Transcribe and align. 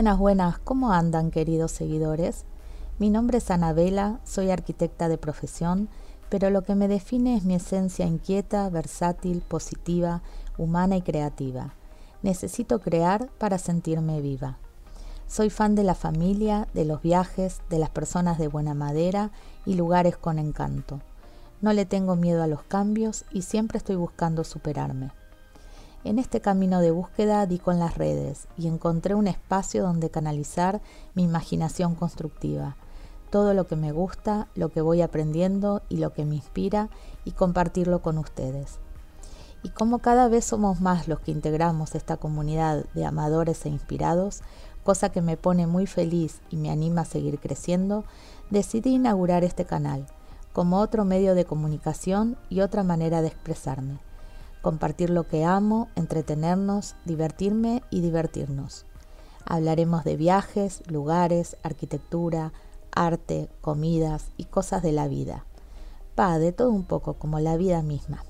Buenas, 0.00 0.18
buenas, 0.18 0.58
¿cómo 0.60 0.94
andan 0.94 1.30
queridos 1.30 1.72
seguidores? 1.72 2.46
Mi 2.98 3.10
nombre 3.10 3.36
es 3.36 3.50
Anabela, 3.50 4.18
soy 4.24 4.50
arquitecta 4.50 5.10
de 5.10 5.18
profesión, 5.18 5.90
pero 6.30 6.48
lo 6.48 6.62
que 6.62 6.74
me 6.74 6.88
define 6.88 7.36
es 7.36 7.44
mi 7.44 7.54
esencia 7.54 8.06
inquieta, 8.06 8.70
versátil, 8.70 9.42
positiva, 9.42 10.22
humana 10.56 10.96
y 10.96 11.02
creativa. 11.02 11.74
Necesito 12.22 12.80
crear 12.80 13.28
para 13.36 13.58
sentirme 13.58 14.22
viva. 14.22 14.56
Soy 15.26 15.50
fan 15.50 15.74
de 15.74 15.84
la 15.84 15.94
familia, 15.94 16.66
de 16.72 16.86
los 16.86 17.02
viajes, 17.02 17.60
de 17.68 17.78
las 17.78 17.90
personas 17.90 18.38
de 18.38 18.48
buena 18.48 18.72
madera 18.72 19.32
y 19.66 19.74
lugares 19.74 20.16
con 20.16 20.38
encanto. 20.38 21.02
No 21.60 21.74
le 21.74 21.84
tengo 21.84 22.16
miedo 22.16 22.42
a 22.42 22.46
los 22.46 22.62
cambios 22.62 23.26
y 23.32 23.42
siempre 23.42 23.76
estoy 23.76 23.96
buscando 23.96 24.44
superarme. 24.44 25.10
En 26.02 26.18
este 26.18 26.40
camino 26.40 26.80
de 26.80 26.92
búsqueda 26.92 27.44
di 27.44 27.58
con 27.58 27.78
las 27.78 27.98
redes 27.98 28.48
y 28.56 28.68
encontré 28.68 29.14
un 29.14 29.28
espacio 29.28 29.82
donde 29.82 30.08
canalizar 30.08 30.80
mi 31.14 31.24
imaginación 31.24 31.94
constructiva, 31.94 32.78
todo 33.28 33.52
lo 33.52 33.66
que 33.66 33.76
me 33.76 33.92
gusta, 33.92 34.48
lo 34.54 34.70
que 34.70 34.80
voy 34.80 35.02
aprendiendo 35.02 35.82
y 35.90 35.98
lo 35.98 36.14
que 36.14 36.24
me 36.24 36.36
inspira 36.36 36.88
y 37.26 37.32
compartirlo 37.32 38.00
con 38.00 38.16
ustedes. 38.16 38.78
Y 39.62 39.68
como 39.68 39.98
cada 39.98 40.28
vez 40.28 40.46
somos 40.46 40.80
más 40.80 41.06
los 41.06 41.20
que 41.20 41.32
integramos 41.32 41.94
esta 41.94 42.16
comunidad 42.16 42.86
de 42.94 43.04
amadores 43.04 43.66
e 43.66 43.68
inspirados, 43.68 44.40
cosa 44.82 45.10
que 45.10 45.20
me 45.20 45.36
pone 45.36 45.66
muy 45.66 45.86
feliz 45.86 46.40
y 46.48 46.56
me 46.56 46.70
anima 46.70 47.02
a 47.02 47.04
seguir 47.04 47.38
creciendo, 47.38 48.04
decidí 48.48 48.94
inaugurar 48.94 49.44
este 49.44 49.66
canal 49.66 50.06
como 50.54 50.78
otro 50.78 51.04
medio 51.04 51.34
de 51.34 51.44
comunicación 51.44 52.38
y 52.48 52.62
otra 52.62 52.84
manera 52.84 53.20
de 53.20 53.28
expresarme 53.28 53.98
compartir 54.62 55.10
lo 55.10 55.26
que 55.26 55.44
amo, 55.44 55.88
entretenernos, 55.96 56.96
divertirme 57.04 57.82
y 57.90 58.00
divertirnos. 58.00 58.86
Hablaremos 59.44 60.04
de 60.04 60.16
viajes, 60.16 60.82
lugares, 60.86 61.56
arquitectura, 61.62 62.52
arte, 62.92 63.48
comidas 63.60 64.30
y 64.36 64.44
cosas 64.44 64.82
de 64.82 64.92
la 64.92 65.08
vida. 65.08 65.44
Pa, 66.14 66.38
de 66.38 66.52
todo 66.52 66.70
un 66.70 66.84
poco, 66.84 67.14
como 67.14 67.40
la 67.40 67.56
vida 67.56 67.82
misma. 67.82 68.24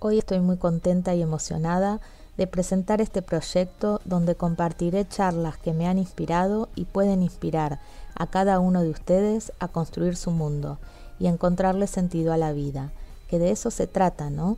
Hoy 0.00 0.18
estoy 0.18 0.40
muy 0.40 0.56
contenta 0.56 1.14
y 1.14 1.22
emocionada 1.22 2.00
de 2.36 2.46
presentar 2.46 3.00
este 3.00 3.20
proyecto 3.20 4.00
donde 4.06 4.34
compartiré 4.34 5.06
charlas 5.06 5.58
que 5.58 5.74
me 5.74 5.86
han 5.86 5.98
inspirado 5.98 6.70
y 6.74 6.86
pueden 6.86 7.22
inspirar 7.22 7.80
a 8.14 8.26
cada 8.26 8.60
uno 8.60 8.82
de 8.82 8.90
ustedes 8.90 9.52
a 9.58 9.68
construir 9.68 10.16
su 10.16 10.30
mundo 10.30 10.78
y 11.18 11.26
encontrarle 11.26 11.86
sentido 11.86 12.32
a 12.32 12.38
la 12.38 12.52
vida 12.52 12.92
que 13.30 13.38
de 13.38 13.52
eso 13.52 13.70
se 13.70 13.86
trata, 13.86 14.28
¿no? 14.28 14.56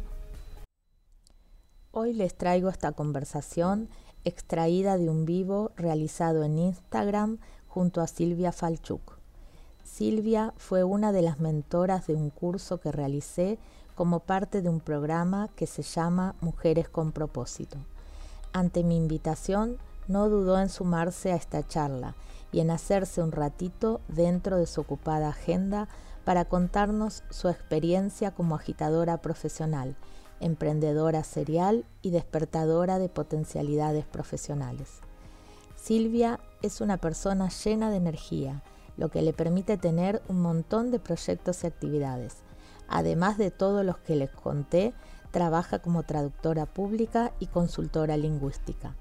Hoy 1.91 2.15
les 2.15 2.35
traigo 2.35 2.71
esta 2.71 2.93
conversación 2.93 3.91
extraída 4.25 4.97
de 4.97 5.11
un 5.11 5.27
vivo 5.27 5.73
realizado 5.77 6.43
en 6.43 6.59
Instagram 6.59 7.37
junto 7.69 8.01
a 8.01 8.07
Silvia 8.07 8.51
Falchuk. 8.51 9.19
Silvia 9.85 10.55
fue 10.57 10.85
una 10.85 11.13
de 11.13 11.21
las 11.21 11.39
mentoras 11.39 12.07
de 12.07 12.15
un 12.15 12.31
curso 12.31 12.81
que 12.81 12.91
realicé 12.91 13.59
como 13.95 14.21
parte 14.21 14.63
de 14.63 14.71
un 14.71 14.81
programa 14.81 15.51
que 15.55 15.67
se 15.67 15.83
llama 15.83 16.35
Mujeres 16.41 16.89
con 16.89 17.13
propósito. 17.13 17.77
Ante 18.55 18.85
mi 18.85 18.97
invitación, 18.97 19.77
no 20.09 20.31
dudó 20.31 20.59
en 20.59 20.71
sumarse 20.71 21.33
a 21.33 21.37
esta 21.37 21.63
charla 21.69 22.15
y 22.53 22.61
en 22.61 22.71
hacerse 22.71 23.23
un 23.23 23.33
ratito 23.33 24.01
dentro 24.09 24.57
de 24.57 24.67
su 24.67 24.81
ocupada 24.81 25.29
agenda 25.29 25.89
para 26.25 26.45
contarnos 26.45 27.25
su 27.31 27.49
experiencia 27.49 28.33
como 28.33 28.55
agitadora 28.55 29.19
profesional, 29.23 29.97
emprendedora 30.41 31.25
serial 31.25 31.85
y 32.03 32.11
despertadora 32.11 32.99
de 32.99 33.09
potencialidades 33.09 34.05
profesionales. 34.05 35.01
Silvia 35.77 36.41
es 36.63 36.81
una 36.81 36.97
persona 36.99 37.49
llena 37.49 37.91
de 37.91 37.97
energía, 37.97 38.63
lo 38.97 39.11
que 39.11 39.23
le 39.23 39.33
permite 39.33 39.77
tener 39.77 40.23
un 40.29 40.41
montón 40.41 40.91
de 40.91 40.99
proyectos 40.99 41.65
y 41.65 41.67
actividades. 41.67 42.37
Además 42.89 43.39
de 43.39 43.51
todos 43.51 43.85
los 43.85 43.99
que 43.99 44.17
les 44.17 44.31
conté, 44.31 44.95
trabaja 45.31 45.81
como 45.81 46.03
traductora 46.03 46.67
pública 46.67 47.33
y 47.41 47.47
consultora 47.47 48.17
lingüística. 48.17 48.95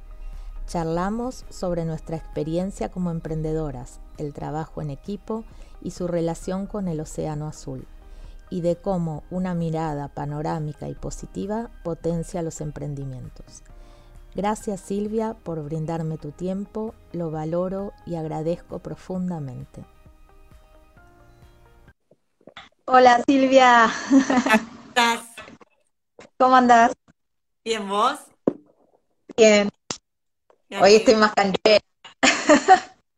Charlamos 0.71 1.43
sobre 1.49 1.83
nuestra 1.83 2.15
experiencia 2.15 2.87
como 2.87 3.11
emprendedoras, 3.11 3.99
el 4.17 4.33
trabajo 4.33 4.81
en 4.81 4.89
equipo 4.89 5.43
y 5.81 5.91
su 5.91 6.07
relación 6.07 6.65
con 6.65 6.87
el 6.87 7.01
océano 7.01 7.45
azul, 7.45 7.85
y 8.49 8.61
de 8.61 8.77
cómo 8.77 9.23
una 9.29 9.53
mirada 9.53 10.07
panorámica 10.07 10.87
y 10.87 10.95
positiva 10.95 11.69
potencia 11.83 12.41
los 12.41 12.61
emprendimientos. 12.61 13.63
Gracias 14.33 14.79
Silvia 14.79 15.35
por 15.43 15.61
brindarme 15.61 16.17
tu 16.17 16.31
tiempo, 16.31 16.95
lo 17.11 17.31
valoro 17.31 17.91
y 18.05 18.15
agradezco 18.15 18.79
profundamente. 18.79 19.83
Hola 22.85 23.21
Silvia. 23.27 23.91
¿Cómo 24.09 24.87
estás? 24.87 25.19
¿Cómo 26.37 26.55
andás? 26.55 26.93
Bien, 27.65 27.89
¿vos? 27.89 28.19
Bien. 29.35 29.69
Hoy 30.79 30.95
estoy 30.95 31.15
más 31.15 31.33
canchera. 31.33 31.79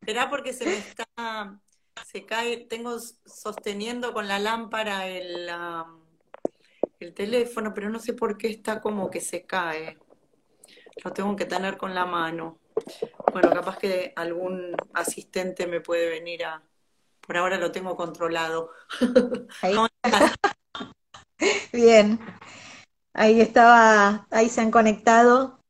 ¿Será 0.03 0.29
porque 0.29 0.53
se 0.53 0.65
me 0.65 0.77
está, 0.77 1.59
se 2.05 2.25
cae, 2.25 2.65
tengo 2.65 2.97
sosteniendo 2.99 4.13
con 4.13 4.27
la 4.27 4.39
lámpara 4.39 5.07
el, 5.07 5.49
el 6.99 7.13
teléfono, 7.13 7.73
pero 7.73 7.89
no 7.89 7.99
sé 7.99 8.13
por 8.13 8.37
qué 8.37 8.47
está 8.47 8.81
como 8.81 9.09
que 9.09 9.21
se 9.21 9.45
cae. 9.45 9.97
Lo 11.03 11.11
tengo 11.11 11.35
que 11.35 11.45
tener 11.45 11.77
con 11.77 11.93
la 11.93 12.05
mano. 12.05 12.59
Bueno, 13.31 13.51
capaz 13.51 13.77
que 13.77 14.13
algún 14.15 14.75
asistente 14.93 15.67
me 15.67 15.79
puede 15.79 16.09
venir 16.09 16.45
a... 16.45 16.61
Por 17.21 17.37
ahora 17.37 17.57
lo 17.57 17.71
tengo 17.71 17.95
controlado. 17.95 18.71
Ahí. 19.61 19.75
Bien. 21.71 22.19
Ahí 23.13 23.39
estaba, 23.41 24.27
ahí 24.31 24.49
se 24.49 24.61
han 24.61 24.71
conectado. 24.71 25.62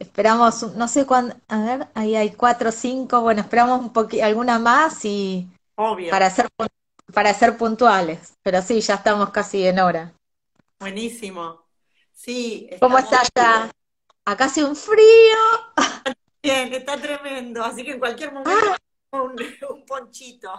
Esperamos, 0.00 0.62
no 0.76 0.88
sé 0.88 1.04
cuándo, 1.06 1.36
a 1.48 1.60
ver, 1.62 1.88
ahí 1.94 2.16
hay 2.16 2.30
cuatro 2.32 2.70
o 2.70 2.72
cinco, 2.72 3.20
bueno, 3.20 3.42
esperamos 3.42 3.80
un 3.80 3.92
poquito, 3.92 4.24
alguna 4.24 4.58
más 4.58 5.04
y 5.04 5.46
Obvio. 5.76 6.10
para 6.10 6.30
ser 6.30 6.48
para 7.12 7.34
ser 7.34 7.56
puntuales, 7.56 8.32
pero 8.42 8.62
sí, 8.62 8.80
ya 8.80 8.94
estamos 8.94 9.30
casi 9.30 9.66
en 9.66 9.78
hora. 9.78 10.12
Buenísimo. 10.78 11.66
Sí. 12.12 12.70
¿Cómo 12.80 12.98
está 12.98 13.20
allá? 13.20 13.70
Acá 14.24 14.46
hace 14.46 14.64
un 14.64 14.74
frío. 14.76 15.36
Bien, 16.42 16.72
está 16.72 16.96
tremendo, 16.96 17.62
así 17.62 17.84
que 17.84 17.92
en 17.92 17.98
cualquier 17.98 18.32
momento 18.32 18.72
Ah. 19.12 19.18
un, 19.18 19.36
un 19.70 19.84
ponchito. 19.84 20.50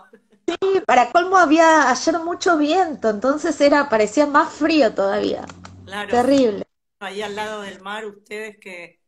Sí, 0.47 0.81
para 0.85 1.11
colmo 1.11 1.37
había 1.37 1.89
ayer 1.89 2.19
mucho 2.19 2.57
viento, 2.57 3.09
entonces 3.09 3.59
era, 3.61 3.89
parecía 3.89 4.27
más 4.27 4.53
frío 4.53 4.93
todavía. 4.93 5.45
Claro. 5.85 6.09
Terrible. 6.09 6.63
Ahí 6.99 7.21
al 7.23 7.35
lado 7.35 7.61
del 7.61 7.81
mar, 7.81 8.05
ustedes 8.05 8.57
que, 8.59 9.00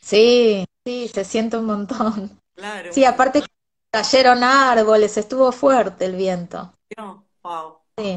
Sí, 0.00 0.64
sí, 0.84 1.08
se 1.08 1.24
siente 1.24 1.56
un 1.56 1.66
montón. 1.66 2.40
claro. 2.54 2.92
Sí, 2.92 3.04
aparte 3.04 3.42
que 3.42 3.48
cayeron 3.92 4.42
árboles, 4.42 5.16
estuvo 5.16 5.52
fuerte 5.52 6.06
el 6.06 6.16
viento. 6.16 6.72
No, 6.96 7.26
wow. 7.42 7.78
Sí, 7.96 8.16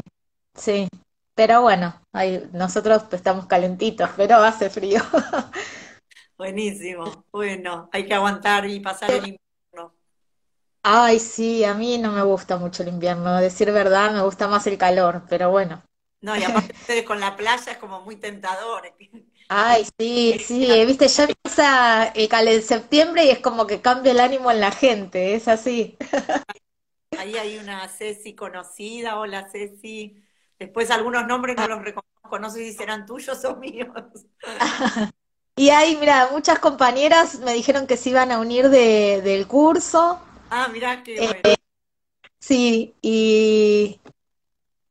sí. 0.54 0.88
Pero 1.34 1.62
bueno, 1.62 2.00
ahí 2.12 2.48
nosotros 2.52 3.04
estamos 3.10 3.46
calentitos, 3.46 4.08
pero 4.16 4.36
hace 4.36 4.70
frío. 4.70 5.02
Buenísimo. 6.38 7.24
Bueno, 7.32 7.88
hay 7.92 8.06
que 8.06 8.14
aguantar 8.14 8.68
y 8.68 8.80
pasar 8.80 9.10
el 9.10 9.16
invierno. 9.16 9.94
Ay, 10.82 11.18
sí, 11.18 11.64
a 11.64 11.74
mí 11.74 11.98
no 11.98 12.12
me 12.12 12.22
gusta 12.22 12.56
mucho 12.56 12.82
el 12.82 12.90
invierno, 12.90 13.30
a 13.30 13.40
decir 13.40 13.72
verdad, 13.72 14.12
me 14.12 14.22
gusta 14.22 14.48
más 14.48 14.66
el 14.66 14.76
calor, 14.78 15.22
pero 15.28 15.50
bueno. 15.50 15.82
No, 16.20 16.36
y 16.36 16.42
aparte 16.42 16.72
ustedes 16.72 17.04
con 17.04 17.20
la 17.20 17.36
playa 17.36 17.72
es 17.72 17.78
como 17.78 18.00
muy 18.02 18.16
tentador. 18.16 18.94
Ay, 19.48 19.86
sí, 19.98 20.38
sí, 20.44 20.66
viste, 20.86 21.06
ya 21.08 21.24
empieza 21.24 22.06
el 22.08 22.28
el 22.48 22.62
septiembre 22.62 23.24
y 23.24 23.30
es 23.30 23.38
como 23.40 23.66
que 23.66 23.80
cambia 23.80 24.12
el 24.12 24.20
ánimo 24.20 24.50
en 24.50 24.60
la 24.60 24.70
gente, 24.72 25.34
es 25.34 25.48
así. 25.48 25.96
Ahí 27.14 27.36
hay 27.36 27.58
una 27.58 27.88
Ceci 27.88 28.34
conocida. 28.34 29.18
Hola, 29.18 29.48
Ceci. 29.50 30.22
Después 30.58 30.90
algunos 30.90 31.26
nombres 31.26 31.56
no 31.56 31.66
los 31.68 31.82
reconozco, 31.82 32.38
no 32.38 32.50
sé 32.50 32.58
si 32.60 32.72
serán 32.72 33.06
tuyos 33.06 33.44
o 33.44 33.56
míos. 33.56 33.88
Y 35.56 35.70
hay, 35.70 35.96
mira, 35.96 36.30
muchas 36.32 36.58
compañeras 36.58 37.38
me 37.40 37.52
dijeron 37.54 37.86
que 37.86 37.96
se 37.96 38.10
iban 38.10 38.32
a 38.32 38.40
unir 38.40 38.70
de, 38.70 39.22
del 39.22 39.46
curso. 39.46 40.18
Ah, 40.50 40.68
mirá 40.68 41.02
qué 41.02 41.20
Eh, 41.20 41.28
bueno. 41.42 41.58
Sí, 42.38 42.94
y 43.02 44.00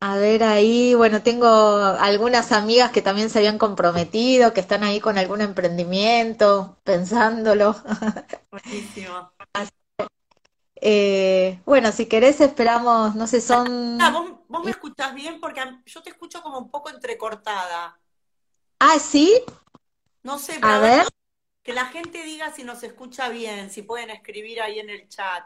a 0.06 0.18
ver 0.18 0.44
ahí, 0.44 0.94
bueno, 0.96 1.24
tengo 1.24 1.48
algunas 1.48 2.52
amigas 2.52 2.92
que 2.92 3.02
también 3.02 3.30
se 3.30 3.40
habían 3.40 3.58
comprometido, 3.58 4.52
que 4.52 4.60
están 4.60 4.84
ahí 4.84 5.00
con 5.00 5.18
algún 5.18 5.40
emprendimiento, 5.40 6.78
pensándolo. 6.84 7.74
Buenísimo. 8.52 9.32
Eh, 10.76 11.58
bueno, 11.66 11.94
si 11.94 12.08
querés 12.08 12.42
esperamos, 12.42 13.16
no 13.16 13.28
sé, 13.28 13.40
son... 13.40 13.98
Ah, 14.02 14.10
¿vos, 14.12 14.32
vos 14.50 14.66
me 14.66 14.72
escuchás 14.72 15.16
bien? 15.16 15.40
Porque 15.40 15.62
yo 15.86 16.04
te 16.04 16.10
escucho 16.10 16.42
como 16.42 16.58
un 16.60 16.70
poco 16.70 16.90
entrecortada. 16.90 17.98
Ah, 18.82 19.00
sí, 19.00 19.42
No 20.24 20.38
sé, 20.38 20.56
pero 20.60 20.68
a 20.68 20.80
ver, 20.80 21.08
Que 21.64 21.72
la 21.72 21.86
gente 21.86 22.22
diga 22.26 22.52
si 22.52 22.66
nos 22.66 22.84
escucha 22.84 23.30
bien, 23.30 23.70
si 23.70 23.84
pueden 23.84 24.10
escribir 24.10 24.62
ahí 24.62 24.80
en 24.80 24.90
el 24.90 25.08
chat. 25.08 25.46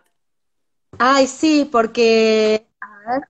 Ay, 0.97 1.27
sí, 1.27 1.69
porque, 1.71 2.67
a 2.81 3.11
ver, 3.11 3.29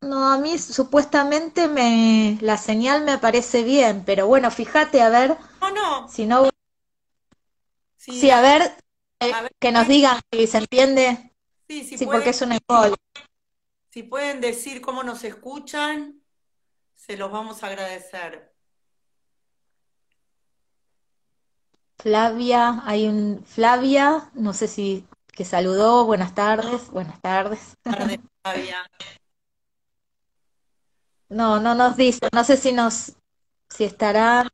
no, 0.00 0.32
a 0.32 0.38
mí 0.38 0.58
supuestamente 0.58 1.68
me, 1.68 2.38
la 2.40 2.56
señal 2.56 3.04
me 3.04 3.18
parece 3.18 3.62
bien, 3.62 4.02
pero 4.04 4.26
bueno, 4.26 4.50
fíjate, 4.50 5.02
a 5.02 5.10
ver, 5.10 5.36
No, 5.60 5.70
no. 5.70 6.08
si 6.08 6.26
no, 6.26 6.48
Sí, 7.96 8.12
sí, 8.12 8.30
a 8.30 8.40
ver, 8.40 8.62
eh, 9.20 9.32
a 9.32 9.42
ver, 9.42 9.52
que 9.60 9.72
nos 9.72 9.86
digan 9.88 10.18
si 10.32 10.46
se 10.46 10.58
entiende, 10.58 11.32
sí, 11.68 11.84
si 11.84 11.98
sí, 11.98 12.06
pueden, 12.06 12.22
porque 12.22 12.30
es 12.30 12.42
un 12.42 12.52
embole. 12.52 12.94
si 13.90 14.02
pueden 14.02 14.40
decir 14.40 14.80
cómo 14.80 15.02
nos 15.02 15.22
escuchan, 15.24 16.22
se 16.94 17.16
los 17.16 17.30
vamos 17.30 17.62
a 17.62 17.66
agradecer. 17.66 18.54
Flavia, 21.98 22.82
hay 22.86 23.06
un, 23.06 23.44
Flavia, 23.44 24.30
no 24.32 24.54
sé 24.54 24.68
si, 24.68 25.06
que 25.34 25.44
saludó, 25.44 26.06
buenas 26.06 26.34
tardes, 26.34 26.90
buenas 26.90 27.20
tardes. 27.20 27.74
Tarde, 27.82 28.20
Flavia. 28.42 28.90
No, 31.30 31.58
no 31.60 31.74
nos 31.74 31.96
dice, 31.96 32.28
no 32.32 32.44
sé 32.44 32.56
si 32.58 32.72
nos, 32.72 33.14
si 33.70 33.84
estará, 33.84 34.48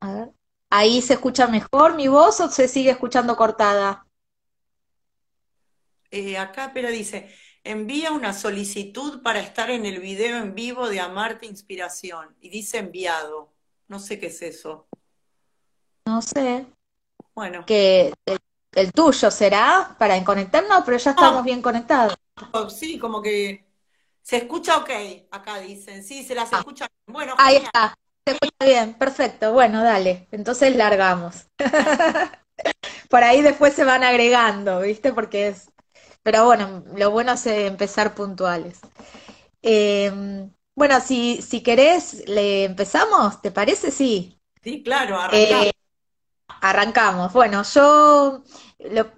a 0.00 0.14
ver, 0.14 0.32
ahí 0.70 1.02
se 1.02 1.14
escucha 1.14 1.48
mejor 1.48 1.96
mi 1.96 2.08
voz 2.08 2.40
o 2.40 2.50
se 2.50 2.68
sigue 2.68 2.90
escuchando 2.90 3.36
cortada. 3.36 4.06
Eh, 6.10 6.36
acá, 6.38 6.70
pero 6.74 6.88
dice, 6.90 7.30
envía 7.64 8.12
una 8.12 8.32
solicitud 8.32 9.22
para 9.22 9.40
estar 9.40 9.70
en 9.70 9.84
el 9.86 10.00
video 10.00 10.38
en 10.38 10.54
vivo 10.54 10.88
de 10.88 11.00
Amarte 11.00 11.46
Inspiración. 11.46 12.36
Y 12.40 12.48
dice 12.50 12.78
enviado. 12.78 13.54
No 13.88 13.98
sé 14.00 14.18
qué 14.18 14.26
es 14.28 14.42
eso. 14.42 14.88
No 16.06 16.20
sé, 16.22 16.66
Bueno, 17.34 17.66
que 17.66 18.14
el, 18.26 18.38
el 18.74 18.92
tuyo 18.92 19.30
será 19.30 19.96
para 19.98 20.22
conectarnos, 20.24 20.82
pero 20.86 20.98
ya 20.98 21.12
estamos 21.12 21.44
bien 21.44 21.62
conectados. 21.62 22.16
oh, 22.52 22.68
sí, 22.70 22.98
como 22.98 23.22
que 23.22 23.65
se 24.26 24.36
escucha 24.38 24.78
ok, 24.78 24.90
acá 25.30 25.58
dicen. 25.60 26.02
Sí, 26.04 26.24
se 26.24 26.34
las 26.34 26.52
escucha. 26.52 26.86
bien. 27.06 27.14
Bueno, 27.14 27.36
Ahí 27.36 27.56
genial. 27.56 27.72
está, 27.72 27.94
se 28.24 28.32
escucha 28.32 28.64
bien, 28.64 28.94
perfecto, 28.94 29.52
bueno, 29.52 29.82
dale, 29.82 30.28
entonces 30.32 30.74
largamos. 30.76 31.46
Por 33.10 33.24
ahí 33.24 33.42
después 33.42 33.74
se 33.74 33.84
van 33.84 34.04
agregando, 34.04 34.80
¿viste? 34.80 35.12
Porque 35.12 35.48
es, 35.48 35.70
pero 36.22 36.44
bueno, 36.46 36.84
lo 36.96 37.10
bueno 37.10 37.32
es 37.32 37.46
eh, 37.46 37.66
empezar 37.66 38.14
puntuales. 38.14 38.80
Eh, 39.62 40.12
bueno, 40.76 41.00
si, 41.00 41.42
si 41.42 41.62
querés, 41.62 42.24
le 42.28 42.64
empezamos, 42.64 43.42
¿te 43.42 43.50
parece? 43.52 43.90
Sí. 43.90 44.40
Sí, 44.62 44.82
claro, 44.82 45.18
arrancamos. 45.18 45.66
Eh, 45.66 45.72
arrancamos. 46.60 47.32
Bueno, 47.32 47.62
yo 47.64 48.42
lo- 48.80 49.12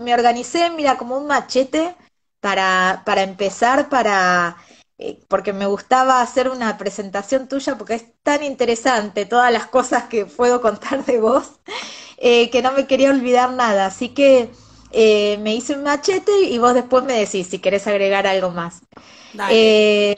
me 0.00 0.14
organicé, 0.14 0.70
mira, 0.70 0.96
como 0.98 1.16
un 1.18 1.26
machete 1.26 1.96
para, 2.42 3.04
para 3.06 3.22
empezar, 3.22 3.88
para, 3.88 4.58
eh, 4.98 5.20
porque 5.28 5.54
me 5.54 5.66
gustaba 5.66 6.20
hacer 6.20 6.50
una 6.50 6.76
presentación 6.76 7.48
tuya, 7.48 7.78
porque 7.78 7.94
es 7.94 8.04
tan 8.24 8.42
interesante 8.42 9.26
todas 9.26 9.52
las 9.52 9.68
cosas 9.68 10.04
que 10.04 10.26
puedo 10.26 10.60
contar 10.60 11.06
de 11.06 11.20
vos, 11.20 11.52
eh, 12.18 12.50
que 12.50 12.60
no 12.62 12.72
me 12.72 12.88
quería 12.88 13.10
olvidar 13.10 13.52
nada. 13.52 13.86
Así 13.86 14.10
que 14.10 14.50
eh, 14.90 15.38
me 15.38 15.54
hice 15.54 15.74
un 15.74 15.84
machete 15.84 16.32
y 16.42 16.58
vos 16.58 16.74
después 16.74 17.04
me 17.04 17.14
decís 17.14 17.46
si 17.46 17.60
querés 17.60 17.86
agregar 17.86 18.26
algo 18.26 18.50
más. 18.50 18.82
Dale. 19.32 20.16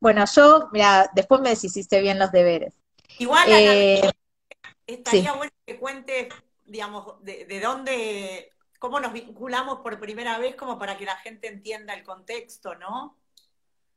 Bueno, 0.00 0.24
yo, 0.34 0.70
mira, 0.72 1.10
después 1.14 1.40
me 1.42 1.50
decís 1.50 1.72
si 1.74 1.80
hice 1.80 2.00
bien 2.00 2.18
los 2.18 2.32
deberes. 2.32 2.74
Igual, 3.18 3.52
Ana, 3.52 3.74
estaría 4.86 5.32
sí. 5.32 5.38
bueno 5.38 5.52
que 5.66 5.78
cuentes, 5.78 6.34
digamos, 6.64 7.22
de, 7.22 7.44
de 7.46 7.60
dónde, 7.60 8.53
cómo 8.84 9.00
nos 9.00 9.14
vinculamos 9.14 9.78
por 9.80 9.98
primera 9.98 10.38
vez, 10.38 10.56
como 10.56 10.78
para 10.78 10.98
que 10.98 11.06
la 11.06 11.16
gente 11.16 11.48
entienda 11.48 11.94
el 11.94 12.04
contexto, 12.04 12.74
¿no? 12.74 13.16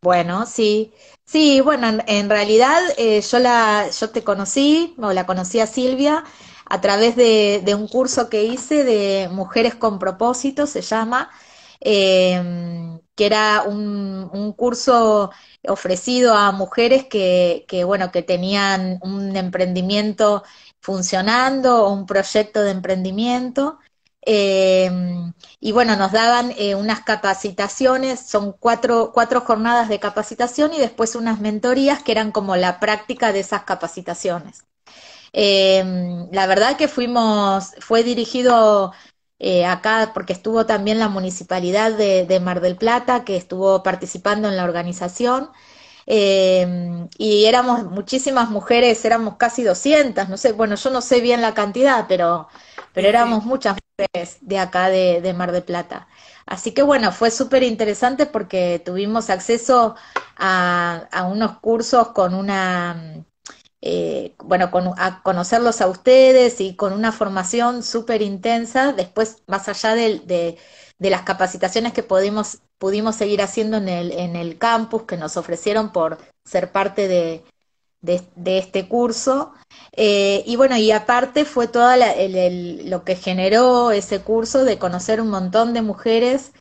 Bueno, 0.01 0.45
sí, 0.45 0.93
sí, 1.25 1.59
bueno, 1.59 1.89
en, 1.89 2.03
en 2.07 2.29
realidad 2.29 2.81
eh, 2.97 3.19
yo 3.19 3.39
la, 3.39 3.89
yo 3.89 4.09
te 4.11 4.23
conocí, 4.23 4.95
o 4.97 5.11
la 5.11 5.25
conocí 5.25 5.59
a 5.59 5.67
Silvia, 5.67 6.23
a 6.69 6.79
través 6.79 7.17
de, 7.17 7.61
de 7.65 7.75
un 7.75 7.89
curso 7.89 8.29
que 8.29 8.45
hice 8.45 8.85
de 8.85 9.27
Mujeres 9.29 9.75
con 9.75 9.99
Propósito, 9.99 10.67
se 10.67 10.81
llama, 10.81 11.29
eh, 11.81 12.97
que 13.15 13.25
era 13.25 13.63
un, 13.67 14.29
un 14.31 14.53
curso 14.53 15.31
ofrecido 15.67 16.33
a 16.33 16.53
mujeres 16.53 17.07
que, 17.07 17.65
que, 17.67 17.83
bueno, 17.83 18.09
que 18.13 18.23
tenían 18.23 18.99
un 19.01 19.35
emprendimiento 19.35 20.43
funcionando 20.79 21.85
o 21.85 21.91
un 21.93 22.05
proyecto 22.05 22.61
de 22.63 22.71
emprendimiento. 22.71 23.79
Eh, 24.29 24.91
y 25.61 25.71
bueno, 25.71 25.95
nos 25.95 26.11
daban 26.11 26.53
eh, 26.57 26.75
unas 26.75 27.01
capacitaciones, 27.01 28.19
son 28.19 28.51
cuatro, 28.59 29.11
cuatro 29.13 29.39
jornadas 29.39 29.87
de 29.87 30.01
capacitación 30.01 30.73
y 30.73 30.79
después 30.79 31.15
unas 31.15 31.39
mentorías 31.39 32.03
que 32.03 32.11
eran 32.11 32.33
como 32.33 32.57
la 32.57 32.81
práctica 32.81 33.31
de 33.31 33.39
esas 33.39 33.63
capacitaciones. 33.63 34.65
Eh, 35.33 36.27
la 36.31 36.47
verdad 36.47 36.77
que 36.77 36.87
fuimos, 36.89 37.73
fue 37.79 38.03
dirigido 38.03 38.93
acá 39.67 40.11
porque 40.13 40.33
estuvo 40.33 40.65
también 40.65 40.99
la 40.99 41.09
municipalidad 41.09 41.93
de, 41.93 42.39
Mar 42.41 42.59
del 42.61 42.75
Plata, 42.77 43.23
que 43.23 43.37
estuvo 43.37 43.83
participando 43.83 44.49
en 44.49 44.57
la 44.57 44.63
organización. 44.65 45.51
Y 46.07 47.45
éramos 47.45 47.85
muchísimas 47.85 48.49
mujeres, 48.49 49.05
éramos 49.05 49.37
casi 49.37 49.63
200, 49.63 50.29
no 50.29 50.37
sé, 50.37 50.51
bueno, 50.53 50.75
yo 50.75 50.89
no 50.89 51.01
sé 51.01 51.21
bien 51.21 51.41
la 51.41 51.53
cantidad, 51.53 52.05
pero, 52.07 52.47
pero 52.97 53.09
éramos 53.09 53.45
muchas 53.45 53.77
mujeres 53.99 54.37
de 54.41 54.57
acá 54.59 54.89
de, 54.89 55.21
de 55.21 55.33
Mar 55.33 55.51
del 55.51 55.61
Plata. 55.63 56.07
Así 56.47 56.71
que 56.73 56.81
bueno, 56.81 57.11
fue 57.11 57.29
súper 57.29 57.61
interesante 57.63 58.25
porque 58.25 58.81
tuvimos 58.83 59.29
acceso 59.29 59.95
a, 60.37 61.07
a 61.11 61.23
unos 61.25 61.59
cursos 61.59 62.07
con 62.09 62.33
una, 62.33 63.23
eh, 63.81 64.35
bueno, 64.43 64.71
con, 64.71 64.93
a 64.97 65.21
conocerlos 65.23 65.81
a 65.81 65.87
ustedes 65.87 66.59
y 66.61 66.75
con 66.75 66.93
una 66.93 67.11
formación 67.11 67.83
súper 67.83 68.21
intensa. 68.23 68.93
Después, 68.93 69.43
más 69.47 69.69
allá 69.69 69.95
del- 69.95 70.25
de, 70.27 70.57
de 70.99 71.09
las 71.09 71.21
capacitaciones 71.23 71.93
que 71.93 72.03
pudimos, 72.03 72.59
pudimos 72.79 73.15
seguir 73.15 73.41
haciendo 73.41 73.77
en 73.77 73.89
el, 73.89 74.11
en 74.13 74.35
el 74.35 74.57
campus 74.57 75.03
que 75.03 75.17
nos 75.17 75.37
ofrecieron 75.37 75.91
por 75.91 76.17
ser 76.45 76.71
parte 76.71 77.07
de, 77.07 77.43
de, 78.35 78.57
este 78.57 78.87
curso. 78.87 79.53
Eh, 79.93 80.43
y 80.47 80.55
bueno, 80.55 80.77
y 80.77 80.91
aparte 80.91 81.45
fue 81.45 81.67
todo 81.67 81.89
lo 81.97 83.03
que 83.03 83.15
generó 83.15 83.91
ese 83.91 84.21
curso 84.21 84.63
de 84.63 84.77
conocer 84.79 85.21
un 85.21 85.29
montón 85.29 85.73
de 85.73 85.81
mujeres 85.81 86.51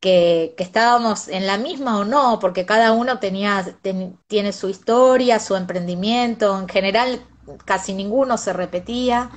que, 0.00 0.54
que 0.56 0.62
estábamos 0.64 1.28
en 1.28 1.46
la 1.46 1.58
misma 1.58 1.98
o 1.98 2.04
no, 2.04 2.38
porque 2.40 2.66
cada 2.66 2.92
uno 2.92 3.18
tenía, 3.18 3.64
ten- 3.82 4.18
tiene 4.26 4.52
su 4.52 4.68
historia, 4.68 5.38
su 5.40 5.56
emprendimiento, 5.56 6.58
en 6.58 6.68
general 6.68 7.20
casi 7.64 7.94
ninguno 7.94 8.38
se 8.38 8.52
repetía. 8.52 9.30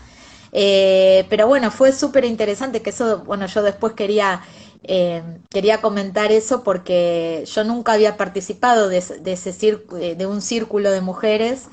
Eh, 0.52 1.26
pero 1.30 1.48
bueno, 1.48 1.72
fue 1.72 1.92
súper 1.92 2.26
interesante 2.26 2.82
que 2.82 2.92
eso, 2.92 3.20
bueno, 3.26 3.46
yo 3.48 3.62
después 3.64 3.94
quería, 3.94 4.42
eh, 4.88 5.24
quería 5.50 5.82
comentar 5.82 6.32
eso 6.32 6.63
porque 6.63 7.44
yo 7.46 7.63
nunca 7.63 7.94
había 7.94 8.17
participado 8.17 8.89
de, 8.89 9.01
de 9.22 9.34
ese 9.34 9.53
círculo, 9.53 10.00
de 10.01 10.25
un 10.25 10.41
círculo 10.41 10.91
de 10.91 11.01
mujeres 11.01 11.67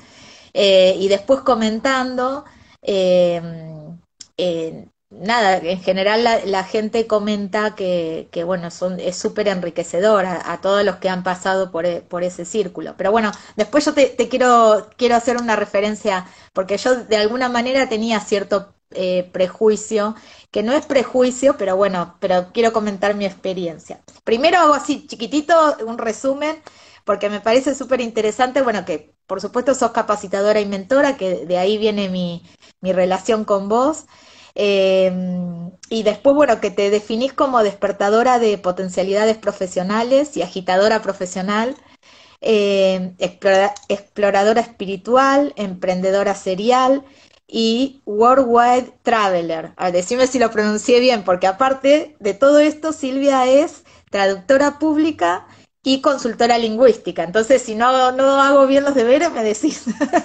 eh, 0.53 0.95
y 0.99 1.07
después 1.09 1.41
comentando, 1.41 2.45
eh, 2.81 3.41
eh, 4.37 4.87
nada, 5.09 5.57
en 5.57 5.81
general 5.81 6.23
la, 6.23 6.45
la 6.45 6.63
gente 6.63 7.07
comenta 7.07 7.75
que, 7.75 8.27
que, 8.31 8.43
bueno, 8.43 8.71
son, 8.71 8.99
es 8.99 9.15
súper 9.17 9.47
enriquecedor 9.47 10.25
a, 10.25 10.59
todos 10.61 10.83
los 10.83 10.97
que 10.97 11.09
han 11.09 11.23
pasado 11.23 11.71
por, 11.71 11.85
e- 11.85 12.01
por 12.01 12.23
ese 12.23 12.45
círculo. 12.45 12.95
Pero 12.97 13.11
bueno, 13.11 13.31
después 13.55 13.85
yo 13.85 13.93
te, 13.93 14.07
te 14.07 14.27
quiero, 14.29 14.89
quiero 14.97 15.15
hacer 15.15 15.37
una 15.37 15.55
referencia, 15.55 16.27
porque 16.53 16.77
yo 16.77 16.95
de 16.95 17.17
alguna 17.17 17.49
manera 17.49 17.87
tenía 17.89 18.19
cierto 18.19 18.74
eh, 18.91 19.29
prejuicio, 19.33 20.15
que 20.51 20.63
no 20.63 20.73
es 20.73 20.85
prejuicio, 20.85 21.55
pero 21.57 21.75
bueno, 21.75 22.17
pero 22.19 22.51
quiero 22.53 22.73
comentar 22.73 23.15
mi 23.15 23.25
experiencia. 23.25 24.01
Primero 24.23 24.57
hago 24.59 24.73
así 24.73 25.05
chiquitito 25.07 25.53
un 25.85 25.97
resumen 25.97 26.61
porque 27.03 27.29
me 27.29 27.39
parece 27.41 27.75
súper 27.75 28.01
interesante, 28.01 28.61
bueno, 28.61 28.85
que 28.85 29.13
por 29.27 29.41
supuesto 29.41 29.75
sos 29.75 29.91
capacitadora 29.91 30.59
y 30.59 30.65
mentora, 30.65 31.17
que 31.17 31.45
de 31.45 31.57
ahí 31.57 31.77
viene 31.77 32.09
mi, 32.09 32.43
mi 32.81 32.93
relación 32.93 33.45
con 33.45 33.69
vos. 33.69 34.05
Eh, 34.55 35.11
y 35.89 36.03
después, 36.03 36.35
bueno, 36.35 36.59
que 36.61 36.71
te 36.71 36.89
definís 36.89 37.33
como 37.33 37.61
despertadora 37.63 38.39
de 38.39 38.57
potencialidades 38.57 39.37
profesionales 39.37 40.35
y 40.37 40.41
agitadora 40.41 41.01
profesional, 41.01 41.75
explora- 43.19 43.73
exploradora 43.89 44.61
espiritual, 44.61 45.53
emprendedora 45.57 46.35
serial 46.35 47.03
y 47.47 48.01
worldwide 48.05 48.93
traveler. 49.03 49.73
A 49.77 49.85
ver, 49.85 49.93
decime 49.93 50.27
si 50.27 50.39
lo 50.39 50.51
pronuncié 50.51 50.99
bien, 50.99 51.23
porque 51.23 51.47
aparte 51.47 52.15
de 52.19 52.33
todo 52.33 52.59
esto, 52.59 52.93
Silvia 52.93 53.47
es 53.47 53.83
traductora 54.09 54.79
pública 54.79 55.47
y 55.83 56.01
consultora 56.01 56.57
lingüística. 56.57 57.23
Entonces, 57.23 57.61
si 57.61 57.75
no, 57.75 58.11
no 58.11 58.41
hago 58.41 58.65
bien 58.67 58.83
los 58.83 58.95
deberes, 58.95 59.31
me 59.31 59.43
decís. 59.43 59.85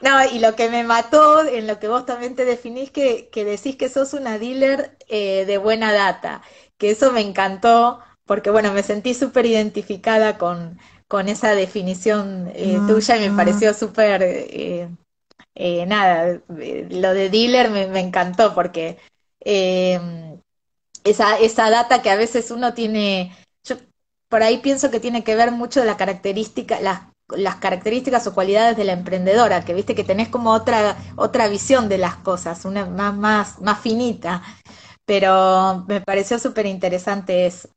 No 0.00 0.24
y 0.24 0.40
lo 0.40 0.56
que 0.56 0.68
me 0.68 0.82
mató, 0.84 1.44
en 1.46 1.66
lo 1.68 1.78
que 1.78 1.86
vos 1.88 2.04
también 2.06 2.34
te 2.34 2.44
definís, 2.44 2.90
que, 2.90 3.28
que 3.30 3.44
decís 3.44 3.76
que 3.76 3.88
sos 3.88 4.14
una 4.14 4.38
dealer 4.38 4.96
eh, 5.08 5.44
de 5.46 5.58
buena 5.58 5.92
data, 5.92 6.42
que 6.76 6.90
eso 6.90 7.12
me 7.12 7.20
encantó, 7.20 8.00
porque 8.26 8.50
bueno, 8.50 8.72
me 8.72 8.82
sentí 8.82 9.14
súper 9.14 9.46
identificada 9.46 10.38
con, 10.38 10.78
con 11.12 11.28
esa 11.28 11.54
definición 11.54 12.50
eh, 12.54 12.78
Mm, 12.78 12.86
tuya 12.86 13.18
y 13.18 13.20
me 13.20 13.28
mm. 13.32 13.36
pareció 13.36 13.74
súper, 13.74 14.22
eh, 14.22 14.88
eh, 15.54 15.84
nada, 15.84 16.40
eh, 16.58 16.88
lo 16.90 17.12
de 17.12 17.28
dealer 17.28 17.68
me, 17.68 17.86
me 17.86 18.00
encantó, 18.00 18.54
porque 18.54 18.96
eh, 19.44 20.00
esa, 21.04 21.38
esa 21.38 21.68
data 21.68 22.00
que 22.00 22.08
a 22.08 22.16
veces 22.16 22.50
uno 22.50 22.72
tiene, 22.72 23.30
yo 23.62 23.76
por 24.30 24.42
ahí 24.42 24.56
pienso 24.62 24.90
que 24.90 25.00
tiene 25.00 25.22
que 25.22 25.36
ver 25.36 25.52
mucho 25.52 25.80
de 25.80 25.86
la 25.86 25.98
característica, 25.98 26.80
las, 26.80 27.02
las 27.28 27.56
características 27.56 28.26
o 28.26 28.32
cualidades 28.32 28.78
de 28.78 28.84
la 28.84 28.94
emprendedora, 28.94 29.66
que 29.66 29.74
viste 29.74 29.94
que 29.94 30.04
tenés 30.04 30.30
como 30.30 30.52
otra, 30.52 30.96
otra 31.16 31.46
visión 31.48 31.90
de 31.90 31.98
las 31.98 32.16
cosas, 32.16 32.64
una 32.64 32.86
más, 32.86 33.14
más, 33.14 33.60
más 33.60 33.80
finita, 33.80 34.42
pero 35.04 35.84
me 35.88 36.00
pareció 36.00 36.38
súper 36.38 36.64
interesante 36.64 37.44
eso. 37.44 37.68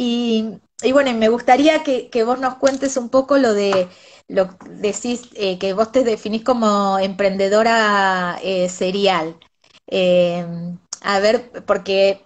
Y, 0.00 0.60
bueno, 0.92 1.12
me 1.14 1.28
gustaría 1.28 1.82
que, 1.82 2.08
vos 2.22 2.38
nos 2.38 2.54
cuentes 2.54 2.96
un 2.96 3.08
poco 3.08 3.36
lo 3.36 3.52
de, 3.52 3.88
lo 4.28 4.48
decís, 4.70 5.28
eh, 5.34 5.58
que 5.58 5.72
vos 5.72 5.90
te 5.90 6.04
definís 6.04 6.44
como 6.44 7.00
emprendedora 7.00 8.38
eh, 8.44 8.68
serial. 8.68 9.36
Eh, 9.88 10.46
a 11.02 11.18
ver, 11.18 11.50
porque 11.66 12.22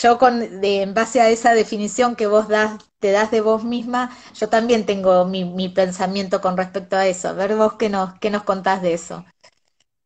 yo 0.00 0.16
con, 0.18 0.42
en 0.62 0.94
base 0.94 1.20
a 1.20 1.28
esa 1.28 1.54
definición 1.54 2.14
que 2.14 2.28
vos 2.28 2.46
das, 2.46 2.78
te 3.00 3.10
das 3.10 3.32
de 3.32 3.40
vos 3.40 3.64
misma, 3.64 4.16
yo 4.34 4.48
también 4.48 4.86
tengo 4.86 5.24
mi, 5.24 5.44
mi 5.44 5.68
pensamiento 5.68 6.40
con 6.40 6.56
respecto 6.56 6.94
a 6.94 7.08
eso. 7.08 7.30
A 7.30 7.32
ver 7.32 7.56
vos 7.56 7.72
qué 7.72 7.88
nos, 7.88 8.16
qué 8.20 8.30
nos 8.30 8.44
contás 8.44 8.80
de 8.80 8.94
eso. 8.94 9.24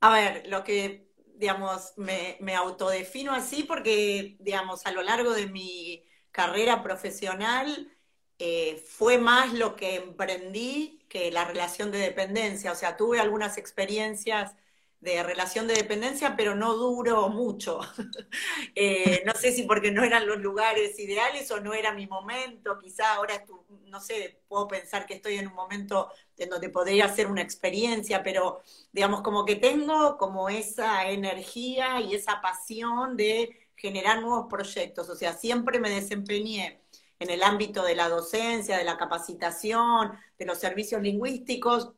A 0.01 0.15
ver, 0.15 0.47
lo 0.47 0.65
que, 0.65 1.11
digamos, 1.37 1.93
me, 1.99 2.39
me 2.41 2.55
autodefino 2.55 3.35
así 3.35 3.65
porque, 3.65 4.39
digamos, 4.41 4.87
a 4.87 4.93
lo 4.93 5.03
largo 5.03 5.35
de 5.35 5.47
mi 5.47 6.07
carrera 6.33 6.83
profesional 6.83 7.91
eh, 8.39 8.83
fue 8.87 9.19
más 9.19 9.53
lo 9.55 9.77
que 9.77 9.97
emprendí 9.97 11.05
que 11.09 11.31
la 11.31 11.45
relación 11.45 11.91
de 11.93 11.99
dependencia. 11.99 12.73
O 12.73 12.75
sea, 12.75 12.97
tuve 12.97 13.21
algunas 13.21 13.59
experiencias 13.59 14.55
de 15.01 15.23
relación 15.23 15.67
de 15.67 15.75
dependencia, 15.75 16.37
pero 16.37 16.55
no 16.55 16.75
duró 16.77 17.29
mucho. 17.29 17.81
Eh, 18.75 19.23
no 19.27 19.35
sé 19.35 19.53
si 19.53 19.65
porque 19.65 19.91
no 19.91 20.03
eran 20.05 20.27
los 20.27 20.39
lugares 20.39 20.99
ideales 20.99 21.51
o 21.51 21.61
no 21.61 21.75
era 21.75 21.93
mi 21.93 22.07
momento, 22.07 22.79
quizá 22.79 23.15
ahora, 23.15 23.45
no 23.87 24.01
sé, 24.01 24.41
puedo 24.49 24.67
pensar 24.69 25.07
que 25.07 25.15
estoy 25.15 25.37
en 25.37 25.49
un 25.49 25.55
momento 25.55 26.11
en 26.39 26.49
donde 26.49 26.71
podría 26.71 27.07
hacer 27.07 27.27
una 27.27 27.43
experiencia, 27.43 28.23
pero 28.23 28.63
digamos 28.93 29.21
como 29.23 29.45
que 29.45 29.57
tengo 29.57 30.17
como 30.19 30.49
esa 30.49 31.11
energía 31.11 32.01
y 32.01 32.15
esa 32.15 32.41
pasión 32.41 33.17
de 33.17 33.62
generar 33.83 34.23
nuevos 34.23 34.47
proyectos, 34.49 35.09
o 35.09 35.17
sea, 35.17 35.33
siempre 35.35 35.81
me 35.81 35.91
desempeñé 35.91 36.81
en 37.19 37.31
el 37.31 37.43
ámbito 37.43 37.83
de 37.83 37.97
la 37.97 38.09
docencia, 38.09 38.79
de 38.79 38.85
la 38.85 38.97
capacitación, 38.97 40.13
de 40.39 40.47
los 40.47 40.59
servicios 40.59 41.03
lingüísticos, 41.03 41.91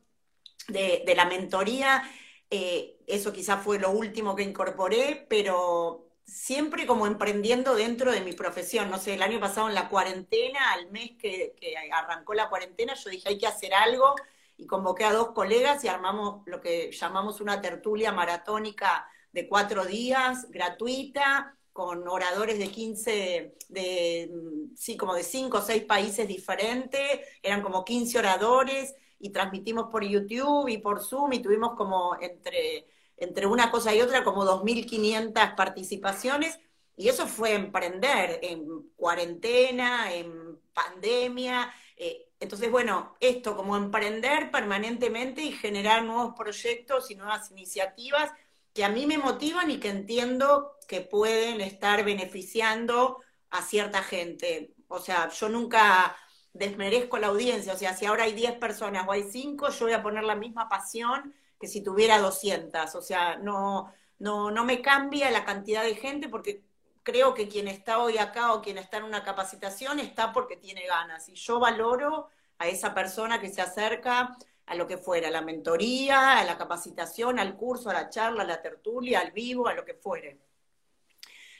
de, 0.67 1.13
la 1.15 1.25
mentoría, 1.25 2.03
eh, 2.49 2.97
eso 3.05 3.31
quizás 3.31 3.63
fue 3.63 3.77
lo 3.77 3.91
último 3.91 4.35
que 4.35 4.41
incorporé, 4.41 5.27
pero 5.29 6.09
siempre 6.25 6.87
como 6.87 7.05
emprendiendo 7.05 7.75
dentro 7.75 8.11
de 8.11 8.21
mi 8.21 8.33
profesión. 8.33 8.89
No 8.89 8.97
sé, 8.97 9.13
el 9.13 9.21
año 9.21 9.39
pasado 9.39 9.69
en 9.69 9.75
la 9.75 9.89
cuarentena, 9.89 10.73
al 10.73 10.89
mes 10.89 11.11
que, 11.19 11.53
que 11.59 11.75
arrancó 11.91 12.33
la 12.33 12.49
cuarentena, 12.49 12.95
yo 12.95 13.11
dije 13.11 13.29
hay 13.29 13.37
que 13.37 13.47
hacer 13.47 13.75
algo 13.75 14.15
y 14.57 14.65
convoqué 14.65 15.05
a 15.05 15.13
dos 15.13 15.31
colegas 15.33 15.83
y 15.83 15.87
armamos 15.87 16.41
lo 16.47 16.61
que 16.61 16.91
llamamos 16.91 17.41
una 17.41 17.61
tertulia 17.61 18.11
maratónica 18.11 19.07
de 19.31 19.47
cuatro 19.47 19.85
días, 19.85 20.49
gratuita, 20.49 21.55
con 21.75 22.07
oradores 22.07 22.57
de 22.57 22.69
15, 22.69 23.57
de, 23.67 24.31
mm, 24.31 24.75
sí, 24.77 24.95
como 24.95 25.13
de 25.13 25.23
cinco 25.23 25.57
o 25.57 25.61
seis 25.61 25.83
países 25.83 26.25
diferentes, 26.25 27.19
eran 27.43 27.61
como 27.61 27.83
15 27.83 28.17
oradores 28.17 28.95
y 29.19 29.31
transmitimos 29.31 29.87
por 29.91 30.01
YouTube 30.05 30.69
y 30.69 30.77
por 30.77 31.03
Zoom 31.03 31.33
y 31.33 31.41
tuvimos 31.41 31.75
como 31.75 32.15
entre, 32.21 32.87
entre 33.17 33.45
una 33.45 33.71
cosa 33.71 33.93
y 33.93 33.99
otra 34.01 34.23
como 34.23 34.45
2.500 34.45 35.53
participaciones 35.57 36.57
y 36.95 37.09
eso 37.09 37.27
fue 37.27 37.53
emprender 37.53 38.39
en 38.41 38.65
cuarentena, 38.95 40.13
en 40.13 40.57
pandemia. 40.73 41.73
eh, 41.97 42.21
entonces, 42.39 42.71
bueno, 42.71 43.17
esto 43.19 43.57
como 43.57 43.75
emprender 43.75 44.49
permanentemente 44.49 45.41
y 45.41 45.51
generar 45.51 46.03
nuevos 46.05 46.35
proyectos 46.37 47.11
y 47.11 47.15
nuevas 47.15 47.51
iniciativas 47.51 48.31
que 48.75 48.83
a 48.83 48.89
mí 48.89 49.07
me 49.07 49.17
motivan 49.17 49.71
y 49.71 49.79
que 49.79 49.89
entiendo 49.89 50.75
que 50.85 50.99
pueden 50.99 51.61
estar 51.61 52.03
beneficiando 52.03 53.23
a 53.49 53.61
cierta 53.61 54.03
gente. 54.03 54.75
O 54.89 54.99
sea, 54.99 55.29
yo 55.29 55.47
nunca 55.47 56.15
desmerezco 56.51 57.17
la 57.17 57.27
audiencia, 57.27 57.73
o 57.73 57.77
sea, 57.77 57.95
si 57.95 58.05
ahora 58.05 58.25
hay 58.25 58.33
10 58.33 58.59
personas 58.59 59.07
o 59.07 59.13
hay 59.13 59.23
5, 59.23 59.69
yo 59.69 59.85
voy 59.85 59.93
a 59.93 60.03
poner 60.03 60.25
la 60.25 60.35
misma 60.35 60.67
pasión 60.67 61.33
que 61.57 61.67
si 61.67 61.81
tuviera 61.81 62.19
200, 62.19 62.95
o 62.95 63.01
sea, 63.01 63.37
no, 63.37 63.93
no, 64.19 64.51
no 64.51 64.65
me 64.65 64.81
cambia 64.81 65.31
la 65.31 65.45
cantidad 65.45 65.83
de 65.83 65.95
gente 65.95 66.27
porque 66.27 66.65
creo 67.01 67.33
que 67.33 67.47
quien 67.47 67.69
está 67.69 67.99
hoy 67.99 68.17
acá 68.17 68.53
o 68.53 68.61
quien 68.61 68.77
está 68.77 68.97
en 68.97 69.03
una 69.05 69.23
capacitación 69.23 69.99
está 69.99 70.33
porque 70.33 70.57
tiene 70.57 70.85
ganas. 70.85 71.29
Y 71.29 71.35
yo 71.35 71.59
valoro 71.61 72.27
a 72.57 72.67
esa 72.67 72.93
persona 72.93 73.39
que 73.39 73.49
se 73.49 73.61
acerca 73.61 74.35
a 74.67 74.75
lo 74.75 74.87
que 74.87 74.97
fuera, 74.97 75.27
a 75.27 75.31
la 75.31 75.41
mentoría, 75.41 76.39
a 76.39 76.43
la 76.43 76.57
capacitación, 76.57 77.39
al 77.39 77.55
curso, 77.55 77.89
a 77.89 77.93
la 77.93 78.09
charla, 78.09 78.43
a 78.43 78.47
la 78.47 78.61
tertulia, 78.61 79.19
al 79.19 79.31
vivo, 79.31 79.67
a 79.67 79.73
lo 79.73 79.85
que 79.85 79.93
fuere. 79.93 80.39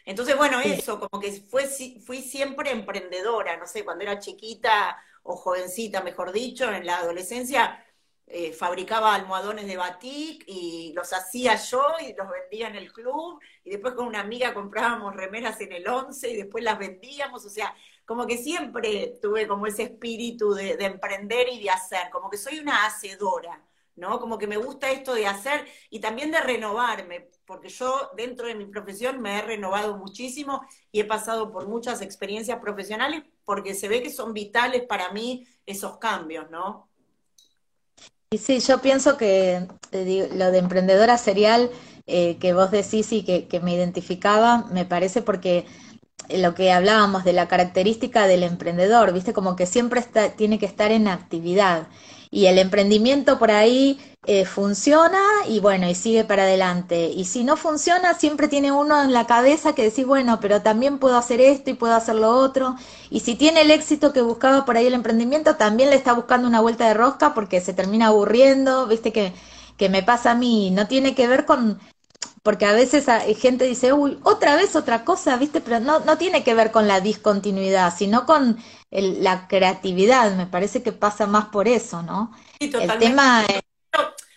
Entonces, 0.06 0.38
bueno, 0.38 0.60
eso, 0.62 1.00
como 1.00 1.22
que 1.22 1.32
fue, 1.32 1.66
fui 1.66 2.22
siempre 2.22 2.72
emprendedora, 2.72 3.58
no 3.58 3.66
sé, 3.66 3.84
cuando 3.84 4.04
era 4.04 4.20
chiquita 4.20 4.98
o 5.24 5.36
jovencita, 5.36 6.02
mejor 6.02 6.32
dicho, 6.32 6.72
en 6.72 6.86
la 6.86 7.00
adolescencia, 7.00 7.84
eh, 8.28 8.54
fabricaba 8.54 9.14
almohadones 9.14 9.68
de 9.68 9.78
batik 9.78 10.44
y 10.48 10.94
los 10.96 11.14
hacía 11.14 11.56
yo 11.56 11.86
y 12.00 12.14
los 12.14 12.28
vendía 12.30 12.68
en 12.68 12.76
el 12.76 12.92
club, 12.92 13.40
y 13.64 13.72
después 13.72 13.94
con 13.94 14.08
una 14.08 14.20
amiga 14.20 14.54
comprábamos 14.54 15.16
remeras 15.16 15.60
en 15.62 15.72
el 15.74 15.88
once 15.88 16.30
y 16.30 16.36
después 16.36 16.64
las 16.64 16.78
vendíamos, 16.78 17.46
o 17.46 17.50
sea, 17.50 17.76
como 18.06 18.26
que 18.28 18.38
siempre 18.38 19.18
tuve 19.22 19.48
como 19.48 19.68
ese 19.68 19.84
espíritu 19.84 20.54
de, 20.54 20.78
de 20.78 20.86
emprender 20.86 21.48
y 21.50 21.62
de 21.62 21.70
hacer, 21.70 22.10
como 22.12 22.30
que 22.30 22.38
soy 22.38 22.60
una 22.60 22.86
hacedora. 22.86 23.64
¿no? 23.96 24.20
Como 24.20 24.38
que 24.38 24.48
me 24.48 24.58
gusta 24.58 24.92
esto 24.92 25.14
de 25.14 25.28
hacer 25.28 25.66
y 25.90 26.00
también 26.00 26.32
de 26.32 26.42
renovarme, 26.42 27.30
porque 27.46 27.70
yo 27.70 28.12
dentro 28.16 28.48
de 28.48 28.56
mi 28.56 28.66
profesión 28.66 29.22
me 29.22 29.40
he 29.40 29.42
renovado 29.42 29.98
muchísimo 29.98 30.62
y 30.92 31.00
he 31.00 31.06
pasado 31.06 31.52
por 31.52 31.68
muchas 31.68 32.02
experiencias 32.02 32.60
profesionales 32.60 33.24
porque 33.46 33.74
se 33.74 33.88
ve 33.88 34.04
que 34.04 34.10
son 34.10 34.34
vitales 34.34 34.84
para 34.84 35.12
mí 35.12 35.48
esos 35.66 35.98
cambios, 35.98 36.50
¿no? 36.50 36.90
Y 38.32 38.38
sí, 38.38 38.60
yo 38.60 38.82
pienso 38.82 39.18
que 39.18 39.66
lo 39.92 40.52
de 40.52 40.58
emprendedora 40.58 41.18
serial 41.18 41.72
eh, 42.06 42.38
que 42.38 42.54
vos 42.54 42.72
decís 42.72 43.14
y 43.14 43.24
que 43.24 43.60
me 43.62 43.74
identificaba, 43.74 44.66
me 44.72 44.84
parece 44.84 45.22
porque 45.22 45.66
lo 46.30 46.56
que 46.56 46.72
hablábamos 46.72 47.24
de 47.24 47.34
la 47.34 47.48
característica 47.48 48.28
del 48.28 48.44
emprendedor, 48.44 49.14
¿viste? 49.14 49.34
Como 49.34 49.56
que 49.56 49.66
siempre 49.66 50.00
está, 50.00 50.30
tiene 50.32 50.60
que 50.60 50.66
estar 50.66 50.92
en 50.92 51.08
actividad. 51.08 51.88
Y 52.32 52.48
el 52.48 52.60
emprendimiento 52.60 53.40
por 53.40 53.52
ahí 53.52 54.00
eh, 54.26 54.46
funciona 54.46 55.20
y 55.48 55.60
bueno, 55.60 55.88
y 55.90 55.96
sigue 55.96 56.24
para 56.26 56.44
adelante. 56.44 57.12
Y 57.16 57.26
si 57.26 57.44
no 57.44 57.56
funciona, 57.58 58.14
siempre 58.16 58.48
tiene 58.48 58.72
uno 58.72 59.02
en 59.04 59.14
la 59.14 59.26
cabeza 59.26 59.74
que 59.74 59.84
decís, 59.84 60.06
bueno, 60.06 60.40
pero 60.42 60.62
también 60.62 60.98
puedo 61.00 61.18
hacer 61.18 61.40
esto 61.42 61.70
y 61.70 61.76
puedo 61.76 61.94
hacer 61.96 62.16
lo 62.16 62.32
otro. 62.32 62.76
Y 63.10 63.22
si 63.22 63.36
tiene 63.36 63.62
el 63.62 63.72
éxito 63.72 64.12
que 64.14 64.22
buscaba 64.22 64.66
por 64.66 64.78
ahí 64.78 64.88
el 64.88 64.94
emprendimiento, 64.96 65.56
también 65.56 65.90
le 65.90 65.96
está 65.96 66.14
buscando 66.14 66.48
una 66.48 66.62
vuelta 66.62 66.88
de 66.88 66.94
rosca 66.96 67.34
porque 67.34 67.62
se 67.62 67.74
termina 67.74 68.08
aburriendo, 68.08 68.88
¿viste? 68.88 69.12
Que, 69.14 69.34
que 69.78 69.90
me 69.90 70.04
pasa 70.04 70.32
a 70.32 70.36
mí. 70.36 70.72
No 70.72 70.88
tiene 70.88 71.16
que 71.16 71.28
ver 71.28 71.46
con 71.46 71.80
porque 72.46 72.66
a 72.68 72.74
veces 72.74 73.10
hay 73.10 73.36
gente 73.36 73.66
dice, 73.66 73.94
uy, 73.94 74.20
otra 74.24 74.56
vez 74.56 74.78
otra 74.78 75.06
cosa, 75.06 75.38
¿viste? 75.38 75.62
Pero 75.62 75.82
no, 75.82 76.00
no 76.02 76.18
tiene 76.18 76.44
que 76.46 76.56
ver 76.56 76.72
con 76.72 76.88
la 76.88 77.02
discontinuidad, 77.02 77.94
sino 77.98 78.26
con 78.28 78.58
el- 78.92 79.24
la 79.24 79.48
creatividad. 79.50 80.36
Me 80.38 80.48
parece 80.48 80.84
que 80.84 80.94
pasa 80.94 81.28
más 81.28 81.48
por 81.48 81.68
eso, 81.68 82.04
¿no? 82.04 82.32
Sí, 82.60 82.70
El 82.78 82.98
totalmente. 82.98 82.98
tema 82.98 83.46
es, 83.46 83.62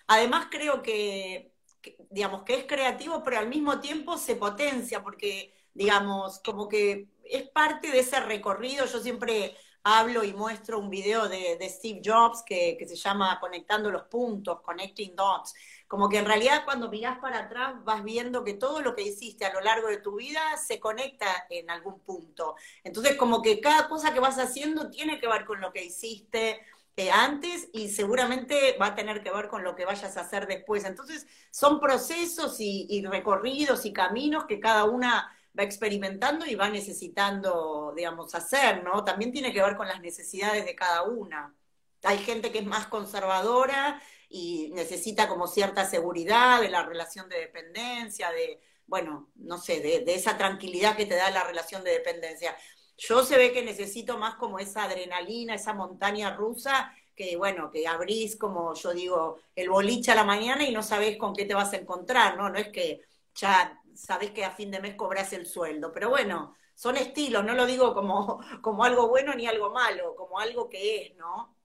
Además 0.06 0.48
creo 0.50 0.82
que, 0.82 1.52
que, 1.80 1.96
digamos, 2.10 2.42
que 2.44 2.54
es 2.56 2.64
creativo, 2.66 3.22
pero 3.22 3.38
al 3.38 3.48
mismo 3.48 3.80
tiempo 3.80 4.16
se 4.16 4.36
potencia, 4.36 5.02
porque, 5.02 5.54
digamos, 5.74 6.40
como 6.40 6.68
que 6.68 7.08
es 7.24 7.48
parte 7.50 7.90
de 7.90 8.00
ese 8.00 8.20
recorrido. 8.20 8.86
Yo 8.86 9.00
siempre 9.00 9.56
hablo 9.84 10.24
y 10.24 10.32
muestro 10.32 10.78
un 10.78 10.90
video 10.90 11.28
de, 11.28 11.56
de 11.58 11.68
Steve 11.68 12.00
Jobs 12.04 12.42
que, 12.44 12.76
que 12.78 12.86
se 12.86 12.96
llama 12.96 13.38
Conectando 13.40 13.90
los 13.90 14.04
puntos, 14.04 14.60
Connecting 14.62 15.14
Dots. 15.16 15.54
Como 15.88 16.08
que 16.08 16.18
en 16.18 16.26
realidad 16.26 16.62
cuando 16.64 16.90
mirás 16.90 17.18
para 17.18 17.40
atrás 17.40 17.74
vas 17.82 18.04
viendo 18.04 18.44
que 18.44 18.54
todo 18.54 18.82
lo 18.82 18.94
que 18.94 19.02
hiciste 19.02 19.46
a 19.46 19.52
lo 19.52 19.60
largo 19.60 19.88
de 19.88 19.96
tu 19.96 20.16
vida 20.16 20.40
se 20.58 20.78
conecta 20.78 21.46
en 21.50 21.70
algún 21.70 21.98
punto. 22.00 22.54
Entonces 22.84 23.16
como 23.16 23.42
que 23.42 23.60
cada 23.60 23.88
cosa 23.88 24.12
que 24.12 24.20
vas 24.20 24.38
haciendo 24.38 24.90
tiene 24.90 25.18
que 25.18 25.26
ver 25.26 25.44
con 25.44 25.60
lo 25.60 25.72
que 25.72 25.84
hiciste 25.84 26.60
eh, 26.98 27.12
antes 27.12 27.68
y 27.72 27.90
seguramente 27.90 28.76
va 28.76 28.86
a 28.86 28.94
tener 28.96 29.22
que 29.22 29.30
ver 29.30 29.46
con 29.46 29.62
lo 29.62 29.76
que 29.76 29.84
vayas 29.84 30.16
a 30.16 30.22
hacer 30.22 30.48
después. 30.48 30.84
Entonces, 30.84 31.28
son 31.52 31.78
procesos 31.78 32.56
y, 32.58 33.06
recorridos 33.06 33.86
y 33.86 33.92
caminos 33.92 34.46
que 34.46 34.58
cada 34.58 34.84
una 34.84 35.32
va 35.56 35.62
experimentando 35.62 36.44
y 36.44 36.56
va 36.56 36.68
necesitando, 36.68 37.92
digamos, 37.96 38.34
hacer, 38.34 38.82
¿no? 38.82 39.04
También 39.04 39.30
tiene 39.30 39.52
que 39.52 39.62
ver 39.62 39.76
con 39.76 39.86
las 39.86 40.00
necesidades 40.00 40.64
de 40.66 40.74
cada 40.74 41.04
una. 41.04 41.54
Hay 42.02 42.18
gente 42.18 42.50
que 42.50 42.58
es 42.58 42.66
más 42.66 42.88
conservadora 42.88 44.02
y 44.28 44.70
necesita 44.74 45.28
como 45.28 45.46
cierta 45.46 45.84
seguridad 45.84 46.60
de 46.60 46.68
la 46.68 46.82
relación 46.82 47.28
de 47.28 47.38
dependencia, 47.38 48.30
de, 48.30 48.60
bueno, 48.86 49.30
no 49.36 49.58
sé, 49.58 49.80
de, 49.80 50.00
de 50.00 50.14
esa 50.14 50.36
tranquilidad 50.36 50.96
que 50.96 51.06
te 51.06 51.16
da 51.16 51.30
la 51.30 51.44
relación 51.44 51.82
de 51.84 51.92
dependencia. 51.92 52.56
Yo 52.96 53.24
se 53.24 53.38
ve 53.38 53.52
que 53.52 53.62
necesito 53.62 54.18
más 54.18 54.34
como 54.34 54.58
esa 54.58 54.84
adrenalina, 54.84 55.54
esa 55.54 55.72
montaña 55.72 56.34
rusa, 56.34 56.92
que 57.18 57.36
bueno, 57.36 57.70
que 57.70 57.86
abrís 57.86 58.36
como 58.36 58.74
yo 58.74 58.92
digo, 58.92 59.38
el 59.56 59.68
boliche 59.70 60.12
a 60.12 60.14
la 60.14 60.24
mañana 60.24 60.64
y 60.64 60.72
no 60.72 60.82
sabés 60.82 61.16
con 61.16 61.34
qué 61.34 61.44
te 61.44 61.54
vas 61.54 61.72
a 61.72 61.76
encontrar, 61.76 62.36
¿no? 62.36 62.48
No 62.48 62.58
es 62.58 62.68
que 62.68 63.02
ya 63.34 63.80
sabés 63.94 64.30
que 64.30 64.44
a 64.44 64.52
fin 64.52 64.70
de 64.70 64.80
mes 64.80 64.94
cobras 64.94 65.32
el 65.32 65.46
sueldo, 65.46 65.90
pero 65.92 66.10
bueno, 66.10 66.54
son 66.74 66.96
estilos, 66.96 67.44
no 67.44 67.54
lo 67.54 67.66
digo 67.66 67.92
como, 67.92 68.40
como 68.62 68.84
algo 68.84 69.08
bueno 69.08 69.34
ni 69.34 69.46
algo 69.46 69.70
malo, 69.70 70.14
como 70.14 70.38
algo 70.38 70.68
que 70.68 71.02
es, 71.02 71.16
¿no? 71.16 71.56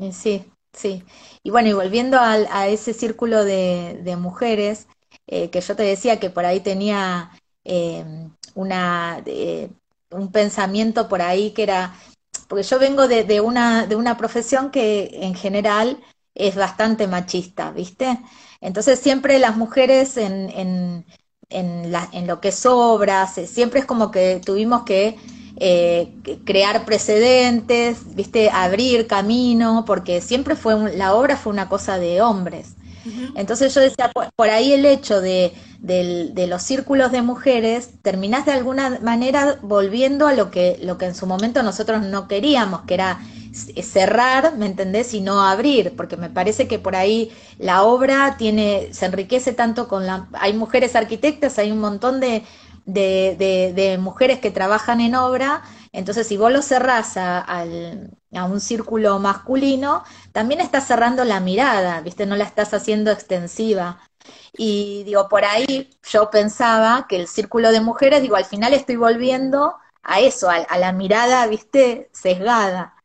Eh, 0.00 0.12
sí, 0.12 0.52
sí. 0.72 1.04
Y 1.42 1.50
bueno, 1.50 1.68
y 1.68 1.72
volviendo 1.72 2.18
a, 2.20 2.68
ese 2.68 2.92
círculo 2.94 3.44
de, 3.44 4.16
mujeres, 4.18 4.86
eh, 5.26 5.50
que 5.50 5.60
yo 5.60 5.76
te 5.76 5.82
decía 5.82 6.20
que 6.20 6.30
por 6.30 6.44
ahí 6.44 6.60
tenía 6.60 7.30
eh, 7.64 8.04
una, 8.54 9.22
un 10.10 10.32
pensamiento 10.32 11.08
por 11.08 11.22
ahí 11.22 11.52
que 11.52 11.62
era, 11.64 11.94
porque 12.48 12.62
yo 12.64 12.78
vengo 12.78 13.08
de, 13.08 13.40
una, 13.40 13.86
de 13.86 13.96
una 13.96 14.16
profesión 14.16 14.70
que 14.70 15.10
en 15.12 15.34
general 15.34 16.02
es 16.34 16.54
bastante 16.54 17.06
machista, 17.06 17.70
¿viste? 17.70 18.18
Entonces 18.60 18.98
siempre 18.98 19.38
las 19.38 19.56
mujeres 19.56 20.16
en, 20.16 20.50
en, 20.50 21.06
en, 21.48 22.26
lo 22.26 22.40
que 22.40 22.48
es 22.48 22.66
obras, 22.66 23.34
siempre 23.46 23.80
es 23.80 23.86
como 23.86 24.10
que 24.10 24.40
tuvimos 24.44 24.82
que 24.84 25.16
eh, 25.58 26.12
crear 26.44 26.84
precedentes, 26.84 28.14
¿viste? 28.14 28.50
Abrir 28.50 29.06
camino, 29.06 29.84
porque 29.86 30.20
siempre 30.20 30.54
fue, 30.54 30.94
la 30.96 31.14
obra 31.14 31.36
fue 31.36 31.52
una 31.52 31.68
cosa 31.68 31.98
de 31.98 32.20
hombres. 32.20 32.74
Entonces 33.36 33.72
yo 33.72 33.80
decía, 33.80 34.10
por, 34.34 34.50
ahí 34.50 34.72
el 34.72 34.84
hecho 34.84 35.20
de, 35.20 35.52
los 36.48 36.62
círculos 36.62 37.12
de 37.12 37.22
mujeres, 37.22 37.90
terminás 38.02 38.46
de 38.46 38.52
alguna 38.52 38.98
manera 39.00 39.58
volviendo 39.62 40.26
a 40.26 40.32
lo 40.32 40.50
que, 40.50 40.78
lo 40.82 40.98
que 40.98 41.06
en 41.06 41.14
su 41.14 41.26
momento 41.26 41.62
nosotros 41.62 42.02
no 42.02 42.26
queríamos, 42.26 42.82
que 42.82 42.94
era 42.94 43.20
cerrar, 43.82 44.56
¿me 44.56 44.66
entendés? 44.66 45.14
Y 45.14 45.20
no 45.20 45.40
abrir, 45.40 45.94
porque 45.96 46.16
me 46.16 46.28
parece 46.28 46.68
que 46.68 46.78
por 46.78 46.96
ahí 46.96 47.30
la 47.58 47.84
obra 47.84 48.36
tiene, 48.36 48.88
se 48.92 49.06
enriquece 49.06 49.52
tanto 49.52 49.88
con 49.88 50.06
la... 50.06 50.26
Hay 50.32 50.52
mujeres 50.52 50.96
arquitectas, 50.96 51.58
hay 51.58 51.70
un 51.70 51.78
montón 51.78 52.20
de, 52.20 52.42
de 52.86 53.98
mujeres 54.00 54.40
que 54.40 54.50
trabajan 54.50 55.00
en 55.00 55.14
obra, 55.14 55.62
entonces 55.96 56.26
si 56.26 56.36
vos 56.36 56.52
lo 56.52 56.60
cerrás 56.60 57.16
a, 57.16 57.40
al, 57.40 58.10
a 58.34 58.44
un 58.44 58.60
círculo 58.60 59.18
masculino, 59.18 60.04
también 60.32 60.60
estás 60.60 60.86
cerrando 60.86 61.24
la 61.24 61.40
mirada, 61.40 62.02
¿viste? 62.02 62.26
No 62.26 62.36
la 62.36 62.44
estás 62.44 62.74
haciendo 62.74 63.10
extensiva. 63.10 63.98
Y 64.58 65.04
digo, 65.04 65.26
por 65.26 65.46
ahí 65.46 65.88
yo 66.02 66.28
pensaba 66.28 67.06
que 67.08 67.16
el 67.16 67.28
círculo 67.28 67.72
de 67.72 67.80
mujeres, 67.80 68.20
digo, 68.20 68.36
al 68.36 68.44
final 68.44 68.74
estoy 68.74 68.96
volviendo 68.96 69.76
a 70.02 70.20
eso, 70.20 70.50
a, 70.50 70.76
la 70.76 70.92
mirada, 70.92 71.46
¿viste? 71.46 72.10
Sesgada. 72.12 73.02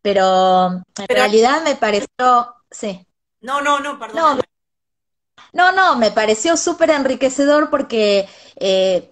Pero 0.00 0.82
en 0.98 1.06
realidad 1.08 1.62
me 1.62 1.76
pareció, 1.76 2.56
sí. 2.72 3.06
No, 3.40 3.60
no, 3.60 3.78
no, 3.78 4.00
perdón. 4.00 4.40
No, 5.52 5.70
no, 5.70 5.94
me 5.94 6.10
pareció 6.10 6.56
súper 6.56 6.90
enriquecedor 6.90 7.70
porque 7.70 8.28
eh, 8.56 9.11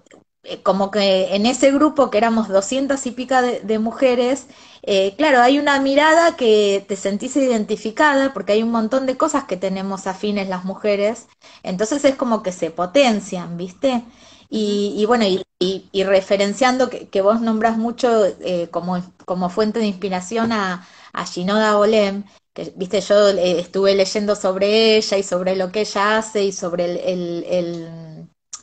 como 0.62 0.90
que 0.90 1.34
en 1.34 1.46
ese 1.46 1.70
grupo 1.70 2.10
que 2.10 2.18
éramos 2.18 2.48
doscientas 2.48 3.06
y 3.06 3.10
pica 3.10 3.42
de, 3.42 3.78
mujeres, 3.78 4.46
eh, 4.82 5.14
claro, 5.16 5.40
hay 5.40 5.58
una 5.58 5.78
mirada 5.80 6.36
que 6.36 6.84
te 6.88 6.96
sentís 6.96 7.36
identificada 7.36 8.32
porque 8.32 8.52
hay 8.52 8.62
un 8.62 8.70
montón 8.70 9.06
de 9.06 9.16
cosas 9.16 9.44
que 9.44 9.56
tenemos 9.56 10.06
afines 10.06 10.48
las 10.48 10.64
mujeres, 10.64 11.28
entonces 11.62 12.04
es 12.04 12.14
como 12.16 12.42
que 12.42 12.52
se 12.52 12.70
potencian, 12.70 13.56
¿viste? 13.56 14.04
Y, 14.52 15.04
bueno, 15.06 15.24
y, 15.26 16.04
referenciando 16.04 16.90
que, 16.90 17.20
vos 17.22 17.40
nombras 17.40 17.76
mucho 17.78 18.24
eh, 18.40 18.68
como, 18.70 19.02
como 19.26 19.48
fuente 19.50 19.78
de 19.78 19.86
inspiración 19.86 20.52
a, 20.52 20.86
a 21.12 21.24
Shinoda 21.24 21.78
Olem, 21.78 22.24
que, 22.52 22.72
viste, 22.76 23.00
yo 23.00 23.28
estuve 23.28 23.94
leyendo 23.94 24.34
sobre 24.34 24.96
ella 24.96 25.18
y 25.18 25.22
sobre 25.22 25.54
lo 25.56 25.70
que 25.70 25.82
ella 25.82 26.18
hace 26.18 26.44
y 26.44 26.52
sobre 26.52 26.84
el 27.12 27.44
el 27.48 28.09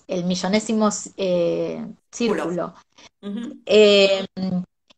millonésimo 0.07 0.89
eh, 1.17 1.85
círculo. 2.11 2.73
Eh, 3.65 4.25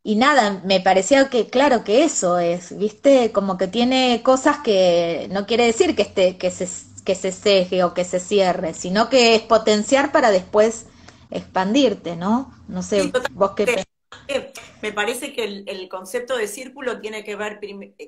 y 0.02 0.16
nada, 0.16 0.62
me 0.64 0.80
parecía 0.80 1.28
que, 1.28 1.48
claro, 1.48 1.84
que 1.84 2.04
eso 2.04 2.38
es, 2.38 2.76
¿viste? 2.78 3.32
Como 3.32 3.58
que 3.58 3.68
tiene 3.68 4.22
cosas 4.22 4.58
que 4.58 5.28
no 5.30 5.46
quiere 5.46 5.66
decir 5.66 5.94
que, 5.94 6.02
esté, 6.02 6.38
que, 6.38 6.50
se, 6.50 6.68
que 7.04 7.14
se 7.14 7.32
ceje 7.32 7.84
o 7.84 7.92
que 7.92 8.04
se 8.04 8.20
cierre, 8.20 8.72
sino 8.72 9.10
que 9.10 9.34
es 9.34 9.42
potenciar 9.42 10.12
para 10.12 10.30
después 10.30 10.86
expandirte, 11.30 12.16
¿no? 12.16 12.54
No 12.68 12.82
sé, 12.82 13.12
vos 13.32 13.52
qué 13.52 13.84
me 14.82 14.92
parece 14.92 15.32
que 15.32 15.44
el, 15.44 15.88
concepto 15.88 16.36
de 16.36 16.48
círculo 16.48 17.00
tiene 17.00 17.24
que 17.24 17.36
ver 17.36 17.60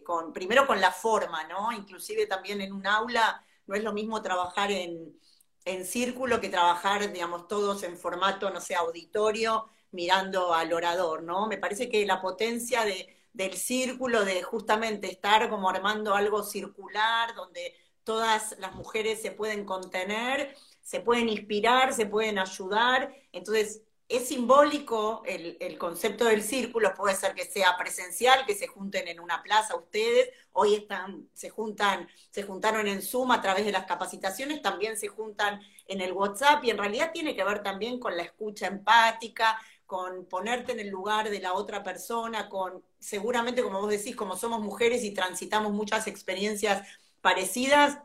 con, 0.04 0.32
primero 0.32 0.66
con 0.66 0.80
la 0.80 0.90
forma, 0.90 1.44
¿no? 1.48 1.72
Inclusive 1.72 2.26
también 2.26 2.60
en 2.60 2.72
un 2.72 2.86
aula 2.86 3.44
no 3.66 3.74
es 3.74 3.82
lo 3.82 3.92
mismo 3.92 4.22
trabajar 4.22 4.70
en, 4.70 5.14
en 5.64 5.84
círculo 5.86 6.40
que 6.40 6.48
trabajar, 6.48 7.12
digamos, 7.12 7.48
todos 7.48 7.82
en 7.82 7.96
formato, 7.96 8.50
no 8.50 8.60
sé, 8.60 8.74
auditorio, 8.74 9.68
mirando 9.92 10.54
al 10.54 10.72
orador, 10.72 11.22
¿no? 11.22 11.46
Me 11.46 11.58
parece 11.58 11.88
que 11.88 12.06
la 12.06 12.20
potencia 12.20 12.84
de, 12.84 13.14
del 13.32 13.54
círculo, 13.54 14.24
de 14.24 14.42
justamente 14.42 15.10
estar 15.10 15.48
como 15.50 15.68
armando 15.70 16.14
algo 16.14 16.42
circular, 16.42 17.34
donde 17.34 17.74
todas 18.04 18.56
las 18.58 18.74
mujeres 18.74 19.22
se 19.22 19.30
pueden 19.30 19.64
contener, 19.64 20.56
se 20.82 21.00
pueden 21.00 21.28
inspirar, 21.28 21.92
se 21.94 22.06
pueden 22.06 22.38
ayudar. 22.38 23.14
Entonces, 23.32 23.82
es 24.08 24.28
simbólico 24.28 25.22
el, 25.26 25.78
concepto 25.78 26.26
del 26.26 26.42
círculo, 26.42 26.94
puede 26.94 27.16
ser 27.16 27.34
que 27.34 27.44
sea 27.44 27.76
presencial, 27.78 28.44
que 28.46 28.54
se 28.54 28.66
junten 28.66 29.08
en 29.08 29.20
una 29.20 29.42
plaza 29.42 29.74
ustedes, 29.74 30.30
hoy 30.52 30.74
están, 30.74 31.28
se 31.32 31.48
juntan, 31.48 32.08
se 32.30 32.42
juntaron 32.42 32.86
en 32.86 33.00
Zoom 33.00 33.30
a 33.30 33.40
través 33.40 33.64
de 33.64 33.72
las 33.72 33.86
capacitaciones, 33.86 34.60
también 34.60 34.98
se 34.98 35.08
juntan 35.08 35.60
en 35.86 36.00
el 36.00 36.12
WhatsApp, 36.12 36.62
y 36.64 36.70
en 36.70 36.78
realidad 36.78 37.10
tiene 37.12 37.34
que 37.34 37.44
ver 37.44 37.62
también 37.62 37.98
con 37.98 38.16
la 38.16 38.22
escucha 38.22 38.66
empática, 38.66 39.58
con 39.86 40.26
ponerte 40.26 40.72
en 40.72 40.80
el 40.80 40.88
lugar 40.88 41.28
de 41.28 41.40
la 41.40 41.54
otra 41.54 41.82
persona, 41.82 42.48
con 42.48 42.82
seguramente, 42.98 43.62
como 43.62 43.80
vos 43.80 43.90
decís, 43.90 44.16
como 44.16 44.36
somos 44.36 44.60
mujeres 44.60 45.04
y 45.04 45.12
transitamos 45.12 45.72
muchas 45.72 46.06
experiencias 46.06 46.86
parecidas, 47.20 47.98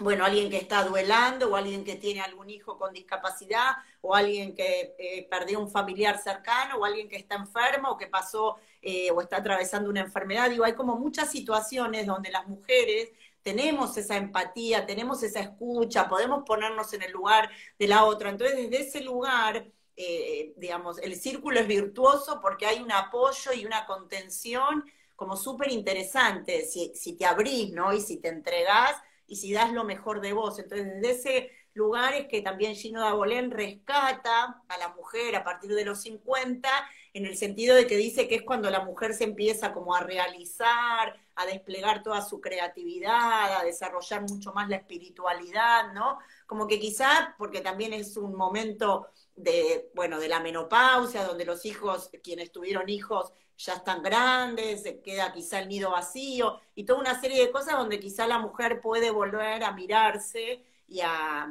bueno, 0.00 0.24
alguien 0.24 0.48
que 0.50 0.56
está 0.56 0.82
duelando 0.84 1.50
o 1.50 1.56
alguien 1.56 1.84
que 1.84 1.94
tiene 1.96 2.22
algún 2.22 2.48
hijo 2.48 2.78
con 2.78 2.92
discapacidad 2.92 3.76
o 4.00 4.14
alguien 4.14 4.54
que 4.54 4.94
eh, 4.98 5.28
perdió 5.30 5.60
un 5.60 5.70
familiar 5.70 6.18
cercano 6.18 6.78
o 6.78 6.84
alguien 6.86 7.06
que 7.06 7.16
está 7.16 7.34
enfermo 7.36 7.90
o 7.90 7.96
que 7.98 8.06
pasó 8.06 8.56
eh, 8.80 9.10
o 9.10 9.20
está 9.20 9.36
atravesando 9.36 9.90
una 9.90 10.00
enfermedad. 10.00 10.48
Digo, 10.48 10.64
hay 10.64 10.72
como 10.72 10.96
muchas 10.96 11.30
situaciones 11.30 12.06
donde 12.06 12.30
las 12.30 12.48
mujeres 12.48 13.10
tenemos 13.42 13.94
esa 13.98 14.16
empatía, 14.16 14.86
tenemos 14.86 15.22
esa 15.22 15.40
escucha, 15.40 16.08
podemos 16.08 16.44
ponernos 16.46 16.92
en 16.94 17.02
el 17.02 17.12
lugar 17.12 17.50
de 17.78 17.86
la 17.86 18.04
otra. 18.04 18.30
Entonces, 18.30 18.56
desde 18.56 18.86
ese 18.86 19.00
lugar, 19.02 19.66
eh, 19.96 20.54
digamos, 20.56 20.98
el 20.98 21.14
círculo 21.14 21.60
es 21.60 21.66
virtuoso 21.66 22.40
porque 22.40 22.64
hay 22.64 22.80
un 22.80 22.90
apoyo 22.92 23.52
y 23.52 23.66
una 23.66 23.84
contención 23.84 24.84
como 25.14 25.36
súper 25.36 25.70
interesante 25.70 26.64
si, 26.64 26.92
si 26.94 27.12
te 27.16 27.26
abrís, 27.26 27.72
¿no? 27.72 27.92
Y 27.92 28.00
si 28.00 28.16
te 28.16 28.28
entregás 28.28 28.96
y 29.30 29.36
si 29.36 29.52
das 29.52 29.72
lo 29.72 29.84
mejor 29.84 30.20
de 30.20 30.32
vos. 30.32 30.58
Entonces, 30.58 30.88
desde 31.00 31.10
ese 31.10 31.50
lugar 31.72 32.14
es 32.14 32.26
que 32.26 32.42
también 32.42 32.74
Gino 32.74 33.00
Dabolén 33.00 33.52
rescata 33.52 34.60
a 34.68 34.78
la 34.78 34.88
mujer 34.88 35.36
a 35.36 35.44
partir 35.44 35.72
de 35.72 35.84
los 35.84 36.02
50, 36.02 36.68
en 37.14 37.26
el 37.26 37.36
sentido 37.36 37.76
de 37.76 37.86
que 37.86 37.96
dice 37.96 38.26
que 38.26 38.34
es 38.34 38.42
cuando 38.42 38.70
la 38.70 38.84
mujer 38.84 39.14
se 39.14 39.24
empieza 39.24 39.72
como 39.72 39.94
a 39.94 40.02
realizar, 40.02 41.16
a 41.40 41.46
desplegar 41.46 42.02
toda 42.02 42.22
su 42.22 42.40
creatividad, 42.40 43.60
a 43.60 43.64
desarrollar 43.64 44.22
mucho 44.22 44.52
más 44.52 44.68
la 44.68 44.76
espiritualidad, 44.76 45.92
¿no? 45.92 46.18
Como 46.46 46.66
que 46.66 46.78
quizá, 46.78 47.34
porque 47.38 47.60
también 47.60 47.92
es 47.92 48.16
un 48.16 48.34
momento 48.34 49.08
de, 49.34 49.90
bueno, 49.94 50.18
de 50.18 50.28
la 50.28 50.40
menopausia, 50.40 51.24
donde 51.24 51.44
los 51.44 51.64
hijos, 51.64 52.10
quienes 52.22 52.52
tuvieron 52.52 52.88
hijos, 52.88 53.32
ya 53.56 53.74
están 53.74 54.02
grandes, 54.02 54.82
se 54.82 55.00
queda 55.00 55.32
quizá 55.32 55.60
el 55.60 55.68
nido 55.68 55.90
vacío 55.90 56.60
y 56.74 56.84
toda 56.84 57.00
una 57.00 57.20
serie 57.20 57.44
de 57.44 57.50
cosas 57.50 57.76
donde 57.76 58.00
quizá 58.00 58.26
la 58.26 58.38
mujer 58.38 58.80
puede 58.80 59.10
volver 59.10 59.64
a 59.64 59.72
mirarse 59.72 60.64
y 60.88 61.00
a, 61.02 61.48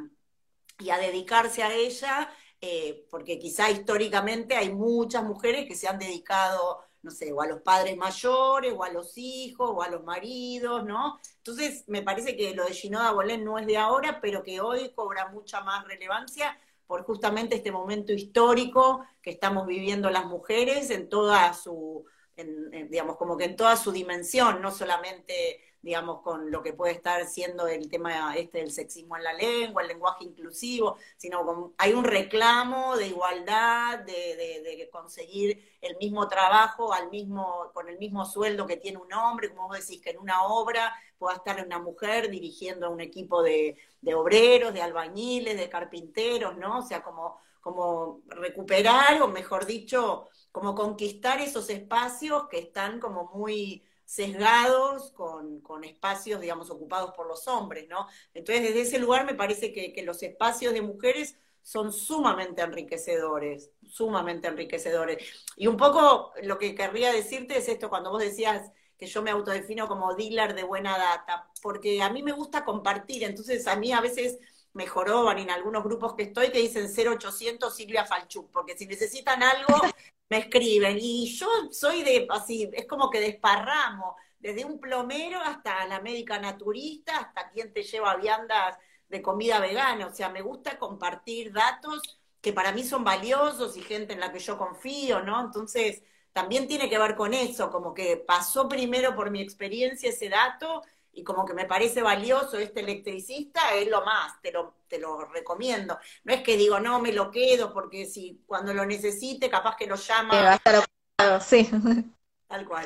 y 0.79 0.89
a 0.89 0.97
dedicarse 0.97 1.61
a 1.61 1.73
ella, 1.73 2.29
eh, 2.61 3.05
porque 3.11 3.37
quizá 3.37 3.69
históricamente 3.69 4.55
hay 4.55 4.73
muchas 4.73 5.23
mujeres 5.23 5.67
que 5.67 5.75
se 5.75 5.87
han 5.87 5.99
dedicado 5.99 6.83
no 7.01 7.11
sé, 7.11 7.31
o 7.31 7.41
a 7.41 7.47
los 7.47 7.61
padres 7.61 7.95
mayores, 7.97 8.73
o 8.75 8.83
a 8.83 8.89
los 8.89 9.17
hijos, 9.17 9.69
o 9.73 9.81
a 9.81 9.89
los 9.89 10.03
maridos, 10.03 10.85
¿no? 10.85 11.19
Entonces, 11.37 11.85
me 11.87 12.01
parece 12.01 12.35
que 12.35 12.53
lo 12.53 12.65
de 12.65 12.73
Ginoda 12.73 13.11
Bolén 13.11 13.43
no 13.43 13.57
es 13.57 13.65
de 13.65 13.77
ahora, 13.77 14.19
pero 14.21 14.43
que 14.43 14.59
hoy 14.61 14.91
cobra 14.93 15.29
mucha 15.29 15.61
más 15.61 15.85
relevancia 15.85 16.57
por 16.87 17.03
justamente 17.03 17.55
este 17.55 17.71
momento 17.71 18.13
histórico 18.13 19.05
que 19.21 19.29
estamos 19.29 19.67
viviendo 19.67 20.09
las 20.09 20.25
mujeres 20.25 20.89
en 20.89 21.07
toda 21.07 21.53
su, 21.53 22.05
digamos, 22.35 23.17
como 23.17 23.37
que 23.37 23.45
en 23.45 23.55
toda 23.55 23.77
su 23.77 23.91
dimensión, 23.91 24.61
no 24.61 24.71
solamente 24.71 25.61
digamos, 25.81 26.21
con 26.21 26.51
lo 26.51 26.61
que 26.61 26.73
puede 26.73 26.93
estar 26.93 27.25
siendo 27.25 27.67
el 27.67 27.89
tema 27.89 28.35
este 28.35 28.59
del 28.59 28.71
sexismo 28.71 29.15
en 29.15 29.23
la 29.23 29.33
lengua, 29.33 29.81
el 29.81 29.87
lenguaje 29.87 30.25
inclusivo, 30.25 30.97
sino 31.15 31.45
con, 31.45 31.73
hay 31.77 31.93
un 31.93 32.03
reclamo 32.03 32.97
de 32.97 33.07
igualdad, 33.07 33.99
de, 33.99 34.13
de, 34.35 34.89
conseguir 34.91 35.77
el 35.81 35.95
mismo 35.97 36.27
trabajo 36.27 36.91
al 36.93 37.09
mismo, 37.09 37.71
con 37.73 37.87
el 37.89 37.97
mismo 37.97 38.25
sueldo 38.25 38.65
que 38.67 38.77
tiene 38.77 38.97
un 38.97 39.13
hombre, 39.13 39.49
como 39.49 39.67
vos 39.67 39.79
decís, 39.79 40.01
que 40.01 40.09
en 40.09 40.17
una 40.17 40.43
obra 40.43 40.93
pueda 41.17 41.35
estar 41.35 41.63
una 41.63 41.79
mujer 41.79 42.29
dirigiendo 42.29 42.87
a 42.87 42.89
un 42.89 43.01
equipo 43.01 43.43
de, 43.43 43.77
de 44.01 44.15
obreros, 44.15 44.73
de 44.73 44.81
albañiles, 44.81 45.57
de 45.57 45.69
carpinteros, 45.69 46.57
¿no? 46.57 46.79
O 46.79 46.81
sea, 46.81 47.03
como, 47.03 47.39
como 47.61 48.21
recuperar, 48.27 49.21
o 49.21 49.27
mejor 49.27 49.65
dicho, 49.65 50.27
como 50.51 50.75
conquistar 50.75 51.39
esos 51.41 51.69
espacios 51.69 52.47
que 52.49 52.59
están 52.59 52.99
como 52.99 53.25
muy 53.33 53.83
sesgados 54.09 55.11
con, 55.11 55.61
con, 55.61 55.83
espacios, 55.83 56.41
digamos, 56.41 56.71
ocupados 56.71 57.11
por 57.11 57.27
los 57.27 57.47
hombres, 57.47 57.87
¿no? 57.87 58.07
Entonces, 58.33 58.63
desde 58.63 58.81
ese 58.81 58.97
lugar 58.97 59.23
me 59.23 59.35
parece 59.35 59.71
que, 59.71 59.93
que, 59.93 60.01
los 60.01 60.23
espacios 60.23 60.73
de 60.73 60.81
mujeres 60.81 61.37
son 61.61 61.93
sumamente 61.93 62.63
enriquecedores, 62.63 63.69
sumamente 63.87 64.47
enriquecedores. 64.47 65.23
Y 65.55 65.67
un 65.67 65.77
poco 65.77 66.33
lo 66.41 66.57
que 66.57 66.73
querría 66.73 67.13
decirte 67.13 67.59
es 67.59 67.69
esto, 67.69 67.87
cuando 67.87 68.09
vos 68.09 68.23
decías 68.23 68.71
que 68.97 69.05
yo 69.05 69.21
me 69.21 69.29
autodefino 69.29 69.87
como 69.87 70.15
dealer 70.15 70.55
de 70.55 70.63
buena 70.63 70.97
data, 70.97 71.47
porque 71.61 72.01
a 72.01 72.09
mí 72.09 72.23
me 72.23 72.31
gusta 72.31 72.65
compartir, 72.65 73.23
entonces 73.23 73.67
a 73.67 73.75
mí 73.75 73.91
a 73.91 74.01
veces 74.01 74.39
me 74.73 74.87
joroban 74.87 75.39
en 75.39 75.49
algunos 75.49 75.83
grupos 75.83 76.13
que 76.15 76.23
estoy 76.23 76.51
que 76.51 76.59
dicen 76.59 76.87
0800 76.87 77.75
Silvia 77.75 78.05
Falchuk, 78.05 78.51
porque 78.51 78.77
si 78.77 78.85
necesitan 78.85 79.41
algo, 79.43 79.81
me 80.29 80.37
escriben. 80.37 80.97
Y 80.99 81.27
yo 81.35 81.47
soy 81.71 82.03
de, 82.03 82.27
así, 82.29 82.69
es 82.73 82.85
como 82.87 83.09
que 83.09 83.19
desparramo, 83.19 84.15
desde 84.39 84.65
un 84.65 84.79
plomero 84.79 85.39
hasta 85.41 85.85
la 85.87 85.99
médica 86.01 86.39
naturista, 86.39 87.17
hasta 87.17 87.49
quien 87.49 87.73
te 87.73 87.83
lleva 87.83 88.15
viandas 88.15 88.77
de 89.09 89.21
comida 89.21 89.59
vegana. 89.59 90.07
O 90.07 90.13
sea, 90.13 90.29
me 90.29 90.41
gusta 90.41 90.77
compartir 90.77 91.51
datos 91.51 92.01
que 92.41 92.53
para 92.53 92.71
mí 92.71 92.83
son 92.83 93.03
valiosos 93.03 93.75
y 93.75 93.81
gente 93.81 94.13
en 94.13 94.19
la 94.21 94.31
que 94.31 94.39
yo 94.39 94.57
confío, 94.57 95.21
¿no? 95.21 95.41
Entonces, 95.41 96.03
también 96.31 96.67
tiene 96.67 96.89
que 96.89 96.97
ver 96.97 97.15
con 97.15 97.33
eso, 97.33 97.69
como 97.69 97.93
que 97.93 98.17
pasó 98.17 98.69
primero 98.69 99.15
por 99.15 99.31
mi 99.31 99.41
experiencia 99.41 100.09
ese 100.09 100.29
dato 100.29 100.83
y 101.13 101.23
como 101.23 101.45
que 101.45 101.53
me 101.53 101.65
parece 101.65 102.01
valioso 102.01 102.57
este 102.57 102.81
electricista, 102.81 103.73
es 103.75 103.87
lo 103.87 104.03
más, 104.03 104.41
te 104.41 104.51
lo, 104.51 104.75
te 104.87 104.99
lo 104.99 105.25
recomiendo. 105.25 105.97
No 106.23 106.33
es 106.33 106.41
que 106.41 106.57
digo, 106.57 106.79
no, 106.79 106.99
me 106.99 107.11
lo 107.11 107.31
quedo, 107.31 107.73
porque 107.73 108.05
si 108.05 108.41
cuando 108.45 108.73
lo 108.73 108.85
necesite, 108.85 109.49
capaz 109.49 109.75
que 109.75 109.87
lo 109.87 109.95
llama. 109.95 110.41
va 110.41 110.51
a 110.51 110.55
estar 110.55 110.75
ocupado, 110.75 111.41
sí. 111.41 111.69
Tal 112.47 112.67
cual. 112.67 112.85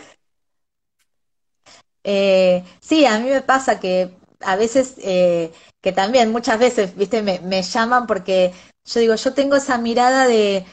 Eh, 2.03 2.63
sí, 2.81 3.05
a 3.05 3.19
mí 3.19 3.29
me 3.29 3.41
pasa 3.41 3.79
que 3.79 4.13
a 4.41 4.55
veces, 4.55 4.95
eh, 4.97 5.53
que 5.81 5.91
también 5.91 6.31
muchas 6.31 6.59
veces, 6.59 6.95
viste, 6.95 7.21
me, 7.21 7.39
me 7.39 7.61
llaman 7.61 8.07
porque 8.07 8.53
yo 8.85 8.99
digo, 8.99 9.15
yo 9.15 9.33
tengo 9.33 9.55
esa 9.55 9.77
mirada 9.77 10.27
de 10.27 10.65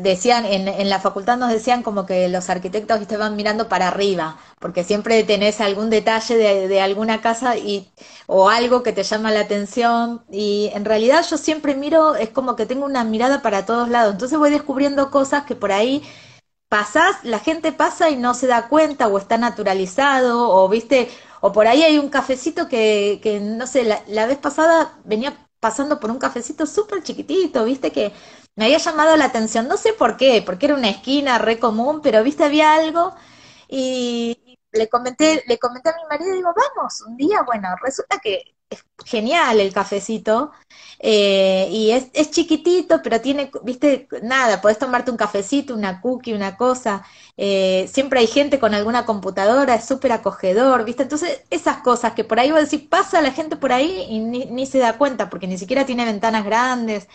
decían, 0.00 0.44
en, 0.44 0.68
en, 0.68 0.90
la 0.90 1.00
facultad 1.00 1.38
nos 1.38 1.50
decían 1.50 1.82
como 1.82 2.04
que 2.04 2.28
los 2.28 2.50
arquitectos 2.50 3.00
estaban 3.00 3.36
mirando 3.36 3.68
para 3.68 3.88
arriba, 3.88 4.38
porque 4.58 4.84
siempre 4.84 5.24
tenés 5.24 5.60
algún 5.60 5.88
detalle 5.88 6.36
de, 6.36 6.68
de, 6.68 6.80
alguna 6.82 7.22
casa 7.22 7.56
y, 7.56 7.90
o 8.26 8.50
algo 8.50 8.82
que 8.82 8.92
te 8.92 9.02
llama 9.02 9.30
la 9.30 9.40
atención. 9.40 10.24
Y 10.30 10.70
en 10.74 10.84
realidad 10.84 11.24
yo 11.28 11.38
siempre 11.38 11.74
miro, 11.74 12.16
es 12.16 12.28
como 12.30 12.54
que 12.54 12.66
tengo 12.66 12.84
una 12.84 13.04
mirada 13.04 13.40
para 13.42 13.64
todos 13.64 13.88
lados. 13.88 14.12
Entonces 14.12 14.38
voy 14.38 14.50
descubriendo 14.50 15.10
cosas 15.10 15.44
que 15.44 15.56
por 15.56 15.72
ahí 15.72 16.02
pasás, 16.68 17.16
la 17.24 17.38
gente 17.38 17.72
pasa 17.72 18.10
y 18.10 18.16
no 18.16 18.34
se 18.34 18.46
da 18.46 18.68
cuenta, 18.68 19.08
o 19.08 19.18
está 19.18 19.38
naturalizado, 19.38 20.50
o 20.50 20.68
viste, 20.68 21.10
o 21.40 21.52
por 21.52 21.66
ahí 21.66 21.82
hay 21.82 21.98
un 21.98 22.08
cafecito 22.08 22.68
que, 22.68 23.20
que 23.22 23.40
no 23.40 23.66
sé, 23.66 23.84
la, 23.84 24.02
la 24.08 24.26
vez 24.26 24.38
pasada 24.38 24.98
venía 25.04 25.36
pasando 25.60 26.00
por 26.00 26.10
un 26.10 26.18
cafecito 26.18 26.66
súper 26.66 27.02
chiquitito, 27.02 27.64
viste 27.64 27.92
que 27.92 28.12
me 28.56 28.66
había 28.66 28.78
llamado 28.78 29.16
la 29.16 29.26
atención, 29.26 29.68
no 29.68 29.76
sé 29.76 29.92
por 29.92 30.16
qué, 30.16 30.42
porque 30.44 30.66
era 30.66 30.74
una 30.74 30.90
esquina 30.90 31.38
re 31.38 31.58
común, 31.58 32.00
pero 32.02 32.22
viste, 32.22 32.44
había 32.44 32.74
algo 32.74 33.14
y 33.68 34.58
le 34.72 34.88
comenté, 34.88 35.42
le 35.46 35.58
comenté 35.58 35.90
a 35.90 35.96
mi 35.96 36.04
marido, 36.08 36.34
digo, 36.34 36.50
vamos, 36.54 37.02
un 37.02 37.16
día, 37.16 37.42
bueno, 37.42 37.68
resulta 37.82 38.18
que 38.18 38.42
es 38.70 38.84
genial 39.04 39.60
el 39.60 39.72
cafecito, 39.72 40.50
eh, 40.98 41.68
y 41.70 41.90
es, 41.90 42.06
es, 42.14 42.30
chiquitito, 42.30 43.00
pero 43.02 43.20
tiene, 43.20 43.50
viste, 43.62 44.08
nada, 44.22 44.60
podés 44.60 44.78
tomarte 44.78 45.10
un 45.10 45.16
cafecito, 45.16 45.74
una 45.74 46.00
cookie, 46.00 46.32
una 46.32 46.56
cosa, 46.56 47.04
eh, 47.36 47.88
siempre 47.92 48.20
hay 48.20 48.26
gente 48.26 48.58
con 48.58 48.74
alguna 48.74 49.04
computadora, 49.04 49.74
es 49.74 49.84
súper 49.84 50.12
acogedor, 50.12 50.84
viste, 50.84 51.02
entonces 51.02 51.42
esas 51.50 51.78
cosas 51.78 52.14
que 52.14 52.24
por 52.24 52.40
ahí 52.40 52.50
vos 52.50 52.70
decís, 52.70 52.86
pasa 52.88 53.20
la 53.20 53.32
gente 53.32 53.56
por 53.56 53.72
ahí 53.72 54.06
y 54.08 54.20
ni, 54.20 54.46
ni 54.46 54.66
se 54.66 54.78
da 54.78 54.96
cuenta, 54.98 55.28
porque 55.28 55.46
ni 55.46 55.58
siquiera 55.58 55.84
tiene 55.86 56.04
ventanas 56.04 56.44
grandes, 56.44 57.08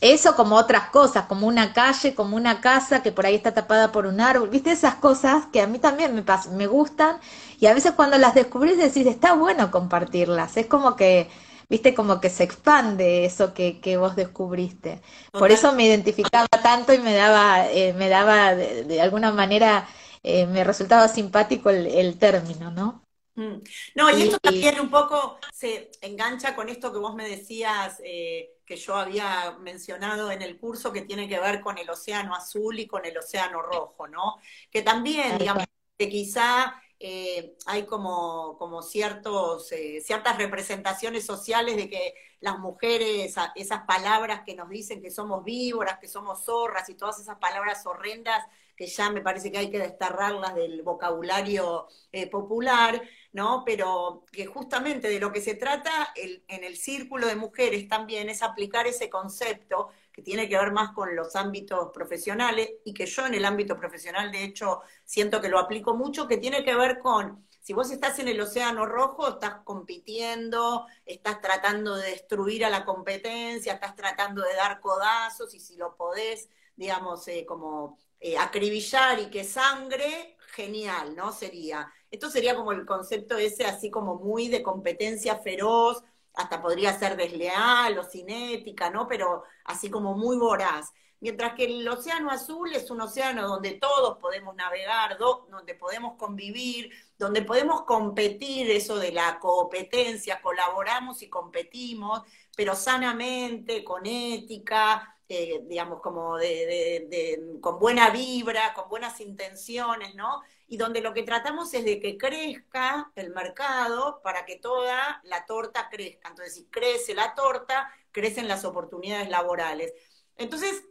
eso 0.00 0.36
como 0.36 0.56
otras 0.56 0.90
cosas, 0.90 1.26
como 1.26 1.46
una 1.46 1.72
calle, 1.72 2.14
como 2.14 2.36
una 2.36 2.60
casa 2.60 3.02
que 3.02 3.12
por 3.12 3.26
ahí 3.26 3.34
está 3.34 3.52
tapada 3.54 3.92
por 3.92 4.06
un 4.06 4.20
árbol, 4.20 4.48
viste 4.50 4.70
esas 4.70 4.96
cosas 4.96 5.46
que 5.52 5.60
a 5.60 5.66
mí 5.66 5.78
también 5.78 6.14
me, 6.14 6.24
me 6.52 6.66
gustan 6.66 7.18
y 7.58 7.66
a 7.66 7.74
veces 7.74 7.92
cuando 7.92 8.18
las 8.18 8.34
descubrís 8.34 8.78
decís, 8.78 9.06
está 9.06 9.34
bueno 9.34 9.70
compartirlas, 9.70 10.56
es 10.56 10.66
como 10.66 10.94
que, 10.96 11.28
viste, 11.68 11.94
como 11.94 12.20
que 12.20 12.30
se 12.30 12.44
expande 12.44 13.24
eso 13.24 13.54
que, 13.54 13.80
que 13.80 13.96
vos 13.96 14.14
descubriste. 14.16 15.02
Por 15.36 15.50
eso 15.50 15.72
me 15.72 15.84
identificaba 15.86 16.46
tanto 16.48 16.92
y 16.92 16.98
me 16.98 17.14
daba, 17.14 17.68
eh, 17.70 17.92
me 17.94 18.08
daba 18.08 18.54
de, 18.54 18.84
de, 18.84 19.00
alguna 19.00 19.32
manera, 19.32 19.86
eh, 20.22 20.46
me 20.46 20.64
resultaba 20.64 21.08
simpático 21.08 21.70
el, 21.70 21.86
el 21.86 22.18
término, 22.18 22.70
¿no? 22.70 23.07
Mm. 23.38 23.62
No, 23.94 24.10
y 24.10 24.22
esto 24.22 24.40
también 24.40 24.80
un 24.80 24.90
poco 24.90 25.38
se 25.52 25.92
engancha 26.00 26.56
con 26.56 26.68
esto 26.68 26.92
que 26.92 26.98
vos 26.98 27.14
me 27.14 27.28
decías, 27.28 28.00
eh, 28.02 28.56
que 28.66 28.74
yo 28.74 28.96
había 28.96 29.56
mencionado 29.60 30.32
en 30.32 30.42
el 30.42 30.58
curso, 30.58 30.92
que 30.92 31.02
tiene 31.02 31.28
que 31.28 31.38
ver 31.38 31.60
con 31.60 31.78
el 31.78 31.88
océano 31.88 32.34
azul 32.34 32.80
y 32.80 32.88
con 32.88 33.04
el 33.06 33.16
océano 33.16 33.62
rojo, 33.62 34.08
¿no? 34.08 34.38
Que 34.72 34.82
también, 34.82 35.38
digamos, 35.38 35.64
que 35.96 36.08
quizá 36.08 36.82
eh, 36.98 37.54
hay 37.66 37.86
como, 37.86 38.56
como 38.58 38.82
ciertos, 38.82 39.70
eh, 39.70 40.00
ciertas 40.00 40.36
representaciones 40.36 41.24
sociales 41.24 41.76
de 41.76 41.88
que 41.88 42.14
las 42.40 42.58
mujeres, 42.58 43.36
esas 43.54 43.82
palabras 43.86 44.42
que 44.44 44.56
nos 44.56 44.68
dicen 44.68 45.00
que 45.00 45.12
somos 45.12 45.44
víboras, 45.44 46.00
que 46.00 46.08
somos 46.08 46.44
zorras 46.44 46.88
y 46.88 46.96
todas 46.96 47.20
esas 47.20 47.38
palabras 47.38 47.86
horrendas 47.86 48.44
que 48.78 48.86
ya 48.86 49.10
me 49.10 49.20
parece 49.20 49.50
que 49.50 49.58
hay 49.58 49.70
que 49.70 49.80
desterrarlas 49.80 50.54
del 50.54 50.82
vocabulario 50.82 51.88
eh, 52.12 52.30
popular, 52.30 53.02
¿no? 53.32 53.62
Pero 53.64 54.24
que 54.32 54.46
justamente 54.46 55.08
de 55.08 55.20
lo 55.20 55.32
que 55.32 55.40
se 55.40 55.54
trata 55.54 56.12
el, 56.16 56.44
en 56.48 56.64
el 56.64 56.76
círculo 56.76 57.26
de 57.26 57.36
mujeres 57.36 57.88
también 57.88 58.28
es 58.28 58.42
aplicar 58.42 58.86
ese 58.86 59.10
concepto 59.10 59.90
que 60.12 60.22
tiene 60.22 60.48
que 60.48 60.58
ver 60.58 60.72
más 60.72 60.92
con 60.92 61.14
los 61.14 61.36
ámbitos 61.36 61.90
profesionales 61.92 62.70
y 62.84 62.94
que 62.94 63.06
yo 63.06 63.26
en 63.26 63.34
el 63.34 63.44
ámbito 63.44 63.76
profesional 63.76 64.32
de 64.32 64.44
hecho 64.44 64.80
siento 65.04 65.40
que 65.40 65.48
lo 65.48 65.58
aplico 65.58 65.94
mucho, 65.94 66.26
que 66.26 66.38
tiene 66.38 66.64
que 66.64 66.74
ver 66.74 66.98
con 66.98 67.46
si 67.68 67.74
vos 67.74 67.90
estás 67.90 68.18
en 68.18 68.28
el 68.28 68.40
océano 68.40 68.86
rojo, 68.86 69.28
estás 69.28 69.56
compitiendo, 69.62 70.86
estás 71.04 71.42
tratando 71.42 71.96
de 71.96 72.12
destruir 72.12 72.64
a 72.64 72.70
la 72.70 72.86
competencia, 72.86 73.74
estás 73.74 73.94
tratando 73.94 74.40
de 74.40 74.54
dar 74.54 74.80
codazos 74.80 75.52
y 75.52 75.60
si 75.60 75.76
lo 75.76 75.94
podés, 75.94 76.48
digamos, 76.76 77.28
eh, 77.28 77.44
como 77.46 77.98
eh, 78.20 78.38
acribillar 78.38 79.18
y 79.20 79.28
que 79.28 79.44
sangre, 79.44 80.37
genial, 80.48 81.14
¿no? 81.14 81.32
Sería. 81.32 81.90
Esto 82.10 82.30
sería 82.30 82.54
como 82.54 82.72
el 82.72 82.86
concepto 82.86 83.36
ese 83.38 83.64
así 83.64 83.90
como 83.90 84.16
muy 84.16 84.48
de 84.48 84.62
competencia 84.62 85.36
feroz, 85.36 86.02
hasta 86.34 86.62
podría 86.62 86.98
ser 86.98 87.16
desleal 87.16 87.98
o 87.98 88.04
cinética, 88.04 88.90
¿no? 88.90 89.06
Pero 89.08 89.42
así 89.64 89.90
como 89.90 90.14
muy 90.14 90.36
voraz. 90.36 90.92
Mientras 91.20 91.54
que 91.54 91.64
el 91.64 91.88
océano 91.88 92.30
azul 92.30 92.72
es 92.72 92.90
un 92.92 93.00
océano 93.00 93.48
donde 93.48 93.72
todos 93.72 94.18
podemos 94.18 94.54
navegar, 94.54 95.18
donde 95.18 95.74
podemos 95.74 96.16
convivir, 96.16 96.92
donde 97.18 97.42
podemos 97.42 97.82
competir, 97.82 98.70
eso 98.70 98.96
de 98.98 99.10
la 99.10 99.40
competencia, 99.40 100.40
colaboramos 100.40 101.22
y 101.22 101.28
competimos, 101.28 102.22
pero 102.56 102.76
sanamente, 102.76 103.82
con 103.82 104.06
ética, 104.06 105.17
eh, 105.30 105.60
digamos, 105.64 106.00
como 106.00 106.38
de, 106.38 107.06
de, 107.10 107.60
con 107.60 107.78
buena 107.78 108.08
vibra, 108.10 108.72
con 108.72 108.88
buenas 108.88 109.20
intenciones, 109.20 110.14
¿no? 110.14 110.40
Y 110.66 110.78
donde 110.78 111.02
lo 111.02 111.12
que 111.12 111.22
tratamos 111.22 111.72
es 111.74 111.84
de 111.84 112.00
que 112.00 112.16
crezca 112.16 113.12
el 113.14 113.30
mercado 113.30 114.22
para 114.22 114.46
que 114.46 114.56
toda 114.56 115.20
la 115.24 115.44
torta 115.44 115.88
crezca. 115.90 116.30
Entonces, 116.30 116.54
si 116.54 116.64
crece 116.66 117.14
la 117.14 117.34
torta, 117.34 117.92
crecen 118.10 118.48
las 118.48 118.64
oportunidades 118.64 119.28
laborales. 119.28 119.92
Entonces, 120.36 120.82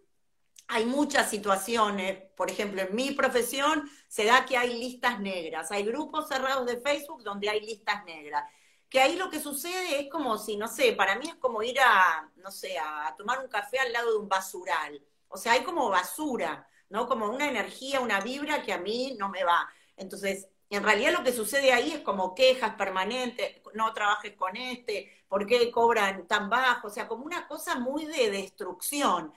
hay 0.67 0.86
muchas 0.86 1.30
situaciones, 1.30 2.21
por 2.36 2.52
ejemplo, 2.52 2.82
en 2.82 2.93
mi 2.93 3.12
profesión 3.12 3.89
se 4.08 4.26
da 4.26 4.45
que 4.45 4.58
hay 4.58 4.78
listas 4.78 5.19
negras, 5.19 5.71
hay 5.71 5.84
grupos 5.84 6.28
cerrados 6.28 6.65
de 6.65 6.80
Facebook 6.82 7.23
donde 7.23 7.50
hay 7.50 7.62
listas 7.62 8.04
negras, 8.06 8.43
que 8.89 9.00
ahí 9.02 9.15
lo 9.15 9.30
que 9.30 9.39
sucede 9.39 10.00
es 10.00 10.10
como 10.10 10.38
si, 10.38 10.58
no 10.58 10.67
sé, 10.67 10.93
para 10.93 11.15
mí 11.17 11.28
es 11.28 11.36
como 11.36 11.62
ir 11.63 11.80
a, 11.80 12.32
no 12.38 12.52
sé, 12.52 12.78
a 12.78 13.13
tomar 13.17 13.39
un 13.39 13.50
café 13.50 13.80
al 13.80 13.91
lado 13.91 14.12
de 14.12 14.17
un 14.17 14.30
basural, 14.30 15.02
o 15.28 15.38
sea, 15.38 15.54
hay 15.54 15.63
como 15.63 15.89
basura, 15.89 16.67
¿no? 16.89 17.08
Como 17.08 17.28
una 17.28 17.50
energía, 17.50 18.00
una 18.00 18.21
vibra 18.21 18.63
que 18.63 18.73
a 18.73 18.78
mí 18.78 19.15
no 19.19 19.30
me 19.30 19.43
va. 19.43 19.69
Entonces, 19.97 20.47
en 20.69 20.84
realidad 20.84 21.12
lo 21.12 21.23
que 21.23 21.34
sucede 21.34 21.73
ahí 21.73 21.91
es 21.91 22.02
como 22.02 22.36
quejas 22.36 22.76
permanentes, 22.76 23.62
no 23.73 23.93
trabajes 23.93 24.36
con 24.36 24.56
este, 24.56 25.12
¿por 25.28 25.45
qué 25.45 25.69
cobran 25.71 26.28
tan 26.28 26.50
bajo? 26.50 26.88
O 26.88 26.89
sea, 26.89 27.08
como 27.08 27.26
una 27.26 27.47
cosa 27.47 27.80
muy 27.80 28.06
de 28.06 28.32
destrucción. 28.32 29.34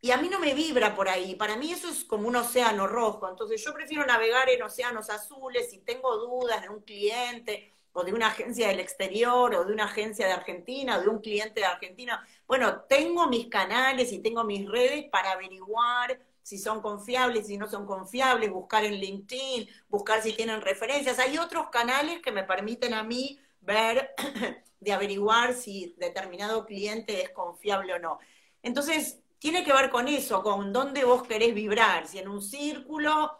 Y 0.00 0.10
a 0.10 0.18
mí 0.18 0.28
no 0.28 0.38
me 0.38 0.52
vibra 0.52 0.94
por 0.94 1.08
ahí, 1.08 1.34
para 1.34 1.56
mí 1.56 1.72
eso 1.72 1.88
es 1.88 2.04
como 2.04 2.28
un 2.28 2.36
océano 2.36 2.86
rojo, 2.86 3.26
entonces 3.26 3.64
yo 3.64 3.72
prefiero 3.72 4.04
navegar 4.04 4.50
en 4.50 4.62
océanos 4.62 5.08
azules 5.08 5.70
si 5.70 5.78
tengo 5.78 6.14
dudas 6.18 6.60
de 6.60 6.68
un 6.68 6.82
cliente 6.82 7.72
o 7.94 8.04
de 8.04 8.12
una 8.12 8.26
agencia 8.26 8.68
del 8.68 8.80
exterior 8.80 9.54
o 9.54 9.64
de 9.64 9.72
una 9.72 9.84
agencia 9.84 10.26
de 10.26 10.32
Argentina 10.32 10.98
o 10.98 11.02
de 11.02 11.08
un 11.08 11.20
cliente 11.20 11.60
de 11.60 11.66
Argentina. 11.66 12.26
Bueno, 12.46 12.82
tengo 12.82 13.28
mis 13.28 13.46
canales 13.46 14.12
y 14.12 14.18
tengo 14.18 14.44
mis 14.44 14.68
redes 14.68 15.06
para 15.10 15.32
averiguar 15.32 16.18
si 16.42 16.58
son 16.58 16.82
confiables, 16.82 17.46
si 17.46 17.56
no 17.56 17.68
son 17.68 17.86
confiables, 17.86 18.50
buscar 18.50 18.84
en 18.84 18.94
LinkedIn, 18.94 19.68
buscar 19.88 20.20
si 20.22 20.32
tienen 20.32 20.60
referencias. 20.60 21.18
Hay 21.20 21.38
otros 21.38 21.70
canales 21.70 22.20
que 22.20 22.32
me 22.32 22.42
permiten 22.42 22.94
a 22.94 23.04
mí 23.04 23.38
ver, 23.60 24.14
de 24.80 24.92
averiguar 24.92 25.54
si 25.54 25.94
determinado 25.96 26.66
cliente 26.66 27.22
es 27.22 27.30
confiable 27.30 27.94
o 27.94 27.98
no. 28.00 28.18
Entonces, 28.60 29.20
tiene 29.38 29.62
que 29.64 29.72
ver 29.72 29.88
con 29.88 30.08
eso, 30.08 30.42
con 30.42 30.72
dónde 30.72 31.04
vos 31.04 31.22
querés 31.22 31.54
vibrar, 31.54 32.08
si 32.08 32.18
en 32.18 32.28
un 32.28 32.42
círculo 32.42 33.38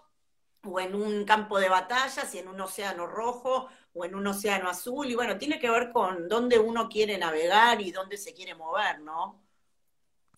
o 0.62 0.80
en 0.80 0.94
un 0.94 1.24
campo 1.24 1.58
de 1.58 1.68
batalla, 1.68 2.24
si 2.24 2.38
en 2.38 2.48
un 2.48 2.60
océano 2.60 3.06
rojo 3.06 3.68
o 3.94 4.04
en 4.04 4.14
un 4.14 4.26
océano 4.26 4.68
azul, 4.68 5.08
y 5.08 5.14
bueno, 5.14 5.38
tiene 5.38 5.58
que 5.58 5.70
ver 5.70 5.92
con 5.92 6.28
dónde 6.28 6.58
uno 6.58 6.88
quiere 6.88 7.16
navegar 7.16 7.80
y 7.80 7.92
dónde 7.92 8.16
se 8.16 8.34
quiere 8.34 8.54
mover, 8.54 9.00
¿no? 9.00 9.40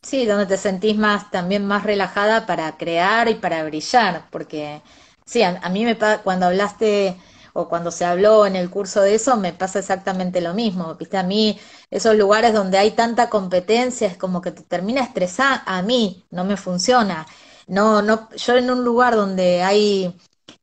Sí, 0.02 0.24
donde 0.24 0.46
te 0.46 0.56
sentís 0.56 0.96
más, 0.96 1.30
también 1.30 1.66
más 1.66 1.82
relajada 1.82 2.46
para 2.46 2.76
crear 2.76 3.28
y 3.28 3.34
para 3.34 3.64
brillar, 3.64 4.28
porque 4.30 4.82
sí, 5.24 5.42
a, 5.42 5.68
mí 5.70 5.84
me 5.84 5.98
cuando 6.22 6.46
hablaste 6.46 7.16
o 7.54 7.68
cuando 7.68 7.90
se 7.90 8.04
habló 8.04 8.46
en 8.46 8.54
el 8.54 8.70
curso 8.70 9.00
de 9.00 9.14
eso, 9.14 9.36
me 9.36 9.52
pasa 9.52 9.78
exactamente 9.78 10.40
lo 10.40 10.54
mismo. 10.54 10.94
Viste, 10.94 11.16
a 11.16 11.22
mí 11.22 11.58
esos 11.90 12.14
lugares 12.14 12.52
donde 12.52 12.78
hay 12.78 12.90
tanta 12.92 13.30
competencia 13.30 14.06
es 14.06 14.16
como 14.18 14.42
que 14.42 14.52
te 14.52 14.62
termina 14.62 15.00
estresar. 15.02 15.62
A 15.66 15.82
mí 15.82 16.24
no 16.30 16.44
me 16.44 16.56
funciona. 16.58 17.26
No, 17.66 18.02
no, 18.02 18.28
yo 18.36 18.56
en 18.56 18.70
un 18.70 18.84
lugar 18.84 19.16
donde 19.16 19.62
hay 19.62 20.14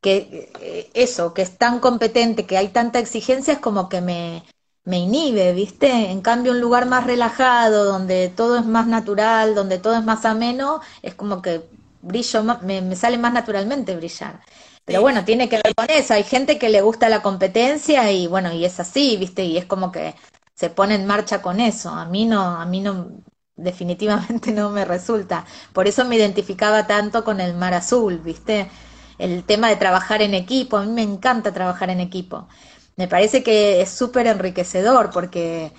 que 0.04 0.52
eh, 0.62 0.92
eso, 0.94 1.34
que 1.34 1.42
es 1.44 1.58
tan 1.58 1.80
competente, 1.80 2.46
que 2.46 2.58
hay 2.58 2.70
tanta 2.70 3.00
exigencia, 3.00 3.54
es 3.56 3.60
como 3.60 3.90
que 3.90 4.02
me, 4.02 4.44
me 4.86 5.00
inhibe, 5.00 5.54
¿viste? 5.54 5.90
En 6.12 6.22
cambio, 6.22 6.52
un 6.54 6.62
lugar 6.62 6.86
más 6.88 7.06
relajado, 7.08 7.86
donde 7.86 8.30
todo 8.30 8.58
es 8.60 8.66
más 8.66 8.88
natural, 8.88 9.56
donde 9.56 9.80
todo 9.80 9.96
es 9.98 10.04
más 10.06 10.26
ameno, 10.26 10.82
es 11.02 11.16
como 11.16 11.42
que 11.42 11.64
brillo, 12.02 12.44
me, 12.64 12.82
me 12.82 12.96
sale 12.96 13.18
más 13.18 13.34
naturalmente 13.34 13.96
brillar. 13.96 14.42
Pero 14.86 15.02
bueno, 15.02 15.24
tiene 15.26 15.48
que 15.50 15.58
ver 15.64 15.74
con 15.76 15.90
eso. 15.90 16.14
Hay 16.14 16.24
gente 16.24 16.60
que 16.60 16.70
le 16.70 16.82
gusta 16.82 17.10
la 17.10 17.22
competencia 17.22 18.12
y 18.12 18.28
bueno, 18.28 18.52
y 18.54 18.66
es 18.66 18.80
así, 18.80 19.16
¿viste? 19.18 19.46
Y 19.46 19.58
es 19.58 19.66
como 19.66 19.92
que 19.92 20.16
se 20.56 20.70
pone 20.70 20.96
en 20.96 21.06
marcha 21.06 21.42
con 21.42 21.60
eso. 21.62 21.90
A 21.90 22.06
mí 22.06 22.26
no, 22.26 22.42
a 22.42 22.66
mí 22.66 22.82
no, 22.82 23.08
definitivamente 23.56 24.52
no 24.54 24.70
me 24.70 24.86
resulta. 24.86 25.46
Por 25.74 25.88
eso 25.88 26.06
me 26.06 26.16
identificaba 26.18 26.88
tanto 26.88 27.24
con 27.24 27.40
el 27.40 27.54
mar 27.56 27.74
azul, 27.74 28.18
¿viste? 28.20 28.70
El 29.18 29.44
tema 29.44 29.70
de 29.70 29.76
trabajar 29.76 30.22
en 30.22 30.34
equipo. 30.34 30.78
A 30.78 30.86
mí 30.86 30.92
me 30.92 31.04
encanta 31.04 31.54
trabajar 31.54 31.90
en 31.90 32.00
equipo. 32.00 32.48
Me 32.96 33.08
parece 33.08 33.44
que 33.44 33.82
es 33.82 33.90
súper 33.90 34.28
enriquecedor 34.28 35.10
porque 35.12 35.74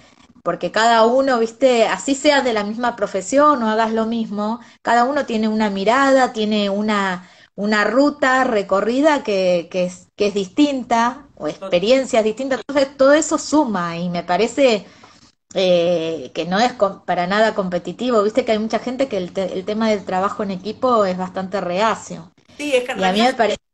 porque 0.45 0.71
cada 0.71 1.07
uno, 1.07 1.39
viste, 1.39 1.87
así 1.87 2.15
sea 2.15 2.43
de 2.43 2.53
la 2.53 2.65
misma 2.65 2.97
profesión 2.97 3.63
o 3.63 3.71
hagas 3.71 3.93
lo 3.93 4.05
mismo, 4.05 4.61
cada 4.83 5.05
uno 5.05 5.25
tiene 5.25 5.49
una 5.49 5.71
mirada, 5.71 6.35
tiene 6.35 6.69
una, 6.69 7.27
una 7.55 7.85
ruta 7.85 8.45
recorrida 8.45 9.23
que, 9.25 9.69
que, 9.71 9.85
es, 9.87 10.09
que 10.17 10.27
es 10.27 10.35
distinta 10.35 11.29
o 11.37 11.49
experiencias 11.49 12.23
distintas. 12.25 12.61
Entonces 12.69 12.95
todo 12.97 13.15
eso 13.15 13.39
suma 13.39 13.97
y 13.97 14.11
me 14.11 14.23
parece 14.23 14.85
eh, 15.55 16.31
que 16.35 16.45
no 16.45 16.61
es 16.61 16.75
para 17.07 17.27
nada 17.27 17.55
competitivo. 17.55 18.23
Viste 18.23 18.45
que 18.45 18.53
hay 18.53 18.59
mucha 18.59 18.81
gente 18.81 19.09
que 19.09 19.17
el, 19.17 19.33
el, 19.39 19.65
tema 19.65 19.89
del 19.89 20.05
trabajo 20.05 20.43
en 20.43 20.51
equipo 20.51 21.07
es 21.07 21.17
bastante 21.17 21.61
reacio. 21.63 22.34
Sí, 22.57 22.75
es 22.75 22.85
que 22.85 22.99
y 22.99 23.05
a 23.05 23.13
mí 23.13 23.23
me 23.23 23.35
parece 23.35 23.65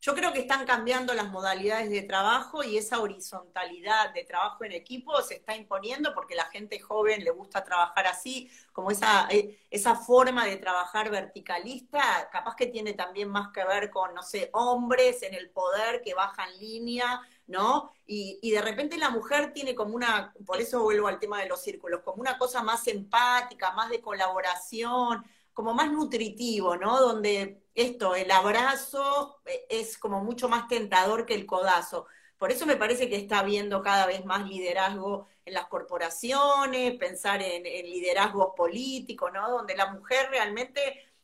yo 0.00 0.14
creo 0.14 0.32
que 0.32 0.40
están 0.40 0.64
cambiando 0.64 1.12
las 1.14 1.30
modalidades 1.30 1.90
de 1.90 2.02
trabajo 2.02 2.62
y 2.62 2.76
esa 2.76 3.00
horizontalidad 3.00 4.12
de 4.14 4.24
trabajo 4.24 4.64
en 4.64 4.72
equipo 4.72 5.20
se 5.22 5.34
está 5.34 5.56
imponiendo 5.56 6.14
porque 6.14 6.34
la 6.34 6.46
gente 6.46 6.78
joven 6.78 7.24
le 7.24 7.30
gusta 7.30 7.64
trabajar 7.64 8.06
así, 8.06 8.50
como 8.72 8.90
esa, 8.90 9.28
eh, 9.30 9.58
esa 9.70 9.96
forma 9.96 10.46
de 10.46 10.56
trabajar 10.56 11.10
verticalista, 11.10 12.28
capaz 12.30 12.54
que 12.56 12.66
tiene 12.66 12.94
también 12.94 13.28
más 13.28 13.48
que 13.52 13.64
ver 13.64 13.90
con, 13.90 14.14
no 14.14 14.22
sé, 14.22 14.50
hombres 14.52 15.22
en 15.22 15.34
el 15.34 15.50
poder 15.50 16.00
que 16.00 16.14
bajan 16.14 16.56
línea, 16.58 17.20
¿no? 17.46 17.92
Y, 18.06 18.38
y, 18.42 18.50
de 18.52 18.62
repente 18.62 18.98
la 18.98 19.10
mujer 19.10 19.52
tiene 19.52 19.74
como 19.74 19.94
una, 19.94 20.32
por 20.46 20.60
eso 20.60 20.82
vuelvo 20.82 21.08
al 21.08 21.18
tema 21.18 21.40
de 21.40 21.48
los 21.48 21.62
círculos, 21.62 22.00
como 22.04 22.20
una 22.20 22.38
cosa 22.38 22.62
más 22.62 22.86
empática, 22.86 23.72
más 23.72 23.90
de 23.90 24.00
colaboración, 24.00 25.24
como 25.52 25.74
más 25.74 25.90
nutritivo, 25.90 26.76
¿no? 26.76 27.00
Donde 27.00 27.67
esto, 27.82 28.14
el 28.14 28.30
abrazo 28.30 29.40
eh, 29.46 29.66
es 29.68 29.98
como 29.98 30.22
mucho 30.22 30.48
más 30.48 30.68
tentador 30.68 31.26
que 31.26 31.34
el 31.34 31.46
codazo. 31.46 32.06
Por 32.38 32.52
eso 32.52 32.66
me 32.66 32.76
parece 32.76 33.08
que 33.08 33.16
está 33.16 33.40
habiendo 33.40 33.82
cada 33.82 34.06
vez 34.06 34.24
más 34.24 34.48
liderazgo 34.48 35.26
en 35.44 35.54
las 35.54 35.66
corporaciones, 35.66 36.96
pensar 36.98 37.42
en, 37.42 37.62
liderazgo 37.62 38.54
político, 38.54 39.30
¿no? 39.30 39.50
Donde 39.50 39.76
la 39.76 39.92
mujer 39.92 40.28
realmente, 40.30 40.80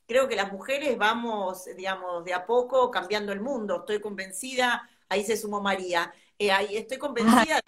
creo 0.07 0.29
que 0.29 0.37
las 0.37 0.53
mujeres 0.53 0.99
vamos, 0.99 1.67
digamos, 1.77 2.25
de 2.25 2.35
a 2.35 2.47
poco 2.47 2.91
cambiando 2.91 3.33
el 3.33 3.41
mundo. 3.41 3.81
Estoy 3.81 4.01
convencida, 4.01 4.89
ahí 5.09 5.25
se 5.25 5.37
sumó 5.37 5.61
María, 5.61 6.13
eh, 6.39 6.51
ahí 6.51 6.77
estoy 6.77 6.99
convencida. 6.99 7.61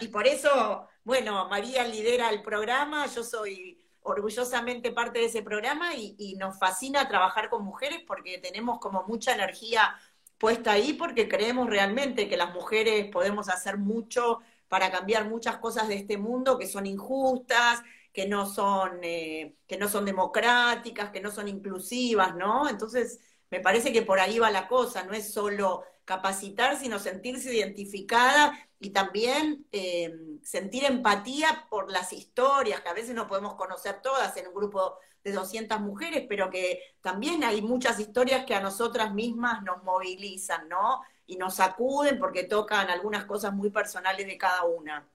y 0.00 0.08
por 0.08 0.26
eso, 0.26 0.88
bueno, 1.04 1.48
María 1.48 1.84
lidera 1.84 2.30
el 2.30 2.42
programa, 2.42 3.06
yo 3.06 3.22
soy 3.22 3.81
orgullosamente 4.02 4.92
parte 4.92 5.20
de 5.20 5.26
ese 5.26 5.42
programa 5.42 5.94
y, 5.94 6.36
nos 6.38 6.58
fascina 6.58 7.08
trabajar 7.08 7.48
con 7.48 7.64
mujeres 7.64 8.00
porque 8.06 8.38
tenemos 8.38 8.78
como 8.78 9.04
mucha 9.04 9.34
energía 9.34 9.94
puesta 10.38 10.72
ahí 10.72 10.94
porque 10.94 11.28
creemos 11.28 11.68
realmente 11.68 12.28
que 12.28 12.36
las 12.36 12.52
mujeres 12.52 13.10
podemos 13.12 13.48
hacer 13.48 13.78
mucho 13.78 14.40
para 14.68 14.90
cambiar 14.90 15.28
muchas 15.28 15.58
cosas 15.58 15.88
de 15.88 15.94
este 15.96 16.16
mundo 16.18 16.58
que 16.58 16.66
son 16.66 16.86
injustas, 16.86 17.82
que 18.12 18.26
no 18.26 18.46
son, 18.46 19.00
eh, 19.02 19.54
que 19.66 19.76
no 19.76 19.88
son 19.88 20.04
democráticas, 20.04 21.10
que 21.10 21.20
no 21.20 21.30
son 21.30 21.48
inclusivas, 21.48 22.34
¿no? 22.34 22.68
Entonces, 22.68 23.20
me 23.50 23.60
parece 23.60 23.92
que 23.92 24.02
por 24.02 24.18
ahí 24.20 24.38
va 24.38 24.50
la 24.50 24.68
cosa, 24.68 25.04
no 25.04 25.12
es 25.12 25.32
solo 25.32 25.84
capacitar, 26.04 26.78
sino 26.78 26.98
sentirse 26.98 27.54
identificada 27.54 28.52
y 28.82 28.90
también 28.90 29.64
eh, 29.70 30.12
sentir 30.42 30.84
empatía 30.84 31.66
por 31.70 31.90
las 31.90 32.12
historias, 32.12 32.80
que 32.80 32.88
a 32.88 32.94
veces 32.94 33.14
no 33.14 33.28
podemos 33.28 33.54
conocer 33.54 34.02
todas 34.02 34.36
en 34.36 34.48
un 34.48 34.54
grupo 34.54 34.98
de 35.22 35.32
200 35.32 35.80
mujeres, 35.80 36.26
pero 36.28 36.50
que 36.50 36.80
también 37.00 37.44
hay 37.44 37.62
muchas 37.62 38.00
historias 38.00 38.44
que 38.44 38.56
a 38.56 38.60
nosotras 38.60 39.14
mismas 39.14 39.62
nos 39.62 39.84
movilizan, 39.84 40.68
¿no? 40.68 41.02
Y 41.28 41.36
nos 41.36 41.54
sacuden 41.54 42.18
porque 42.18 42.42
tocan 42.42 42.90
algunas 42.90 43.24
cosas 43.24 43.54
muy 43.54 43.70
personales 43.70 44.26
de 44.26 44.36
cada 44.36 44.64
una. 44.64 45.06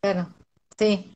Claro, 0.00 0.28
sí. 0.78 1.12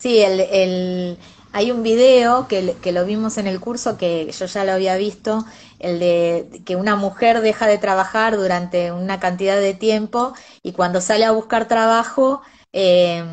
Sí, 0.00 0.20
el, 0.20 1.16
hay 1.52 1.70
un 1.70 1.82
video 1.82 2.48
que, 2.48 2.76
que, 2.80 2.92
lo 2.92 3.04
vimos 3.04 3.38
en 3.38 3.46
el 3.46 3.60
curso 3.60 3.96
que 3.96 4.30
yo 4.30 4.46
ya 4.46 4.64
lo 4.64 4.72
había 4.72 4.96
visto, 4.96 5.44
el 5.78 5.98
de 5.98 6.62
que 6.64 6.76
una 6.76 6.96
mujer 6.96 7.40
deja 7.40 7.66
de 7.66 7.78
trabajar 7.78 8.36
durante 8.36 8.92
una 8.92 9.18
cantidad 9.20 9.58
de 9.58 9.74
tiempo 9.74 10.34
y 10.62 10.72
cuando 10.72 11.00
sale 11.00 11.24
a 11.24 11.32
buscar 11.32 11.66
trabajo 11.68 12.42
eh, 12.72 13.24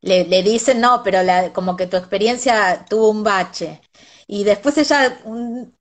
le, 0.00 0.24
le, 0.24 0.42
dicen, 0.42 0.80
no, 0.80 1.02
pero 1.02 1.22
la, 1.22 1.52
como 1.52 1.76
que 1.76 1.86
tu 1.86 1.96
experiencia 1.96 2.84
tuvo 2.88 3.10
un 3.10 3.24
bache. 3.24 3.80
Y 4.26 4.44
después 4.44 4.76
ella 4.78 5.18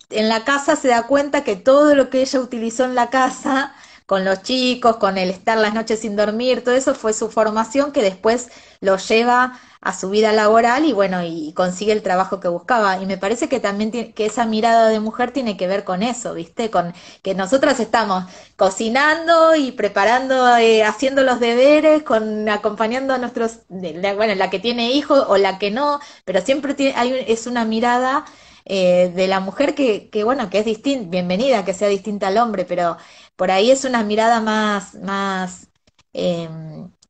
en 0.10 0.30
la 0.30 0.44
casa 0.44 0.76
se 0.76 0.90
da 0.90 1.08
cuenta 1.08 1.44
que 1.44 1.56
todo 1.56 1.96
lo 1.96 2.10
que 2.10 2.22
ella 2.22 2.40
utilizó 2.40 2.86
en 2.86 2.96
la 2.96 3.10
casa 3.10 3.74
con 4.06 4.26
los 4.26 4.44
chicos, 4.44 4.98
con 4.98 5.18
el 5.18 5.30
estar 5.30 5.58
las 5.58 5.74
noches 5.74 6.00
sin 6.00 6.16
dormir, 6.16 6.64
todo 6.64 6.76
eso 6.76 6.94
fue 6.94 7.14
su 7.14 7.30
formación 7.30 7.92
que 7.92 8.02
después 8.02 8.50
lo 8.82 8.98
lleva 8.98 9.60
a 9.84 9.94
su 9.94 10.10
vida 10.10 10.32
laboral 10.32 10.86
y 10.86 10.94
bueno, 10.94 11.24
y 11.24 11.52
consigue 11.54 11.92
el 11.92 12.02
trabajo 12.04 12.40
que 12.40 12.48
buscaba. 12.48 13.02
Y 13.02 13.06
me 13.06 13.18
parece 13.18 13.50
que 13.50 13.60
también 13.60 13.92
que 13.92 14.26
esa 14.26 14.46
mirada 14.46 14.88
de 14.88 15.00
mujer 15.02 15.32
tiene 15.32 15.58
que 15.58 15.68
ver 15.68 15.84
con 15.84 16.04
eso, 16.04 16.34
¿viste? 16.34 16.72
Con 16.72 16.94
que 17.22 17.36
nosotras 17.36 17.80
estamos 17.82 18.24
cocinando 18.56 19.56
y 19.56 19.72
preparando, 19.74 20.56
eh, 20.58 20.84
haciendo 20.84 21.22
los 21.24 21.40
deberes, 21.42 22.04
con 22.04 22.48
acompañando 22.50 23.14
a 23.14 23.18
nuestros, 23.18 23.60
bueno, 23.70 24.36
la 24.36 24.50
que 24.50 24.60
tiene 24.60 24.92
hijos 24.94 25.26
o 25.28 25.38
la 25.38 25.60
que 25.60 25.70
no, 25.72 26.00
pero 26.26 26.42
siempre 26.42 26.74
tiene, 26.76 26.96
hay, 26.98 27.26
es 27.28 27.46
una 27.46 27.66
mirada 27.66 28.24
eh, 28.66 29.12
de 29.14 29.28
la 29.28 29.40
mujer 29.42 29.76
que, 29.76 30.10
que, 30.10 30.24
bueno, 30.24 30.50
que 30.50 30.60
es 30.60 30.66
distinta, 30.66 31.10
bienvenida 31.10 31.66
que 31.66 31.74
sea 31.74 31.90
distinta 31.90 32.28
al 32.28 32.38
hombre, 32.38 32.64
pero 32.66 32.98
por 33.36 33.52
ahí 33.52 33.70
es 33.72 33.84
una 33.86 34.04
mirada 34.04 34.40
más, 34.40 34.96
más, 34.96 35.68
eh, 36.14 36.48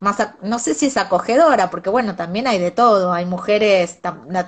más, 0.04 0.18
no 0.44 0.60
sé 0.60 0.76
si 0.76 0.88
es 0.88 0.98
acogedora, 0.98 1.70
porque 1.72 1.90
bueno, 1.90 2.16
también 2.16 2.48
hay 2.48 2.60
de 2.60 2.72
todo, 2.72 3.14
hay 3.14 3.26
mujeres, 3.26 4.00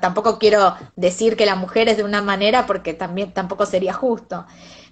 tampoco 0.01 0.37
quiero 0.39 0.75
decir 0.95 1.35
que 1.37 1.45
la 1.47 1.55
mujer 1.55 1.89
es 1.89 1.97
de 1.97 2.03
una 2.03 2.21
manera 2.21 2.65
porque 2.67 2.93
también 2.93 3.33
tampoco 3.33 3.65
sería 3.65 3.93
justo. 3.93 4.45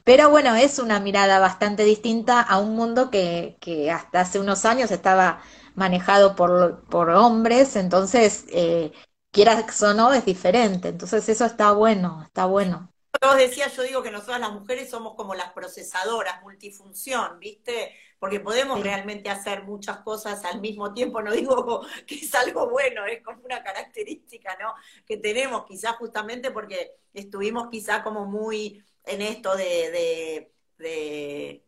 Pero 0.04 0.30
bueno, 0.30 0.56
es 0.56 0.80
una 0.80 0.99
mirada 0.99 1.39
bastante 1.39 1.84
distinta 1.86 2.41
a 2.41 2.60
un 2.60 2.76
mundo 2.76 3.10
que, 3.10 3.58
que 3.62 3.91
hasta 3.91 4.21
hace 4.21 4.39
unos 4.39 4.65
años 4.65 4.91
estaba 4.91 5.41
manejado 5.76 6.36
por, 6.36 6.84
por 6.89 7.10
hombres, 7.12 7.76
entonces, 7.76 8.45
eh, 8.49 8.91
quieras 9.32 9.82
o 9.84 9.93
no, 9.93 10.13
es 10.13 10.26
diferente. 10.26 10.89
Entonces 10.89 11.28
eso 11.30 11.45
está 11.45 11.71
bueno, 11.71 12.21
está 12.23 12.45
bueno. 12.45 12.92
Vos 13.21 13.38
decías, 13.38 13.76
yo 13.76 13.84
digo 13.84 14.04
que 14.04 14.12
nosotras 14.12 14.39
las 14.39 14.52
mujeres 14.52 14.89
somos 14.89 15.15
como 15.15 15.34
las 15.34 15.54
procesadoras, 15.54 16.41
multifunción, 16.43 17.39
¿viste? 17.39 17.95
Porque 18.19 18.39
podemos 18.39 18.82
realmente 18.82 19.30
hacer 19.30 19.63
muchas 19.63 19.99
cosas 19.99 20.43
al 20.45 20.60
mismo 20.62 20.93
tiempo, 20.93 21.21
no 21.21 21.32
digo 21.32 21.86
que 22.08 22.15
es 22.15 22.36
algo 22.36 22.69
bueno, 22.69 23.06
es 23.06 23.23
como 23.23 23.41
una 23.43 23.63
característica, 23.63 24.58
¿no? 24.60 24.73
Que 25.06 25.17
tenemos, 25.17 25.65
quizás 25.65 25.95
justamente 25.97 26.52
porque 26.52 26.95
estuvimos 27.13 27.69
quizás 27.69 28.04
como 28.04 28.26
muy 28.26 28.84
en 29.06 29.21
esto 29.21 29.56
de, 29.56 30.52
de 30.78 31.63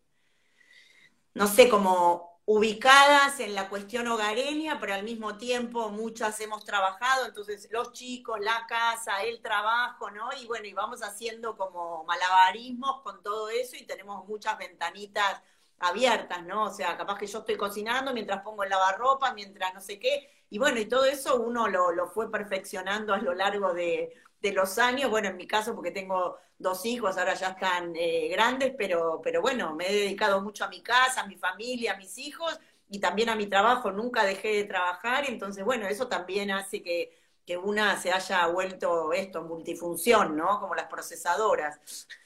no 1.34 1.46
sé, 1.46 1.68
como 1.68 2.35
ubicadas 2.46 3.40
en 3.40 3.54
la 3.54 3.68
cuestión 3.68 4.06
hogareña, 4.06 4.78
pero 4.80 4.94
al 4.94 5.02
mismo 5.02 5.36
tiempo 5.36 5.90
muchas 5.90 6.40
hemos 6.40 6.64
trabajado, 6.64 7.26
entonces 7.26 7.68
los 7.72 7.92
chicos, 7.92 8.38
la 8.40 8.66
casa, 8.68 9.22
el 9.24 9.42
trabajo, 9.42 10.10
¿no? 10.10 10.30
Y 10.40 10.46
bueno, 10.46 10.66
y 10.66 10.72
vamos 10.72 11.02
haciendo 11.02 11.56
como 11.56 12.04
malabarismos 12.04 13.02
con 13.02 13.22
todo 13.22 13.48
eso 13.50 13.76
y 13.76 13.84
tenemos 13.84 14.26
muchas 14.28 14.56
ventanitas 14.58 15.42
abiertas, 15.80 16.44
¿no? 16.44 16.64
O 16.64 16.70
sea, 16.70 16.96
capaz 16.96 17.18
que 17.18 17.26
yo 17.26 17.40
estoy 17.40 17.56
cocinando 17.56 18.12
mientras 18.14 18.42
pongo 18.42 18.62
el 18.62 18.70
lavarropa, 18.70 19.34
mientras 19.34 19.74
no 19.74 19.80
sé 19.80 19.98
qué, 19.98 20.30
y 20.48 20.58
bueno, 20.58 20.78
y 20.78 20.86
todo 20.86 21.04
eso 21.04 21.40
uno 21.42 21.66
lo, 21.68 21.90
lo 21.92 22.08
fue 22.08 22.30
perfeccionando 22.30 23.12
a 23.12 23.18
lo 23.18 23.34
largo 23.34 23.74
de, 23.74 24.14
de 24.46 24.52
los 24.52 24.78
años, 24.78 25.10
bueno, 25.10 25.28
en 25.28 25.36
mi 25.36 25.46
caso 25.46 25.74
porque 25.74 25.90
tengo 25.90 26.38
dos 26.56 26.86
hijos, 26.86 27.18
ahora 27.18 27.34
ya 27.34 27.48
están 27.48 27.94
eh, 27.96 28.28
grandes, 28.28 28.72
pero, 28.78 29.20
pero 29.22 29.42
bueno, 29.42 29.74
me 29.74 29.88
he 29.88 29.92
dedicado 29.92 30.40
mucho 30.40 30.64
a 30.64 30.68
mi 30.68 30.82
casa, 30.82 31.22
a 31.22 31.26
mi 31.26 31.36
familia, 31.36 31.94
a 31.94 31.96
mis 31.96 32.16
hijos 32.18 32.58
y 32.88 33.00
también 33.00 33.28
a 33.28 33.34
mi 33.34 33.46
trabajo, 33.48 33.90
nunca 33.90 34.24
dejé 34.24 34.54
de 34.54 34.64
trabajar, 34.64 35.28
entonces 35.28 35.64
bueno, 35.64 35.88
eso 35.88 36.06
también 36.06 36.52
hace 36.52 36.80
que, 36.80 37.12
que 37.44 37.56
una 37.56 38.00
se 38.00 38.12
haya 38.12 38.46
vuelto 38.46 39.12
esto, 39.12 39.42
multifunción, 39.42 40.36
¿no? 40.36 40.60
Como 40.60 40.76
las 40.76 40.86
procesadoras, 40.86 41.80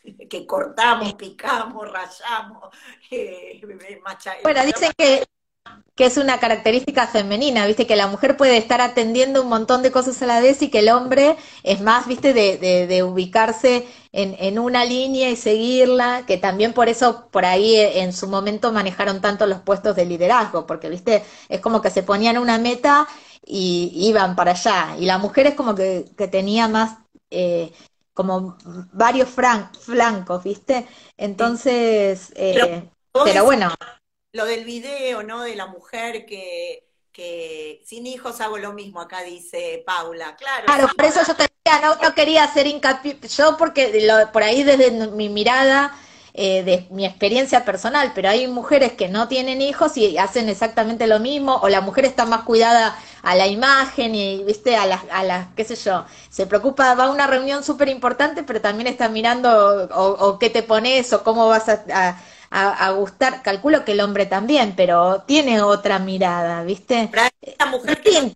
que 0.28 0.46
cortamos, 0.46 1.14
picamos, 1.14 1.90
rayamos, 1.90 2.68
eh, 3.10 3.62
Bueno, 4.42 4.62
dicen 4.66 4.92
que 4.98 5.24
que 6.00 6.06
es 6.06 6.16
una 6.16 6.40
característica 6.40 7.06
femenina, 7.06 7.66
viste, 7.66 7.86
que 7.86 7.94
la 7.94 8.06
mujer 8.06 8.38
puede 8.38 8.56
estar 8.56 8.80
atendiendo 8.80 9.42
un 9.42 9.50
montón 9.50 9.82
de 9.82 9.92
cosas 9.92 10.22
a 10.22 10.26
la 10.26 10.40
vez 10.40 10.62
y 10.62 10.70
que 10.70 10.78
el 10.78 10.88
hombre 10.88 11.36
es 11.62 11.82
más, 11.82 12.06
viste, 12.06 12.32
de, 12.32 12.56
de, 12.86 13.02
ubicarse 13.02 13.86
en, 14.10 14.34
en, 14.38 14.58
una 14.58 14.86
línea 14.86 15.28
y 15.28 15.36
seguirla, 15.36 16.24
que 16.26 16.38
también 16.38 16.72
por 16.72 16.88
eso 16.88 17.28
por 17.30 17.44
ahí 17.44 17.76
eh, 17.76 18.00
en 18.00 18.14
su 18.14 18.28
momento 18.28 18.72
manejaron 18.72 19.20
tanto 19.20 19.46
los 19.46 19.60
puestos 19.60 19.94
de 19.94 20.06
liderazgo, 20.06 20.66
porque, 20.66 20.88
viste, 20.88 21.22
es 21.50 21.60
como 21.60 21.82
que 21.82 21.90
se 21.90 22.02
ponían 22.02 22.38
una 22.38 22.56
meta 22.56 23.06
y 23.44 23.92
iban 23.94 24.36
para 24.36 24.52
allá, 24.52 24.96
y 24.98 25.04
la 25.04 25.18
mujer 25.18 25.48
es 25.48 25.54
como 25.54 25.74
que, 25.74 26.06
que 26.16 26.28
tenía 26.28 26.66
más... 26.66 26.96
Eh, 27.30 27.74
como 28.14 28.58
varios 28.92 29.28
flancos, 29.30 30.42
¿viste? 30.42 30.86
Entonces, 31.16 32.32
eh, 32.36 32.90
pero 33.24 33.44
bueno 33.44 33.70
lo 34.32 34.44
del 34.44 34.64
video, 34.64 35.22
¿no? 35.22 35.42
De 35.42 35.56
la 35.56 35.66
mujer 35.66 36.26
que, 36.26 36.88
que 37.12 37.82
sin 37.84 38.06
hijos 38.06 38.40
hago 38.40 38.58
lo 38.58 38.72
mismo, 38.72 39.00
acá 39.00 39.22
dice 39.22 39.82
Paula, 39.84 40.36
claro. 40.36 40.66
Claro, 40.66 40.88
por 40.96 41.04
eso 41.04 41.20
yo 41.26 41.34
te 41.34 41.48
decía, 41.64 41.96
no, 42.02 42.14
quería 42.14 42.44
hacer 42.44 42.66
hincapié, 42.66 43.18
yo 43.36 43.56
porque 43.56 44.08
por 44.32 44.42
ahí 44.42 44.62
desde 44.62 44.90
mi 45.08 45.28
mirada, 45.28 45.96
eh, 46.32 46.62
de 46.62 46.86
mi 46.90 47.04
experiencia 47.04 47.64
personal, 47.64 48.12
pero 48.14 48.28
hay 48.28 48.46
mujeres 48.46 48.92
que 48.92 49.08
no 49.08 49.26
tienen 49.26 49.60
hijos 49.60 49.96
y 49.96 50.16
hacen 50.16 50.48
exactamente 50.48 51.08
lo 51.08 51.18
mismo, 51.18 51.56
o 51.56 51.68
la 51.68 51.80
mujer 51.80 52.04
está 52.04 52.24
más 52.24 52.42
cuidada 52.42 52.96
a 53.22 53.34
la 53.34 53.48
imagen 53.48 54.14
y, 54.14 54.44
viste, 54.44 54.76
a 54.76 54.86
las, 54.86 55.00
a 55.10 55.24
las 55.24 55.48
qué 55.56 55.64
sé 55.64 55.74
yo, 55.74 56.04
se 56.30 56.46
preocupa, 56.46 56.94
va 56.94 57.06
a 57.06 57.10
una 57.10 57.26
reunión 57.26 57.64
súper 57.64 57.88
importante, 57.88 58.44
pero 58.44 58.60
también 58.60 58.86
está 58.86 59.08
mirando 59.08 59.88
o, 59.92 60.38
qué 60.38 60.50
te 60.50 60.62
pones 60.62 61.12
o 61.12 61.24
cómo 61.24 61.48
vas 61.48 61.68
a 61.68 61.84
a, 61.92 62.16
gustar, 62.96 63.42
calculo 63.42 63.84
que 63.84 63.92
el 63.92 64.00
hombre 64.00 64.26
también, 64.26 64.74
pero 64.76 65.22
tiene 65.22 65.62
otra 65.62 65.98
mirada, 65.98 66.62
¿viste? 66.64 67.10
Esta 67.40 67.66
mujer 67.66 68.02
tiene 68.02 68.34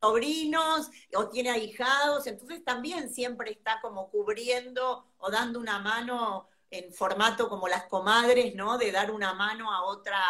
sobrinos 0.00 0.90
o 1.16 1.28
tiene 1.28 1.50
ahijados, 1.50 2.26
entonces 2.26 2.64
también 2.64 3.12
siempre 3.12 3.52
está 3.52 3.80
como 3.80 4.10
cubriendo 4.10 5.06
o 5.18 5.30
dando 5.30 5.60
una 5.60 5.78
mano 5.78 6.48
en 6.70 6.92
formato 6.92 7.48
como 7.48 7.68
las 7.68 7.84
comadres, 7.84 8.54
¿no? 8.54 8.78
De 8.78 8.90
dar 8.90 9.10
una 9.10 9.34
mano 9.34 9.72
a 9.72 9.84
otra, 9.84 10.20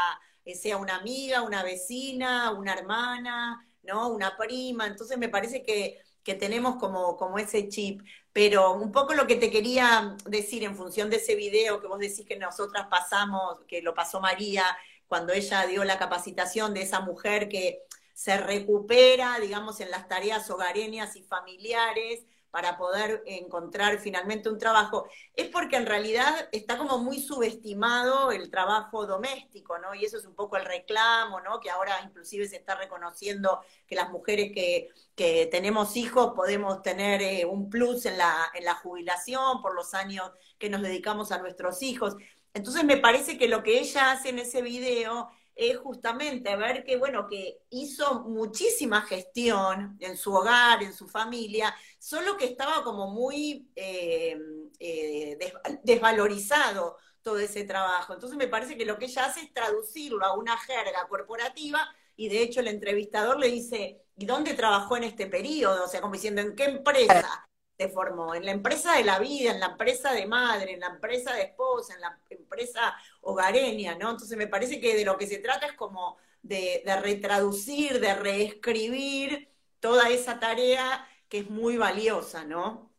eh, 0.45 0.55
sea 0.55 0.77
una 0.77 0.97
amiga, 0.97 1.43
una 1.43 1.63
vecina, 1.63 2.51
una 2.51 2.75
hermana, 2.75 3.67
¿no? 3.83 4.09
Una 4.09 4.37
prima. 4.37 4.87
Entonces 4.87 5.17
me 5.19 5.29
parece 5.29 5.63
que, 5.63 6.01
que 6.23 6.35
tenemos 6.35 6.77
como, 6.77 7.17
como 7.17 7.39
ese 7.39 7.69
chip. 7.69 8.03
Pero 8.33 8.73
un 8.73 8.93
poco 8.93 9.15
lo 9.15 9.27
que 9.27 9.37
te 9.37 9.51
quería 9.51 10.17
decir 10.27 10.65
en 10.65 10.77
función 10.77 11.11
de 11.11 11.17
ese 11.17 11.35
video 11.35 11.81
que 11.81 11.87
vos 11.87 11.99
decís 11.99 12.25
que 12.27 12.37
nosotras 12.37 12.87
pasamos, 12.91 13.59
que 13.69 13.83
lo 13.83 13.95
pasó 13.95 14.21
María, 14.21 14.65
cuando 15.07 15.33
ella 15.33 15.67
dio 15.67 15.85
la 15.85 15.99
capacitación 15.99 16.73
de 16.73 16.83
esa 16.83 17.01
mujer 17.01 17.49
que 17.49 17.83
se 18.15 18.39
recupera, 18.39 19.39
digamos, 19.41 19.81
en 19.81 19.91
las 19.91 20.09
tareas 20.09 20.49
hogareñas 20.49 21.17
y 21.17 21.23
familiares, 21.23 22.25
para 22.53 22.77
poder 22.77 23.23
encontrar 23.25 23.99
finalmente 23.99 24.51
un 24.51 24.59
trabajo, 24.59 25.09
es 25.35 25.49
porque 25.49 25.77
en 25.77 25.87
realidad 25.87 26.51
está 26.53 26.77
como 26.77 26.99
muy 26.99 27.19
subestimado 27.19 28.31
el 28.31 28.51
trabajo 28.51 29.07
doméstico, 29.07 29.79
¿no? 29.79 29.95
Y 29.95 30.05
eso 30.05 30.19
es 30.19 30.27
un 30.27 30.35
poco 30.35 30.59
el 30.59 30.67
reclamo, 30.67 31.41
¿no? 31.41 31.61
Que 31.61 31.71
ahora 31.71 31.95
inclusive 32.05 32.47
se 32.47 32.57
está 32.57 32.75
reconociendo 32.75 33.63
que 33.87 33.95
las 33.95 34.11
mujeres 34.11 34.53
que, 34.53 34.91
que 35.17 35.47
tenemos 35.47 35.97
hijos 35.97 36.35
podemos 36.37 36.83
tener 36.83 37.23
eh, 37.23 37.47
un 37.47 37.71
plus 37.71 38.05
en 38.05 38.19
la, 38.19 38.51
en 38.53 38.67
la 38.67 38.75
jubilación 38.75 39.63
por 39.63 39.75
los 39.75 39.95
años 39.95 40.31
que 40.59 40.69
nos 40.69 40.83
dedicamos 40.83 41.33
a 41.33 41.39
nuestros 41.39 41.83
hijos. 41.83 42.17
Entonces 42.53 42.85
me 42.85 42.99
parece 42.99 43.39
que 43.39 43.49
lo 43.49 43.63
que 43.63 43.81
ella 43.81 44.13
hace 44.13 44.29
en 44.29 44.41
ese 44.41 44.61
video 44.61 45.31
es 45.55 45.77
justamente 45.79 46.57
ver 46.57 46.85
que, 46.85 46.97
bueno, 46.97 47.29
que 47.29 47.59
hizo 47.71 48.25
muchísima 48.25 49.03
gestión 49.03 49.97
en 50.01 50.17
su 50.17 50.33
hogar, 50.33 50.83
en 50.83 50.95
su 50.95 51.09
familia, 51.09 51.75
solo 52.03 52.37
que 52.37 52.47
estaba 52.47 52.83
como 52.83 53.07
muy 53.07 53.71
eh, 53.77 54.37
eh, 54.81 55.39
desvalorizado 55.85 56.97
todo 57.23 57.39
ese 57.39 57.63
trabajo. 57.63 58.13
Entonces 58.13 58.37
me 58.37 58.49
parece 58.49 58.77
que 58.77 58.85
lo 58.85 58.99
que 58.99 59.05
ella 59.05 59.27
hace 59.27 59.43
es 59.43 59.55
traducirlo 59.55 60.27
a 60.27 60.37
una 60.37 60.59
jerga 60.59 61.07
corporativa 61.09 61.89
y 62.17 62.29
de 62.29 62.43
hecho 62.43 62.59
el 62.59 62.67
entrevistador 62.67 63.39
le 63.39 63.47
dice, 63.47 64.03
¿y 64.17 64.27
dónde 64.27 64.55
trabajó 64.55 64.97
en 64.97 65.05
este 65.05 65.29
periodo? 65.29 65.85
O 65.85 65.87
sea, 65.87 66.01
como 66.01 66.15
diciendo, 66.15 66.41
¿en 66.41 66.57
qué 66.57 66.65
empresa? 66.65 67.47
se 67.79 67.89
formó, 67.89 68.35
en 68.35 68.45
la 68.45 68.53
empresa 68.53 68.97
de 68.97 69.05
la 69.05 69.19
vida, 69.19 69.53
en 69.53 69.61
la 69.61 69.67
empresa 69.67 70.13
de 70.13 70.27
madre, 70.27 70.75
en 70.75 70.81
la 70.81 70.89
empresa 70.89 71.35
de 71.35 71.43
esposa, 71.43 71.95
en 71.95 72.01
la 72.01 72.19
empresa 72.31 72.95
hogareña, 73.23 73.95
¿no? 73.95 74.11
Entonces 74.11 74.37
me 74.37 74.47
parece 74.47 74.81
que 74.81 74.95
de 74.97 75.05
lo 75.05 75.17
que 75.17 75.27
se 75.27 75.39
trata 75.39 75.67
es 75.67 75.73
como 75.73 76.17
de, 76.43 76.83
retraducir, 77.01 77.99
de 77.99 78.15
reescribir 78.15 79.49
toda 79.81 80.11
esa 80.11 80.39
tarea 80.39 81.09
que 81.33 81.39
es 81.39 81.49
muy 81.49 81.79
valiosa, 81.79 82.45
¿no? 82.45 82.93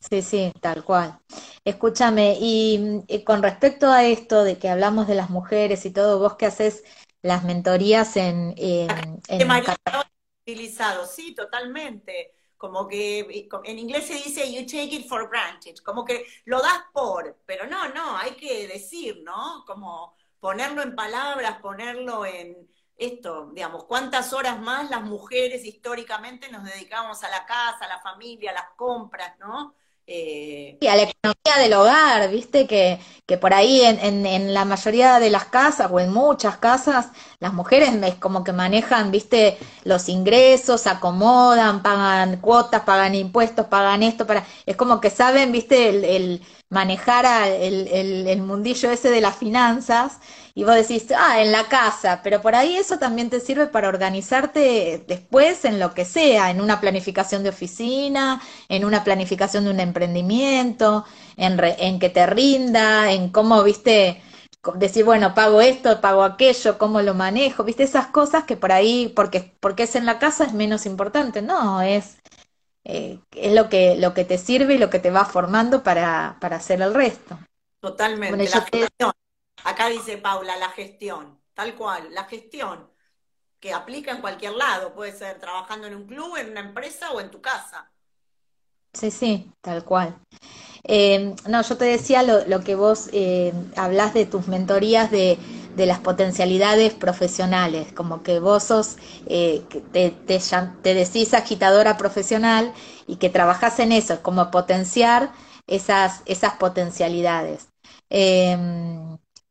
Sí, 0.00 0.22
sí, 0.22 0.52
tal 0.60 0.82
cual. 0.82 1.20
Escúchame, 1.64 2.36
y, 2.40 3.22
con 3.24 3.44
respecto 3.44 3.92
a 3.92 4.02
esto 4.02 4.42
de 4.42 4.58
que 4.58 4.68
hablamos 4.68 5.06
de 5.06 5.14
las 5.14 5.30
mujeres 5.30 5.86
y 5.86 5.92
todo, 5.92 6.18
vos 6.18 6.34
que 6.34 6.46
haces 6.46 6.82
las 7.22 7.44
mentorías 7.44 8.16
en... 8.16 8.54
en, 8.56 8.88
en... 9.28 9.48
utilizado, 10.44 11.06
sí, 11.06 11.32
totalmente 11.32 12.32
como 12.56 12.88
que 12.88 13.48
en 13.64 13.78
inglés 13.78 14.06
se 14.06 14.14
dice 14.14 14.52
you 14.52 14.66
take 14.66 14.96
it 14.96 15.06
for 15.06 15.28
granted, 15.28 15.76
como 15.84 16.04
que 16.04 16.26
lo 16.46 16.60
das 16.60 16.86
por, 16.92 17.38
pero 17.46 17.68
no, 17.68 17.88
no, 17.90 18.16
hay 18.16 18.32
que 18.32 18.66
decir, 18.66 19.22
¿no? 19.22 19.62
Como 19.64 20.16
ponerlo 20.40 20.82
en 20.82 20.96
palabras, 20.96 21.60
ponerlo 21.60 22.26
en 22.26 22.66
esto, 22.98 23.50
digamos, 23.52 23.84
cuántas 23.84 24.32
horas 24.32 24.58
más 24.60 24.90
las 24.90 25.02
mujeres 25.02 25.64
históricamente 25.64 26.50
nos 26.50 26.64
dedicamos 26.64 27.22
a 27.24 27.28
la 27.28 27.44
casa, 27.44 27.84
a 27.84 27.88
la 27.88 28.00
familia, 28.00 28.52
a 28.52 28.54
las 28.54 28.70
compras, 28.76 29.38
¿no? 29.38 29.74
Eh... 30.06 30.78
Y 30.80 30.86
a 30.86 30.94
la 30.94 31.02
economía 31.02 31.62
del 31.62 31.72
hogar, 31.72 32.30
viste 32.30 32.66
que, 32.66 33.00
que 33.26 33.36
por 33.38 33.52
ahí 33.52 33.80
en, 33.82 34.24
en, 34.24 34.54
la 34.54 34.64
mayoría 34.64 35.18
de 35.18 35.30
las 35.30 35.46
casas 35.46 35.90
o 35.90 35.98
en 35.98 36.12
muchas 36.12 36.58
casas 36.58 37.08
las 37.40 37.52
mujeres 37.52 37.90
como 38.20 38.44
que 38.44 38.52
manejan, 38.52 39.10
viste, 39.10 39.58
los 39.82 40.08
ingresos, 40.08 40.86
acomodan, 40.86 41.82
pagan 41.82 42.36
cuotas, 42.36 42.82
pagan 42.82 43.16
impuestos, 43.16 43.66
pagan 43.66 44.04
esto, 44.04 44.26
para 44.26 44.46
es 44.64 44.76
como 44.76 45.00
que 45.00 45.10
saben, 45.10 45.50
viste, 45.50 45.88
el, 45.88 46.40
manejar 46.70 47.26
el, 47.48 47.88
el, 47.88 48.28
el 48.28 48.42
mundillo 48.42 48.90
ese 48.90 49.10
de 49.10 49.20
las 49.20 49.36
finanzas 49.36 50.18
y 50.56 50.64
vos 50.64 50.74
decís, 50.74 51.06
ah, 51.14 51.42
en 51.42 51.52
la 51.52 51.64
casa, 51.68 52.22
pero 52.24 52.40
por 52.40 52.54
ahí 52.54 52.78
eso 52.78 52.98
también 52.98 53.28
te 53.28 53.40
sirve 53.40 53.66
para 53.66 53.88
organizarte 53.88 55.04
después 55.06 55.66
en 55.66 55.78
lo 55.78 55.92
que 55.92 56.06
sea, 56.06 56.50
en 56.50 56.62
una 56.62 56.80
planificación 56.80 57.42
de 57.42 57.50
oficina, 57.50 58.40
en 58.70 58.86
una 58.86 59.04
planificación 59.04 59.64
de 59.64 59.70
un 59.70 59.80
emprendimiento, 59.80 61.04
en, 61.36 61.60
en 61.62 61.98
que 61.98 62.08
te 62.08 62.24
rinda, 62.24 63.12
en 63.12 63.28
cómo, 63.28 63.62
viste, 63.64 64.22
decir, 64.76 65.04
bueno, 65.04 65.34
pago 65.34 65.60
esto, 65.60 66.00
pago 66.00 66.22
aquello, 66.22 66.78
cómo 66.78 67.02
lo 67.02 67.12
manejo, 67.12 67.62
viste, 67.62 67.82
esas 67.82 68.06
cosas 68.06 68.44
que 68.44 68.56
por 68.56 68.72
ahí, 68.72 69.12
porque, 69.14 69.52
porque 69.60 69.82
es 69.82 69.94
en 69.94 70.06
la 70.06 70.18
casa, 70.18 70.44
es 70.44 70.54
menos 70.54 70.86
importante, 70.86 71.42
no, 71.42 71.82
es, 71.82 72.16
eh, 72.84 73.18
es 73.32 73.52
lo 73.52 73.68
que, 73.68 73.96
lo 73.96 74.14
que 74.14 74.24
te 74.24 74.38
sirve 74.38 74.76
y 74.76 74.78
lo 74.78 74.88
que 74.88 75.00
te 75.00 75.10
va 75.10 75.26
formando 75.26 75.82
para, 75.82 76.38
para 76.40 76.56
hacer 76.56 76.80
el 76.80 76.94
resto. 76.94 77.38
Totalmente. 77.80 78.48
Acá 79.64 79.88
dice 79.88 80.18
Paula, 80.18 80.56
la 80.56 80.70
gestión, 80.70 81.40
tal 81.54 81.74
cual, 81.74 82.12
la 82.12 82.24
gestión, 82.24 82.90
que 83.60 83.72
aplica 83.72 84.12
en 84.12 84.20
cualquier 84.20 84.52
lado, 84.52 84.94
puede 84.94 85.12
ser 85.12 85.38
trabajando 85.38 85.86
en 85.86 85.96
un 85.96 86.06
club, 86.06 86.36
en 86.36 86.50
una 86.50 86.60
empresa 86.60 87.10
o 87.12 87.20
en 87.20 87.30
tu 87.30 87.40
casa. 87.40 87.90
Sí, 88.92 89.10
sí, 89.10 89.52
tal 89.60 89.84
cual. 89.84 90.16
Eh, 90.84 91.34
no, 91.48 91.62
yo 91.62 91.76
te 91.76 91.84
decía 91.84 92.22
lo, 92.22 92.60
que 92.60 92.76
vos 92.76 93.10
eh, 93.12 93.52
hablas 93.76 94.14
de 94.14 94.24
tus 94.24 94.46
mentorías 94.48 95.10
de, 95.10 95.38
las 95.76 95.98
potencialidades 95.98 96.94
profesionales, 96.94 97.92
como 97.92 98.22
que 98.22 98.38
vos 98.38 98.64
sos, 98.64 98.96
eh, 99.26 99.62
te, 99.92 100.10
te, 100.10 100.94
decís 100.94 101.34
agitadora 101.34 101.98
profesional 101.98 102.72
y 103.06 103.16
que 103.16 103.28
trabajás 103.28 103.78
en 103.80 103.92
eso, 103.92 104.22
como 104.22 104.50
potenciar 104.50 105.32
esas, 105.66 106.22
esas 106.24 106.54
potencialidades. 106.54 107.68
Eh, 108.08 108.56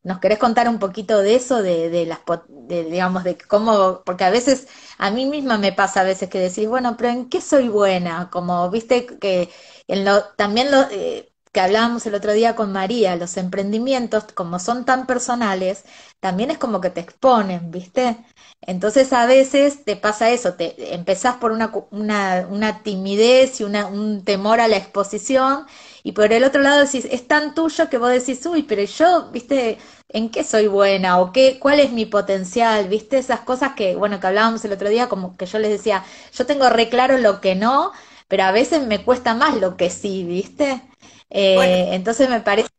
¿Nos 0.05 0.19
querés 0.19 0.39
contar 0.39 0.69
un 0.69 0.79
poquito 0.79 1.21
de 1.21 1.35
eso, 1.35 1.61
de, 1.63 1.89
de 1.89 2.05
las, 2.05 2.19
digamos, 2.67 3.23
de 3.25 3.37
cómo, 3.37 4.03
porque 4.05 4.23
a 4.23 4.29
veces, 4.29 4.67
a 4.97 5.11
mí 5.11 5.25
misma 5.25 5.57
me 5.57 5.73
pasa 5.73 6.01
a 6.01 6.03
veces 6.03 6.29
que 6.29 6.39
decís, 6.39 6.67
bueno, 6.69 6.95
pero 6.97 7.09
¿en 7.09 7.29
qué 7.29 7.41
soy 7.41 7.69
buena? 7.69 8.29
Como, 8.31 8.69
viste, 8.69 9.05
que 9.05 9.49
en 9.87 10.05
lo, 10.05 10.23
también 10.37 10.71
lo, 10.71 10.81
eh, 10.91 11.31
que 11.51 11.59
hablábamos 11.61 12.05
el 12.05 12.15
otro 12.15 12.33
día 12.33 12.55
con 12.55 12.71
María, 12.71 13.15
los 13.17 13.37
emprendimientos, 13.37 14.25
como 14.33 14.59
son 14.59 14.85
tan 14.85 15.07
personales, 15.07 15.83
también 16.19 16.51
es 16.51 16.57
como 16.57 16.81
que 16.81 16.89
te 16.89 17.01
exponen, 17.01 17.71
¿viste? 17.71 18.17
Entonces 18.61 19.13
a 19.13 19.25
veces 19.25 19.83
te 19.85 19.95
pasa 19.95 20.31
eso, 20.31 20.53
te 20.55 20.93
empezás 20.95 21.35
por 21.37 21.51
una, 21.51 21.71
una, 21.91 22.47
una 22.49 22.83
timidez 22.83 23.59
y 23.61 23.63
una, 23.63 23.85
un 23.87 24.23
temor 24.23 24.59
a 24.59 24.67
la 24.67 24.77
exposición 24.77 25.65
y 26.03 26.11
por 26.13 26.31
el 26.33 26.43
otro 26.43 26.61
lado 26.61 26.81
decís, 26.83 27.07
es 27.11 27.27
tan 27.27 27.53
tuyo 27.55 27.89
que 27.89 27.97
vos 27.97 28.09
decís, 28.11 28.45
uy, 28.45 28.63
pero 28.63 28.83
yo, 28.83 29.29
viste, 29.31 29.77
¿en 30.09 30.29
qué 30.29 30.43
soy 30.43 30.67
buena? 30.67 31.19
¿O 31.19 31.31
qué, 31.31 31.59
cuál 31.59 31.79
es 31.79 31.91
mi 31.91 32.05
potencial? 32.05 32.87
¿Viste? 32.87 33.17
Esas 33.17 33.41
cosas 33.41 33.73
que, 33.75 33.95
bueno, 33.95 34.19
que 34.19 34.27
hablábamos 34.27 34.63
el 34.65 34.73
otro 34.73 34.89
día, 34.89 35.09
como 35.09 35.37
que 35.37 35.45
yo 35.45 35.59
les 35.59 35.71
decía, 35.71 36.03
yo 36.33 36.45
tengo 36.45 36.69
re 36.69 36.89
claro 36.89 37.17
lo 37.17 37.41
que 37.41 37.55
no, 37.55 37.91
pero 38.27 38.43
a 38.43 38.51
veces 38.51 38.85
me 38.85 39.03
cuesta 39.03 39.33
más 39.35 39.55
lo 39.59 39.77
que 39.77 39.89
sí, 39.89 40.23
¿viste? 40.23 40.81
Eh, 41.29 41.89
entonces 41.93 42.29
me 42.29 42.41
parece... 42.41 42.69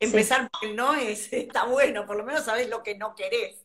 empezar 0.00 0.48
por 0.50 0.68
el 0.68 0.76
no 0.76 0.94
es, 0.94 1.32
está 1.32 1.64
bueno, 1.66 2.06
por 2.06 2.16
lo 2.16 2.24
menos 2.24 2.44
sabes 2.44 2.68
lo 2.68 2.82
que 2.82 2.96
no 2.96 3.14
querés. 3.14 3.64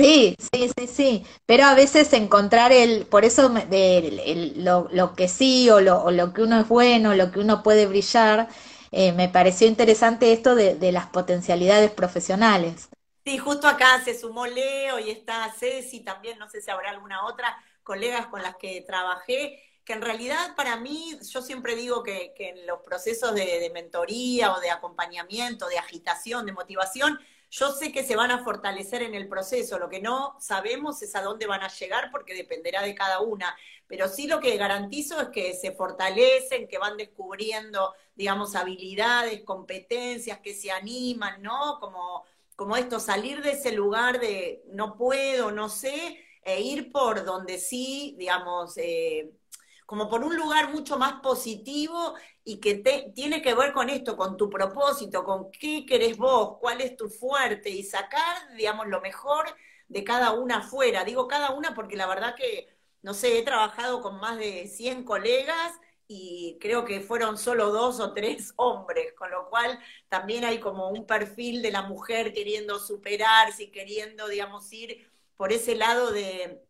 Sí, 0.00 0.36
sí, 0.52 0.70
sí, 0.78 0.86
sí, 0.86 1.26
pero 1.44 1.64
a 1.64 1.74
veces 1.74 2.12
encontrar 2.12 2.70
el, 2.70 3.04
por 3.06 3.24
eso 3.24 3.48
lo, 3.48 5.14
que 5.16 5.26
sí 5.26 5.68
o 5.70 5.80
lo, 5.80 6.04
o 6.04 6.12
lo, 6.12 6.32
que 6.32 6.42
uno 6.42 6.60
es 6.60 6.68
bueno, 6.68 7.16
lo 7.16 7.32
que 7.32 7.40
uno 7.40 7.64
puede 7.64 7.86
brillar, 7.86 8.48
eh, 8.90 9.12
me 9.12 9.28
pareció 9.28 9.66
interesante 9.66 10.32
esto 10.32 10.54
de, 10.54 10.92
las 10.92 11.06
potencialidades 11.06 11.90
profesionales. 11.90 12.88
Sí, 13.24 13.38
justo 13.38 13.68
acá 13.68 14.02
se 14.04 14.18
sumó 14.18 14.46
Leo 14.46 14.98
y 14.98 15.10
está 15.10 15.52
Ceci 15.58 16.00
también, 16.00 16.38
no 16.38 16.48
sé 16.48 16.62
si 16.62 16.70
habrá 16.70 16.90
alguna 16.90 17.26
otra 17.26 17.56
colegas 17.82 18.26
con 18.26 18.42
las 18.42 18.56
que 18.56 18.82
trabajé, 18.86 19.62
que 19.84 19.94
en 19.94 20.02
realidad 20.02 20.54
para 20.56 20.76
mí, 20.76 21.18
yo 21.30 21.40
siempre 21.40 21.74
digo 21.74 22.02
que, 22.02 22.34
en 22.38 22.66
los 22.66 22.80
procesos 22.80 23.34
de 23.34 23.70
mentoría 23.72 24.52
o 24.52 24.60
de 24.60 24.70
acompañamiento, 24.70 25.68
de 25.68 25.78
agitación, 25.78 26.44
de 26.44 26.52
motivación, 26.52 27.18
yo 27.50 27.72
sé 27.72 27.92
que 27.92 28.04
se 28.04 28.16
van 28.16 28.30
a 28.30 28.44
fortalecer 28.44 29.02
en 29.02 29.14
el 29.14 29.28
proceso, 29.28 29.78
lo 29.78 29.88
que 29.88 30.00
no 30.00 30.36
sabemos 30.38 31.02
es 31.02 31.14
a 31.16 31.22
dónde 31.22 31.46
van 31.46 31.62
a 31.62 31.68
llegar 31.68 32.10
porque 32.10 32.34
dependerá 32.34 32.82
de 32.82 32.94
cada 32.94 33.20
una, 33.20 33.56
pero 33.86 34.08
sí 34.08 34.26
lo 34.26 34.40
que 34.40 34.56
garantizo 34.56 35.20
es 35.20 35.28
que 35.28 35.54
se 35.54 35.72
fortalecen, 35.72 36.68
que 36.68 36.78
van 36.78 36.96
descubriendo, 36.96 37.94
digamos, 38.14 38.54
habilidades, 38.54 39.42
competencias, 39.44 40.40
que 40.40 40.54
se 40.54 40.70
animan, 40.70 41.40
¿no? 41.42 41.78
Como, 41.80 42.24
como 42.54 42.76
esto, 42.76 43.00
salir 43.00 43.42
de 43.42 43.52
ese 43.52 43.72
lugar 43.72 44.20
de 44.20 44.62
no 44.66 44.96
puedo, 44.96 45.50
no 45.50 45.70
sé, 45.70 46.22
e 46.42 46.60
ir 46.60 46.92
por 46.92 47.24
donde 47.24 47.58
sí, 47.58 48.14
digamos, 48.18 48.76
eh, 48.76 49.30
como 49.88 50.10
por 50.10 50.22
un 50.22 50.36
lugar 50.36 50.70
mucho 50.70 50.98
más 50.98 51.22
positivo 51.22 52.14
y 52.44 52.60
que 52.60 52.74
te, 52.74 53.10
tiene 53.14 53.40
que 53.40 53.54
ver 53.54 53.72
con 53.72 53.88
esto, 53.88 54.18
con 54.18 54.36
tu 54.36 54.50
propósito, 54.50 55.24
con 55.24 55.50
qué 55.50 55.86
querés 55.86 56.18
vos, 56.18 56.58
cuál 56.60 56.82
es 56.82 56.94
tu 56.94 57.08
fuerte 57.08 57.70
y 57.70 57.82
sacar, 57.84 58.54
digamos, 58.54 58.86
lo 58.88 59.00
mejor 59.00 59.46
de 59.88 60.04
cada 60.04 60.32
una 60.32 60.58
afuera. 60.58 61.04
Digo 61.04 61.26
cada 61.26 61.52
una 61.52 61.74
porque 61.74 61.96
la 61.96 62.06
verdad 62.06 62.34
que, 62.36 62.68
no 63.00 63.14
sé, 63.14 63.38
he 63.38 63.42
trabajado 63.42 64.02
con 64.02 64.20
más 64.20 64.36
de 64.38 64.66
100 64.68 65.04
colegas 65.04 65.72
y 66.06 66.58
creo 66.60 66.84
que 66.84 67.00
fueron 67.00 67.38
solo 67.38 67.70
dos 67.70 67.98
o 67.98 68.12
tres 68.12 68.52
hombres, 68.56 69.14
con 69.14 69.30
lo 69.30 69.48
cual 69.48 69.78
también 70.10 70.44
hay 70.44 70.60
como 70.60 70.90
un 70.90 71.06
perfil 71.06 71.62
de 71.62 71.70
la 71.70 71.80
mujer 71.82 72.34
queriendo 72.34 72.78
superarse 72.78 73.62
y 73.64 73.70
queriendo, 73.70 74.28
digamos, 74.28 74.70
ir 74.70 75.10
por 75.34 75.50
ese 75.50 75.76
lado 75.76 76.10
de, 76.12 76.67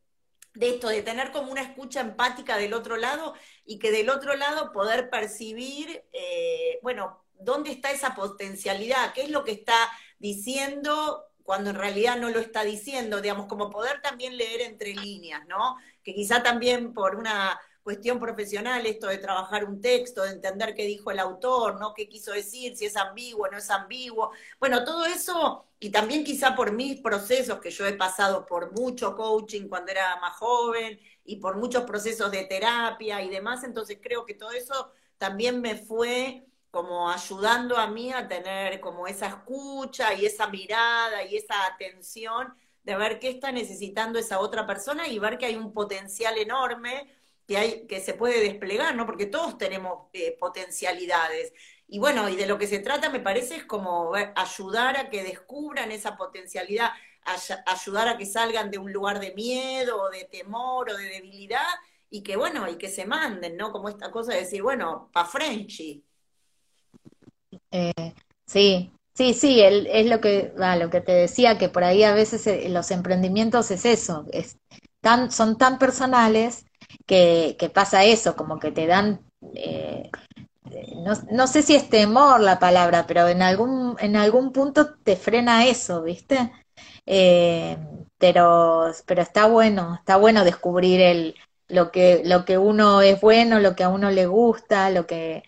de 0.58 0.70
esto, 0.70 0.88
de 0.88 1.02
tener 1.02 1.30
como 1.30 1.52
una 1.52 1.62
escucha 1.62 2.00
empática 2.00 2.56
del 2.56 2.74
otro 2.74 2.96
lado 2.96 3.34
y 3.64 3.78
que 3.78 3.92
del 3.92 4.10
otro 4.10 4.34
lado 4.34 4.72
poder 4.72 5.08
percibir, 5.08 6.04
eh, 6.12 6.80
bueno, 6.82 7.22
dónde 7.38 7.70
está 7.70 7.92
esa 7.92 8.16
potencialidad, 8.16 9.12
qué 9.12 9.22
es 9.22 9.30
lo 9.30 9.44
que 9.44 9.52
está 9.52 9.88
diciendo 10.18 11.24
cuando 11.44 11.70
en 11.70 11.76
realidad 11.76 12.16
no 12.18 12.28
lo 12.28 12.40
está 12.40 12.64
diciendo, 12.64 13.20
digamos, 13.20 13.46
como 13.46 13.70
poder 13.70 14.02
también 14.02 14.36
leer 14.36 14.62
entre 14.62 14.94
líneas, 14.94 15.46
¿no? 15.46 15.76
Que 16.02 16.12
quizá 16.12 16.42
también 16.42 16.92
por 16.92 17.14
una 17.14 17.58
cuestión 17.84 18.18
profesional, 18.18 18.84
esto 18.84 19.06
de 19.06 19.18
trabajar 19.18 19.64
un 19.64 19.80
texto, 19.80 20.24
de 20.24 20.32
entender 20.32 20.74
qué 20.74 20.84
dijo 20.84 21.12
el 21.12 21.20
autor, 21.20 21.78
¿no? 21.78 21.94
¿Qué 21.94 22.08
quiso 22.08 22.32
decir? 22.32 22.76
Si 22.76 22.84
es 22.84 22.96
ambiguo, 22.96 23.48
no 23.48 23.58
es 23.58 23.70
ambiguo. 23.70 24.32
Bueno, 24.58 24.84
todo 24.84 25.06
eso, 25.06 25.67
y 25.80 25.90
también 25.90 26.24
quizá 26.24 26.56
por 26.56 26.72
mis 26.72 27.00
procesos, 27.00 27.60
que 27.60 27.70
yo 27.70 27.86
he 27.86 27.92
pasado 27.94 28.46
por 28.46 28.72
mucho 28.72 29.14
coaching 29.16 29.68
cuando 29.68 29.92
era 29.92 30.16
más 30.20 30.36
joven, 30.36 30.98
y 31.28 31.36
por 31.36 31.56
muchos 31.56 31.84
procesos 31.84 32.30
de 32.30 32.44
terapia 32.46 33.22
y 33.22 33.28
demás, 33.28 33.62
entonces 33.62 33.98
creo 34.02 34.24
que 34.24 34.34
todo 34.34 34.50
eso 34.52 34.92
también 35.18 35.60
me 35.60 35.76
fue 35.76 36.46
como 36.70 37.10
ayudando 37.10 37.76
a 37.76 37.86
mí 37.86 38.12
a 38.12 38.26
tener 38.28 38.80
como 38.80 39.06
esa 39.06 39.26
escucha 39.26 40.14
y 40.14 40.24
esa 40.26 40.48
mirada 40.48 41.24
y 41.24 41.36
esa 41.36 41.66
atención 41.66 42.54
de 42.82 42.96
ver 42.96 43.18
qué 43.18 43.28
está 43.28 43.52
necesitando 43.52 44.18
esa 44.18 44.40
otra 44.40 44.66
persona 44.66 45.06
y 45.06 45.18
ver 45.18 45.36
que 45.36 45.46
hay 45.46 45.56
un 45.56 45.72
potencial 45.74 46.38
enorme 46.38 47.14
que, 47.46 47.56
hay, 47.58 47.86
que 47.86 48.00
se 48.00 48.14
puede 48.14 48.40
desplegar, 48.40 48.94
¿no? 48.94 49.06
Porque 49.06 49.26
todos 49.26 49.58
tenemos 49.58 50.08
eh, 50.14 50.36
potencialidades. 50.38 51.52
Y 51.88 51.98
bueno, 51.98 52.28
y 52.28 52.36
de 52.36 52.46
lo 52.46 52.58
que 52.58 52.66
se 52.66 52.80
trata, 52.80 53.08
me 53.08 53.20
parece, 53.20 53.56
es 53.56 53.64
como 53.64 54.12
ayudar 54.14 54.98
a 54.98 55.08
que 55.08 55.22
descubran 55.22 55.90
esa 55.90 56.16
potencialidad, 56.16 56.90
ayudar 57.66 58.08
a 58.08 58.18
que 58.18 58.26
salgan 58.26 58.70
de 58.70 58.78
un 58.78 58.92
lugar 58.92 59.20
de 59.20 59.32
miedo, 59.34 60.10
de 60.10 60.24
temor, 60.24 60.90
o 60.90 60.96
de 60.96 61.04
debilidad, 61.04 61.66
y 62.10 62.22
que 62.22 62.36
bueno, 62.36 62.68
y 62.68 62.76
que 62.76 62.88
se 62.88 63.06
manden, 63.06 63.56
¿no? 63.56 63.72
Como 63.72 63.88
esta 63.88 64.10
cosa 64.10 64.32
de 64.32 64.40
decir, 64.40 64.62
bueno, 64.62 65.08
pa' 65.12 65.24
Frenchy. 65.24 66.04
Eh, 67.70 68.14
sí, 68.46 68.92
sí, 69.14 69.32
sí, 69.32 69.60
es 69.60 70.06
lo 70.06 70.20
que, 70.20 70.52
lo 70.56 70.90
que 70.90 71.00
te 71.00 71.12
decía, 71.12 71.56
que 71.56 71.70
por 71.70 71.84
ahí 71.84 72.02
a 72.04 72.14
veces 72.14 72.46
eh, 72.46 72.68
los 72.68 72.90
emprendimientos 72.90 73.70
es 73.70 73.86
eso, 73.86 74.26
es 74.30 74.58
tan, 75.00 75.30
son 75.30 75.56
tan 75.56 75.78
personales 75.78 76.66
que, 77.06 77.70
pasa 77.74 78.04
eso, 78.04 78.36
como 78.36 78.58
que 78.58 78.72
te 78.72 78.86
dan, 78.86 79.20
eh, 79.54 80.10
no, 81.04 81.12
no, 81.30 81.46
sé 81.46 81.62
si 81.62 81.74
es 81.74 81.88
temor 81.88 82.40
la 82.40 82.58
palabra, 82.58 83.06
pero 83.06 83.28
en 83.28 83.42
algún, 83.42 83.96
en 84.00 84.16
algún 84.16 84.52
punto 84.52 84.94
te 84.94 85.16
frena 85.16 85.66
eso, 85.66 86.02
¿viste? 86.02 86.52
Eh, 87.06 87.78
pero, 88.18 88.92
pero 89.06 89.22
está 89.22 89.46
bueno, 89.46 89.96
está 89.96 90.16
bueno 90.16 90.44
descubrir 90.44 91.00
el, 91.00 91.34
lo 91.68 91.90
que, 91.90 92.22
lo 92.24 92.44
que 92.44 92.58
uno 92.58 93.02
es 93.02 93.20
bueno, 93.20 93.60
lo 93.60 93.76
que 93.76 93.84
a 93.84 93.88
uno 93.88 94.10
le 94.10 94.26
gusta, 94.26 94.90
lo 94.90 95.06
que, 95.06 95.42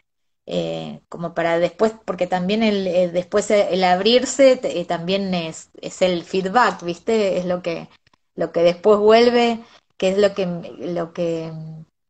eh, 0.46 1.00
como 1.08 1.34
para 1.34 1.58
después, 1.58 1.92
porque 2.04 2.26
también 2.26 2.62
el, 2.62 3.12
después 3.12 3.50
el 3.50 3.84
abrirse 3.84 4.60
eh, 4.62 4.84
también 4.84 5.34
es, 5.34 5.70
es 5.80 6.02
el 6.02 6.24
feedback, 6.24 6.82
¿viste? 6.82 7.38
Es 7.38 7.44
lo 7.44 7.62
que, 7.62 7.88
lo 8.34 8.52
que 8.52 8.62
después 8.62 8.98
vuelve, 8.98 9.60
que 9.96 10.10
es 10.10 10.18
lo 10.18 10.34
que, 10.34 10.46
lo 10.78 11.12
que 11.12 11.52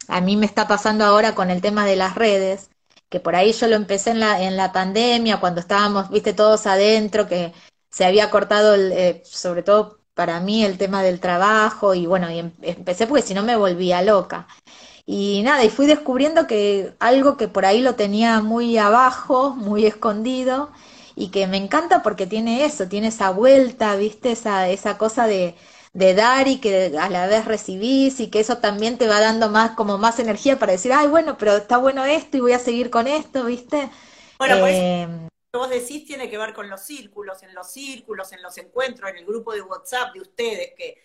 a 0.09 0.20
mí 0.20 0.36
me 0.36 0.47
está 0.47 0.68
pasando 0.68 1.05
ahora 1.05 1.34
con 1.34 1.51
el 1.51 1.61
tema 1.61 1.86
de 1.86 1.97
las 1.97 2.14
redes, 2.14 2.70
que 3.11 3.20
por 3.20 3.36
ahí 3.36 3.52
yo 3.52 3.66
lo 3.68 3.76
empecé 3.76 4.11
en 4.12 4.20
la, 4.20 4.42
en 4.42 4.56
la 4.56 4.72
pandemia, 4.72 5.40
cuando 5.40 5.61
estábamos, 5.61 6.11
viste, 6.11 6.32
todos 6.32 6.66
adentro, 6.66 7.28
que 7.28 7.52
se 7.90 8.04
había 8.06 8.30
cortado, 8.30 8.74
el, 8.74 8.92
eh, 8.92 9.22
sobre 9.26 9.62
todo 9.62 10.00
para 10.14 10.40
mí, 10.40 10.64
el 10.64 10.78
tema 10.78 11.02
del 11.02 11.20
trabajo, 11.20 11.94
y 11.94 12.06
bueno, 12.06 12.30
y 12.30 12.38
em, 12.40 12.52
empecé 12.62 13.06
porque 13.06 13.22
si 13.22 13.34
no 13.34 13.42
me 13.42 13.56
volvía 13.56 14.02
loca. 14.02 14.46
Y 15.06 15.42
nada, 15.44 15.64
y 15.64 15.70
fui 15.70 15.86
descubriendo 15.86 16.46
que 16.46 16.94
algo 17.00 17.36
que 17.36 17.48
por 17.48 17.66
ahí 17.66 17.80
lo 17.82 17.96
tenía 17.96 18.40
muy 18.42 18.78
abajo, 18.78 19.50
muy 19.56 19.86
escondido, 19.86 20.70
y 21.16 21.30
que 21.30 21.46
me 21.48 21.56
encanta 21.56 22.02
porque 22.02 22.26
tiene 22.26 22.64
eso, 22.64 22.88
tiene 22.88 23.08
esa 23.08 23.30
vuelta, 23.30 23.96
viste, 23.96 24.32
esa, 24.32 24.68
esa 24.68 24.98
cosa 24.98 25.26
de, 25.26 25.56
de 25.93 26.14
dar 26.14 26.47
y 26.47 26.61
que 26.61 26.97
a 26.99 27.09
la 27.09 27.26
vez 27.26 27.45
recibís 27.45 28.20
y 28.20 28.30
que 28.30 28.41
eso 28.41 28.59
también 28.59 28.97
te 28.97 29.09
va 29.09 29.20
dando 29.20 29.51
más 29.51 29.72
como 29.72 29.99
más 29.99 30.18
energía 30.20 30.59
para 30.59 30.72
decir, 30.72 30.93
ay, 30.93 31.09
bueno, 31.09 31.36
pero 31.36 31.57
está 31.57 31.78
bueno 31.78 32.05
esto 32.05 32.36
y 32.36 32.41
voy 32.41 32.53
a 32.53 32.59
seguir 32.59 32.91
con 32.91 33.07
esto, 33.09 33.45
¿viste? 33.45 33.91
Bueno, 34.38 34.61
pues 34.61 34.74
eh, 34.76 35.09
lo 35.09 35.28
que 35.53 35.59
vos 35.59 35.68
decís 35.68 36.07
tiene 36.07 36.30
que 36.30 36.38
ver 36.38 36.55
con 36.55 36.70
los 36.70 36.80
círculos, 36.82 37.43
en 37.43 37.55
los 37.55 37.70
círculos, 37.70 38.32
en 38.32 38.43
los 38.43 38.57
encuentros, 38.59 39.11
en 39.11 39.16
el 39.16 39.26
grupo 39.26 39.53
de 39.53 39.62
WhatsApp 39.62 40.14
de 40.14 40.20
ustedes, 40.20 40.72
que 40.76 40.97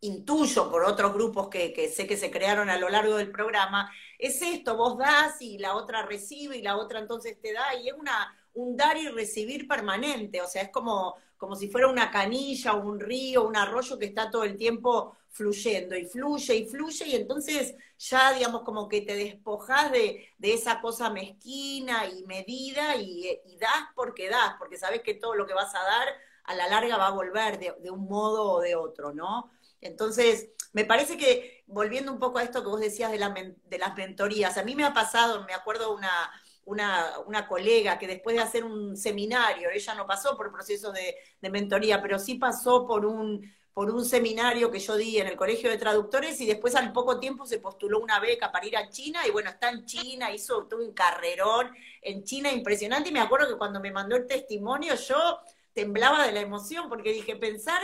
intuyo 0.00 0.70
por 0.70 0.84
otros 0.84 1.12
grupos 1.12 1.48
que, 1.48 1.90
sé 1.94 2.06
que 2.06 2.16
se 2.16 2.30
crearon 2.30 2.70
a 2.70 2.78
lo 2.78 2.88
largo 2.88 3.16
del 3.16 3.30
programa, 3.30 3.90
es 4.18 4.40
esto, 4.42 4.76
vos 4.76 4.98
das 4.98 5.40
y 5.40 5.58
la 5.58 5.74
otra 5.74 6.02
recibe 6.04 6.56
y 6.56 6.62
la 6.62 6.76
otra 6.76 6.98
entonces 6.98 7.40
te 7.40 7.52
da 7.52 7.74
y 7.74 7.88
es 7.88 7.94
una, 7.94 8.34
un 8.54 8.76
dar 8.76 8.96
y 8.96 9.08
recibir 9.08 9.66
permanente, 9.68 10.40
o 10.40 10.46
sea, 10.46 10.62
es 10.62 10.70
como, 10.70 11.16
como 11.36 11.56
si 11.56 11.68
fuera 11.68 11.88
una 11.88 12.10
canilla, 12.10 12.74
un 12.74 12.98
río, 13.00 13.46
un 13.46 13.56
arroyo 13.56 13.98
que 13.98 14.06
está 14.06 14.30
todo 14.30 14.44
el 14.44 14.56
tiempo 14.56 15.16
fluyendo 15.30 15.96
y 15.96 16.06
fluye 16.06 16.54
y 16.56 16.66
fluye 16.66 17.06
y 17.08 17.14
entonces 17.14 17.74
ya 17.98 18.32
digamos 18.32 18.62
como 18.62 18.88
que 18.88 19.02
te 19.02 19.14
despojas 19.14 19.92
de, 19.92 20.34
esa 20.40 20.80
cosa 20.80 21.10
mezquina 21.10 22.06
y 22.06 22.24
medida 22.24 22.96
y, 22.96 23.40
das 23.60 23.88
porque 23.94 24.28
das, 24.30 24.54
porque 24.58 24.78
sabes 24.78 25.02
que 25.02 25.14
todo 25.14 25.34
lo 25.34 25.46
que 25.46 25.54
vas 25.54 25.74
a 25.74 25.82
dar 25.82 26.08
a 26.44 26.54
la 26.54 26.68
larga 26.68 26.96
va 26.96 27.08
a 27.08 27.10
volver 27.10 27.58
de, 27.58 27.74
de 27.80 27.90
un 27.90 28.06
modo 28.06 28.52
o 28.52 28.60
de 28.60 28.76
otro, 28.76 29.12
¿no? 29.12 29.50
Entonces, 29.80 30.50
me 30.72 30.84
parece 30.84 31.16
que, 31.16 31.64
volviendo 31.66 32.12
un 32.12 32.18
poco 32.18 32.38
a 32.38 32.42
esto 32.42 32.62
que 32.62 32.68
vos 32.68 32.80
decías 32.80 33.10
de, 33.10 33.18
las 33.18 33.96
mentorías, 33.96 34.58
a 34.58 34.64
mí 34.64 34.74
me 34.74 34.84
ha 34.84 34.92
pasado, 34.92 35.44
me 35.44 35.54
acuerdo 35.54 35.94
una, 35.94 36.30
una, 36.66 37.46
colega 37.48 37.98
que 37.98 38.06
después 38.06 38.36
de 38.36 38.42
hacer 38.42 38.64
un 38.64 38.96
seminario, 38.96 39.70
ella 39.70 39.94
no 39.94 40.06
pasó 40.06 40.36
por 40.36 40.52
proceso 40.52 40.92
de, 40.92 41.16
de, 41.40 41.50
mentoría, 41.50 42.02
pero 42.02 42.18
sí 42.18 42.34
pasó 42.34 42.86
por 42.86 43.06
un, 43.06 43.50
por 43.72 43.90
un 43.90 44.04
seminario 44.04 44.70
que 44.70 44.80
yo 44.80 44.96
di 44.96 45.18
en 45.18 45.28
el 45.28 45.36
Colegio 45.36 45.70
de 45.70 45.78
Traductores 45.78 46.40
y 46.40 46.46
después 46.46 46.74
al 46.74 46.92
poco 46.92 47.20
tiempo 47.20 47.46
se 47.46 47.60
postuló 47.60 48.00
una 48.00 48.20
beca 48.20 48.50
para 48.50 48.66
ir 48.66 48.76
a 48.76 48.90
China 48.90 49.20
y 49.26 49.30
bueno, 49.30 49.50
está 49.50 49.70
en 49.70 49.84
China, 49.86 50.32
hizo 50.32 50.66
todo 50.66 50.84
un 50.84 50.92
carrerón 50.92 51.70
en 52.02 52.24
China 52.24 52.50
impresionante 52.50 53.10
y 53.10 53.12
me 53.12 53.20
acuerdo 53.20 53.48
que 53.48 53.58
cuando 53.58 53.80
me 53.80 53.92
mandó 53.92 54.16
el 54.16 54.26
testimonio 54.26 54.94
yo 54.96 55.38
temblaba 55.72 56.26
de 56.26 56.32
la 56.32 56.40
emoción 56.40 56.88
porque 56.88 57.12
dije, 57.12 57.36
pensar 57.36 57.80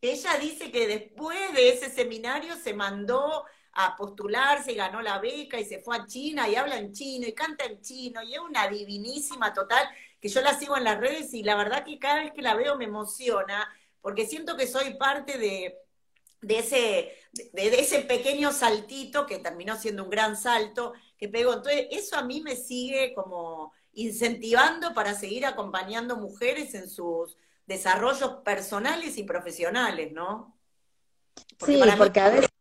ella 0.00 0.36
dice 0.38 0.70
que 0.70 0.86
después 0.86 1.54
de 1.54 1.70
ese 1.70 1.90
seminario 1.90 2.56
se 2.56 2.74
mandó 2.74 3.44
a 3.74 3.96
postularse 3.96 4.72
y 4.72 4.76
ganó 4.76 5.02
la 5.02 5.18
beca 5.18 5.58
y 5.58 5.64
se 5.64 5.80
fue 5.80 5.96
a 5.96 6.06
China 6.06 6.48
y 6.48 6.56
habla 6.56 6.78
en 6.78 6.92
chino 6.92 7.26
y 7.26 7.32
canta 7.32 7.64
en 7.64 7.80
chino 7.80 8.22
y 8.22 8.34
es 8.34 8.40
una 8.40 8.68
divinísima 8.68 9.52
total 9.52 9.86
que 10.20 10.28
yo 10.28 10.40
la 10.40 10.58
sigo 10.58 10.76
en 10.76 10.84
las 10.84 10.98
redes 10.98 11.34
y 11.34 11.42
la 11.42 11.56
verdad 11.56 11.84
que 11.84 11.98
cada 11.98 12.22
vez 12.22 12.32
que 12.32 12.42
la 12.42 12.54
veo 12.54 12.76
me 12.76 12.84
emociona 12.84 13.68
porque 14.00 14.26
siento 14.26 14.56
que 14.56 14.66
soy 14.66 14.94
parte 14.94 15.38
de, 15.38 15.78
ese, 16.42 17.12
de, 17.32 17.80
ese 17.80 18.02
pequeño 18.02 18.52
saltito 18.52 19.24
que 19.24 19.38
terminó 19.38 19.76
siendo 19.76 20.04
un 20.04 20.10
gran 20.10 20.36
salto 20.36 20.92
que 21.16 21.30
pegó. 21.30 21.54
Entonces, 21.54 21.86
eso 21.90 22.16
a 22.16 22.22
mí 22.22 22.42
me 22.42 22.54
sigue 22.54 23.14
como 23.14 23.72
incentivando 23.94 24.92
para 24.92 25.14
seguir 25.14 25.46
acompañando 25.46 26.16
mujeres 26.16 26.74
en 26.74 26.90
sus 26.90 27.38
desarrollos 27.66 28.42
personales 28.44 29.16
y 29.16 29.22
profesionales, 29.22 30.12
¿no? 30.12 30.54
sí, 31.64 31.80
porque 31.96 32.20
a 32.20 32.28
veces... 32.28 32.53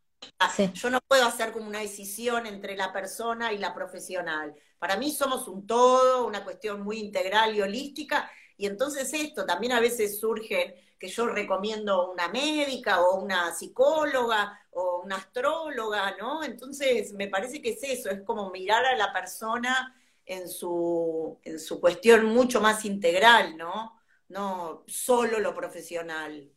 Yo 0.74 0.90
no 0.90 1.00
puedo 1.08 1.26
hacer 1.26 1.52
como 1.52 1.68
una 1.68 1.80
decisión 1.80 2.46
entre 2.46 2.76
la 2.76 2.92
persona 2.92 3.54
y 3.54 3.58
la 3.58 3.74
profesional. 3.74 4.54
Para 4.80 4.98
mí 4.98 5.12
somos 5.12 5.48
un 5.48 5.66
todo, 5.66 6.26
una 6.26 6.44
cuestión 6.44 6.82
muy 6.82 7.00
integral 7.00 7.56
y 7.56 7.62
holística, 7.62 8.30
y 8.58 8.66
entonces 8.66 9.14
esto 9.14 9.46
también 9.46 9.74
a 9.74 9.80
veces 9.80 10.20
surge 10.20 10.96
que 11.00 11.08
yo 11.08 11.28
recomiendo 11.28 12.12
una 12.12 12.30
médica 12.30 13.02
o 13.02 13.20
una 13.20 13.54
psicóloga 13.54 14.60
o 14.72 15.02
una 15.04 15.18
astróloga, 15.18 16.16
¿no? 16.18 16.44
Entonces 16.44 17.14
me 17.14 17.28
parece 17.28 17.62
que 17.62 17.72
es 17.72 17.84
eso, 17.84 18.10
es 18.10 18.22
como 18.22 18.52
mirar 18.52 18.86
a 18.86 18.96
la 18.96 19.12
persona 19.12 19.96
en 20.26 20.48
su, 20.48 21.40
en 21.44 21.60
su 21.60 21.82
cuestión 21.82 22.26
mucho 22.26 22.62
más 22.62 22.86
integral, 22.86 23.58
¿no? 23.58 24.00
no 24.34 24.84
solo 24.88 25.40
lo 25.40 25.56
profesional. 25.56 26.52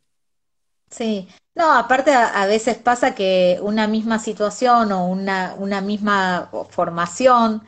Sí, 0.89 1.27
no, 1.57 1.73
aparte 1.73 2.13
a, 2.13 2.45
veces 2.45 2.77
pasa 2.77 3.15
que 3.15 3.57
una 3.61 3.87
misma 3.87 4.19
situación 4.19 4.91
o 4.91 5.07
una, 5.07 5.55
una 5.57 5.81
misma 5.81 6.51
formación 6.69 7.63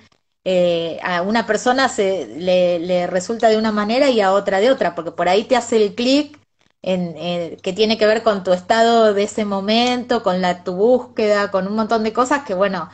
eh, 0.45 0.99
a 1.03 1.23
una 1.23 1.47
persona 1.47 1.89
se, 1.89 2.27
le, 2.27 3.07
resulta 3.07 3.49
de 3.49 3.57
una 3.57 3.71
manera 3.71 4.09
y 4.09 4.21
a 4.21 4.31
otra 4.33 4.59
de 4.59 4.69
otra, 4.71 4.93
porque 4.95 5.11
por 5.11 5.27
ahí 5.27 5.45
te 5.45 5.55
hace 5.55 5.77
el 5.77 5.95
clic 5.95 6.39
en, 6.83 7.57
que 7.57 7.73
tiene 7.73 7.97
que 7.97 8.05
ver 8.05 8.23
con 8.23 8.43
tu 8.43 8.53
estado 8.53 9.13
de 9.13 9.23
ese 9.23 9.43
momento, 9.45 10.21
con 10.23 10.39
la, 10.41 10.63
tu 10.63 10.75
búsqueda, 10.75 11.49
con 11.51 11.67
un 11.67 11.75
montón 11.75 12.03
de 12.03 12.13
cosas 12.13 12.43
que, 12.43 12.53
bueno, 12.53 12.89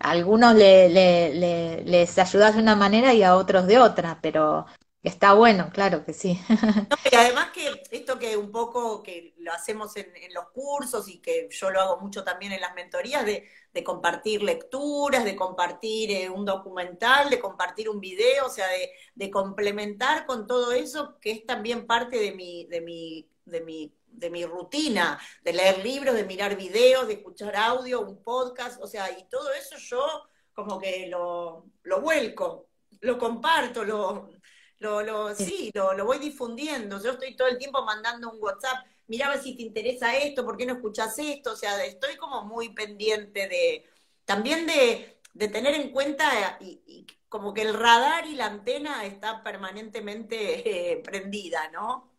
a 0.00 0.10
algunos 0.10 0.54
le, 0.56 0.88
le, 0.88 1.84
les 1.84 2.18
ayudas 2.18 2.54
de 2.56 2.62
una 2.62 2.76
manera 2.76 3.14
y 3.14 3.22
a 3.22 3.36
otros 3.36 3.66
de 3.68 3.78
otra, 3.78 4.18
pero 4.20 4.66
Está 5.02 5.32
bueno, 5.34 5.70
claro 5.72 6.04
que 6.04 6.12
sí. 6.12 6.38
y 7.10 7.14
además 7.16 7.50
que 7.50 7.82
esto 7.90 8.20
que 8.20 8.36
un 8.36 8.52
poco 8.52 9.02
que 9.02 9.34
lo 9.38 9.52
hacemos 9.52 9.96
en, 9.96 10.12
los 10.32 10.50
cursos 10.50 11.08
y 11.08 11.18
que 11.18 11.48
yo 11.50 11.70
lo 11.70 11.80
hago 11.80 12.00
mucho 12.00 12.22
también 12.22 12.52
en 12.52 12.60
las 12.60 12.74
mentorías, 12.74 13.26
de, 13.26 13.48
compartir 13.84 14.44
lecturas, 14.44 15.24
de 15.24 15.34
compartir 15.34 16.12
eh, 16.12 16.30
un 16.30 16.44
documental, 16.44 17.30
de 17.30 17.40
compartir 17.40 17.88
un 17.88 17.98
video, 17.98 18.46
o 18.46 18.48
sea, 18.48 18.66
de, 19.16 19.30
complementar 19.30 20.24
con 20.24 20.46
todo 20.46 20.70
eso 20.70 21.18
que 21.20 21.32
es 21.32 21.46
también 21.46 21.86
parte 21.86 22.18
de 22.18 22.32
mi, 22.32 22.66
de 22.66 22.80
mi, 22.80 23.28
de 23.44 23.60
mi, 23.60 23.92
de 24.06 24.30
mi 24.30 24.46
rutina, 24.46 25.18
de 25.42 25.52
leer 25.52 25.78
libros, 25.78 26.14
de 26.14 26.24
mirar 26.24 26.54
videos, 26.56 27.08
de 27.08 27.14
escuchar 27.14 27.56
audio, 27.56 28.02
un 28.02 28.22
podcast, 28.22 28.80
o 28.80 28.86
sea, 28.86 29.10
y 29.18 29.24
todo 29.24 29.52
eso 29.52 29.76
yo 29.78 30.28
como 30.52 30.78
que 30.78 31.08
lo, 31.08 31.64
lo 31.82 32.00
vuelco, 32.00 32.68
lo 33.00 33.18
comparto, 33.18 33.82
lo 33.82 34.30
lo, 34.82 35.02
lo, 35.02 35.34
sí, 35.34 35.70
lo, 35.72 35.94
lo 35.94 36.04
voy 36.04 36.18
difundiendo. 36.18 37.00
Yo 37.02 37.12
estoy 37.12 37.36
todo 37.36 37.48
el 37.48 37.56
tiempo 37.56 37.82
mandando 37.84 38.30
un 38.30 38.42
WhatsApp. 38.42 38.84
Mira 39.06 39.26
a 39.26 39.30
ver 39.30 39.42
si 39.42 39.54
te 39.56 39.62
interesa 39.62 40.16
esto, 40.16 40.44
¿por 40.44 40.56
qué 40.56 40.66
no 40.66 40.74
escuchas 40.74 41.18
esto? 41.18 41.52
O 41.52 41.56
sea, 41.56 41.82
estoy 41.84 42.16
como 42.16 42.44
muy 42.44 42.70
pendiente 42.70 43.48
de, 43.48 43.86
también 44.24 44.66
de, 44.66 45.18
tener 45.48 45.74
en 45.74 45.90
cuenta 45.92 46.58
y, 46.60 47.06
como 47.28 47.54
que 47.54 47.62
el 47.62 47.72
radar 47.72 48.26
y 48.26 48.34
la 48.34 48.46
antena 48.46 49.06
está 49.06 49.42
permanentemente 49.42 50.92
eh, 50.92 51.02
prendida, 51.02 51.70
¿no? 51.70 52.10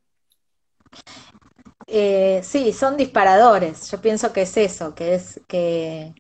Eh, 1.86 2.42
sí, 2.44 2.74
son 2.74 2.98
disparadores. 2.98 3.92
Yo 3.92 4.02
pienso 4.02 4.34
que 4.34 4.44
es 4.44 4.58
eso, 4.58 4.96
que 4.96 5.16
es 5.16 5.40
que, 5.48 6.16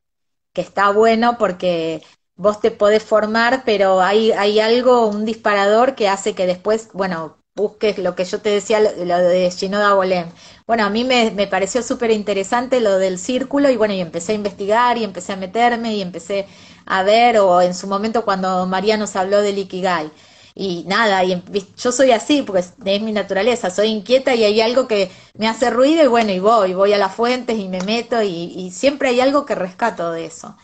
que 0.53 0.61
está 0.61 0.91
bueno 0.91 1.37
porque 1.39 2.03
vos 2.35 2.59
te 2.61 2.71
podés 2.71 3.03
formar, 3.03 3.63
pero 3.65 4.01
hay, 4.01 4.31
hay 4.31 4.59
algo, 4.59 5.07
un 5.07 5.25
disparador 5.25 5.95
que 5.95 6.09
hace 6.09 6.33
que 6.35 6.47
después, 6.47 6.89
bueno, 6.93 7.37
busques 7.55 7.97
lo 7.99 8.15
que 8.15 8.25
yo 8.25 8.41
te 8.41 8.49
decía, 8.49 8.79
lo, 8.79 9.17
de 9.17 9.49
Shinoda 9.49 9.93
Bolem. 9.93 10.29
Bueno, 10.65 10.85
a 10.85 10.89
mí 10.89 11.03
me, 11.03 11.31
me 11.31 11.47
pareció 11.47 11.83
súper 11.83 12.11
interesante 12.11 12.79
lo 12.81 12.97
del 12.97 13.19
círculo 13.19 13.69
y 13.69 13.77
bueno, 13.77 13.93
y 13.93 14.01
empecé 14.01 14.31
a 14.33 14.35
investigar 14.35 14.97
y 14.97 15.03
empecé 15.03 15.33
a 15.33 15.37
meterme 15.37 15.95
y 15.95 16.01
empecé 16.01 16.47
a 16.85 17.03
ver, 17.03 17.37
o 17.39 17.61
en 17.61 17.73
su 17.75 17.87
momento 17.87 18.25
cuando 18.25 18.65
María 18.65 18.97
nos 18.97 19.15
habló 19.15 19.41
del 19.41 19.57
Ikigai. 19.59 20.11
Y 20.55 20.83
nada, 20.87 21.23
y 21.23 21.41
yo 21.77 21.91
soy 21.91 22.11
así, 22.11 22.43
porque 22.43 22.61
es, 22.61 23.01
mi 23.01 23.11
naturaleza, 23.11 23.71
soy 23.71 23.87
inquieta 23.87 24.35
y 24.35 24.43
hay 24.43 24.61
algo 24.61 24.87
que 24.87 25.09
me 25.35 25.47
hace 25.47 25.71
ruido 25.71 26.03
y 26.03 26.07
bueno, 26.07 26.31
y 26.31 26.39
voy, 26.39 26.73
voy 26.75 26.93
a 26.93 26.97
las 26.99 27.15
fuentes 27.15 27.57
y 27.57 27.67
me 27.67 27.81
meto 27.81 28.21
y, 28.21 28.27
y 28.55 28.71
siempre 28.71 29.09
hay 29.09 29.19
algo 29.19 29.45
que 29.47 29.55
rescato 29.55 30.11
de 30.11 30.25
eso. 30.25 30.55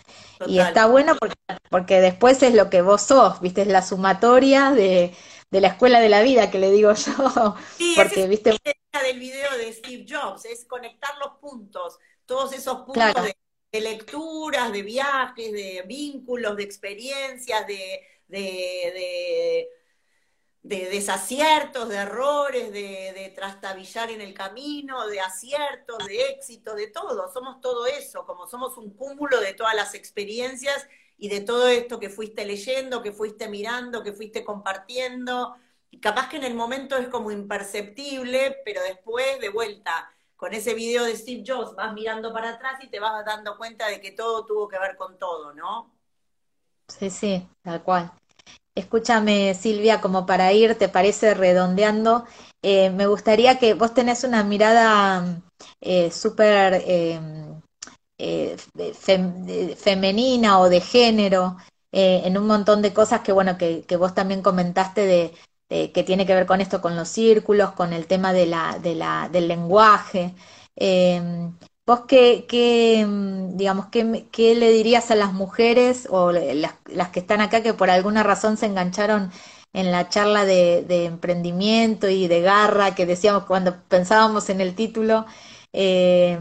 Y 0.48 0.60
está 0.60 0.86
bueno 0.86 1.16
porque, 1.20 1.36
porque 1.70 2.00
después 2.00 2.42
es 2.44 2.54
lo 2.54 2.70
que 2.70 2.82
vos 2.82 3.02
sos, 3.02 3.42
viste, 3.42 3.62
es 3.64 3.68
la 3.68 3.82
sumatoria 3.82 4.72
de, 4.72 5.14
de 5.52 5.62
la 5.62 5.70
escuela 5.70 6.00
de 6.00 6.10
la 6.10 6.22
vida, 6.22 6.52
que 6.52 6.60
le 6.60 6.72
digo 6.72 6.94
yo. 6.94 7.56
Sí, 7.78 7.94
porque, 7.96 8.24
es 8.24 8.30
viste... 8.30 8.58
la 8.94 9.04
del 9.04 9.20
video 9.20 9.58
de 9.58 9.74
Steve 9.74 10.06
Jobs, 10.08 10.46
es 10.46 10.66
conectar 10.66 11.18
los 11.18 11.38
puntos, 11.40 12.00
todos 12.26 12.54
esos 12.54 12.82
puntos 12.82 13.24
de, 13.72 13.82
lecturas, 13.82 14.72
de 14.72 14.82
viajes, 14.84 15.52
de 15.52 15.84
vínculos, 15.86 16.56
de 16.56 16.64
experiencias, 16.64 17.68
de, 17.68 18.02
de, 18.28 19.70
de, 20.64 20.90
desaciertos, 20.90 21.90
de 21.90 21.98
errores, 21.98 22.72
de, 22.72 23.14
de, 23.14 23.32
trastabillar 23.36 24.12
en 24.12 24.22
el 24.22 24.34
camino, 24.34 25.08
de 25.08 25.22
aciertos, 25.22 26.06
de 26.06 26.22
éxitos, 26.30 26.76
de 26.76 26.88
todo. 26.88 27.32
Somos 27.32 27.62
todo 27.62 27.86
eso, 27.86 28.26
como 28.26 28.48
somos 28.48 28.78
un 28.78 28.92
cúmulo 28.92 29.40
de 29.40 29.54
todas 29.54 29.76
las 29.76 29.96
experiencias 29.96 30.88
y 31.18 31.30
de 31.30 31.42
todo 31.42 31.68
esto 31.68 32.00
que 32.00 32.10
fuiste 32.10 32.46
leyendo, 32.46 33.02
que 33.02 33.12
fuiste 33.12 33.48
mirando, 33.48 34.04
que 34.04 34.14
fuiste 34.14 34.44
compartiendo. 34.44 35.56
Y 35.92 36.00
capaz 36.00 36.30
que 36.30 36.38
en 36.38 36.44
el 36.44 36.56
momento 36.56 36.98
es 36.98 37.08
como 37.08 37.32
imperceptible, 37.32 38.58
pero 38.64 38.82
después 38.84 39.40
de 39.40 39.50
vuelta 39.50 40.12
con 40.36 40.54
ese 40.54 40.74
video 40.74 41.04
de 41.04 41.18
Steve 41.18 41.44
Jobs 41.46 41.76
vas 41.76 41.94
mirando 41.94 42.32
para 42.32 42.52
atrás 42.52 42.82
y 42.82 42.88
te 42.88 43.00
vas 43.00 43.26
dando 43.26 43.58
cuenta 43.58 43.88
de 43.88 44.00
que 44.00 44.12
todo 44.12 44.46
tuvo 44.46 44.70
que 44.70 44.80
ver 44.80 44.96
con 44.96 45.18
todo, 45.18 45.54
¿no? 45.54 45.92
Sí, 46.88 47.10
sí, 47.10 47.48
tal 47.62 47.84
cual. 47.84 48.19
Escúchame, 48.80 49.56
Silvia, 49.56 50.00
como 50.00 50.26
para 50.26 50.54
ir, 50.54 50.76
¿te 50.76 50.88
parece 50.88 51.34
redondeando? 51.34 52.26
Eh, 52.62 52.90
me 52.90 53.08
gustaría 53.08 53.60
que 53.60 53.74
vos 53.74 53.94
tenés 53.94 54.24
una 54.24 54.42
mirada 54.44 55.42
eh, 55.82 56.10
súper 56.12 56.82
eh, 56.88 57.20
femenina 59.76 60.60
o 60.60 60.70
de 60.70 60.80
género 60.82 61.58
en 61.92 62.38
un 62.38 62.48
montón 62.48 62.82
de 62.82 62.94
cosas 62.94 63.22
que, 63.22 63.32
bueno, 63.34 63.58
que, 63.58 63.84
vos 63.98 64.14
también 64.14 64.42
comentaste 64.42 65.06
de, 65.06 65.92
que 65.92 66.04
tiene 66.04 66.26
que 66.26 66.36
ver 66.36 66.46
con 66.46 66.62
esto, 66.62 66.82
con 66.82 66.96
los 66.96 67.10
círculos, 67.10 67.72
con 67.74 67.92
el 67.94 68.08
tema 68.08 68.32
de 68.32 68.46
de 68.82 68.96
la, 68.96 69.30
del 69.30 69.48
lenguaje. 69.48 70.36
¿Vos 71.90 72.02
qué, 72.08 72.46
qué 72.48 73.04
mm, 73.04 73.58
digamos, 73.58 73.88
qué, 73.88 74.04
le 74.56 74.72
dirías 74.72 75.10
a 75.10 75.16
las 75.16 75.34
mujeres 75.34 76.08
o 76.12 76.32
las, 76.32 76.76
las, 76.86 77.10
que 77.10 77.20
están 77.20 77.42
acá 77.42 77.64
que 77.64 77.74
por 77.74 77.90
alguna 77.90 78.22
razón 78.22 78.58
se 78.58 78.68
engancharon 78.68 79.32
en 79.74 79.92
la 79.92 80.08
charla 80.08 80.46
de, 80.46 81.06
emprendimiento 81.06 82.08
y 82.08 82.28
de 82.28 82.42
garra 82.42 82.94
que 82.94 83.08
decíamos 83.08 83.46
cuando 83.46 83.82
pensábamos 83.88 84.52
en 84.52 84.62
el 84.62 84.76
título, 84.76 85.26
eh, 85.74 86.38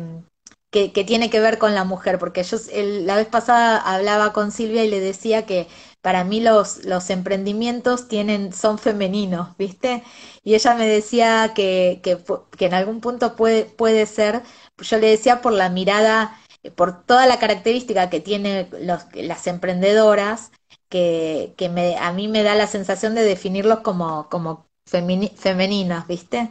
que, 0.70 0.90
tiene 0.90 1.30
que 1.30 1.40
ver 1.40 1.56
con 1.56 1.74
la 1.74 1.84
mujer? 1.84 2.18
Porque 2.18 2.42
yo 2.42 2.58
la 2.74 3.16
vez 3.16 3.26
pasada 3.26 3.78
hablaba 3.78 4.34
con 4.34 4.52
Silvia 4.52 4.84
y 4.84 4.90
le 4.90 5.00
decía 5.00 5.46
que 5.46 5.66
para 6.02 6.24
mí 6.24 6.40
los, 6.40 6.84
los 6.84 7.10
emprendimientos 7.10 8.08
tienen, 8.08 8.52
son 8.52 8.78
femeninos, 8.78 9.56
¿viste? 9.58 10.02
Y 10.44 10.54
ella 10.54 10.74
me 10.74 10.86
decía 10.88 11.52
que, 11.54 12.00
que, 12.02 12.18
que 12.56 12.66
en 12.66 12.74
algún 12.74 13.00
punto 13.00 13.36
puede, 13.36 13.64
puede 13.64 14.06
ser 14.06 14.42
yo 14.78 14.98
le 14.98 15.08
decía 15.10 15.40
por 15.40 15.52
la 15.52 15.68
mirada, 15.70 16.38
eh, 16.62 16.70
por 16.70 17.04
toda 17.04 17.26
la 17.26 17.38
característica 17.38 18.10
que 18.10 18.20
tienen 18.20 18.68
las 19.14 19.46
emprendedoras, 19.46 20.52
que, 20.88 21.54
me, 21.72 21.96
a 21.98 22.12
mí 22.12 22.28
me 22.28 22.42
da 22.42 22.54
la 22.54 22.66
sensación 22.66 23.14
de 23.14 23.22
definirlos 23.22 23.80
como, 23.80 24.28
como 24.28 24.66
femeninas, 24.86 26.06
¿viste? 26.06 26.48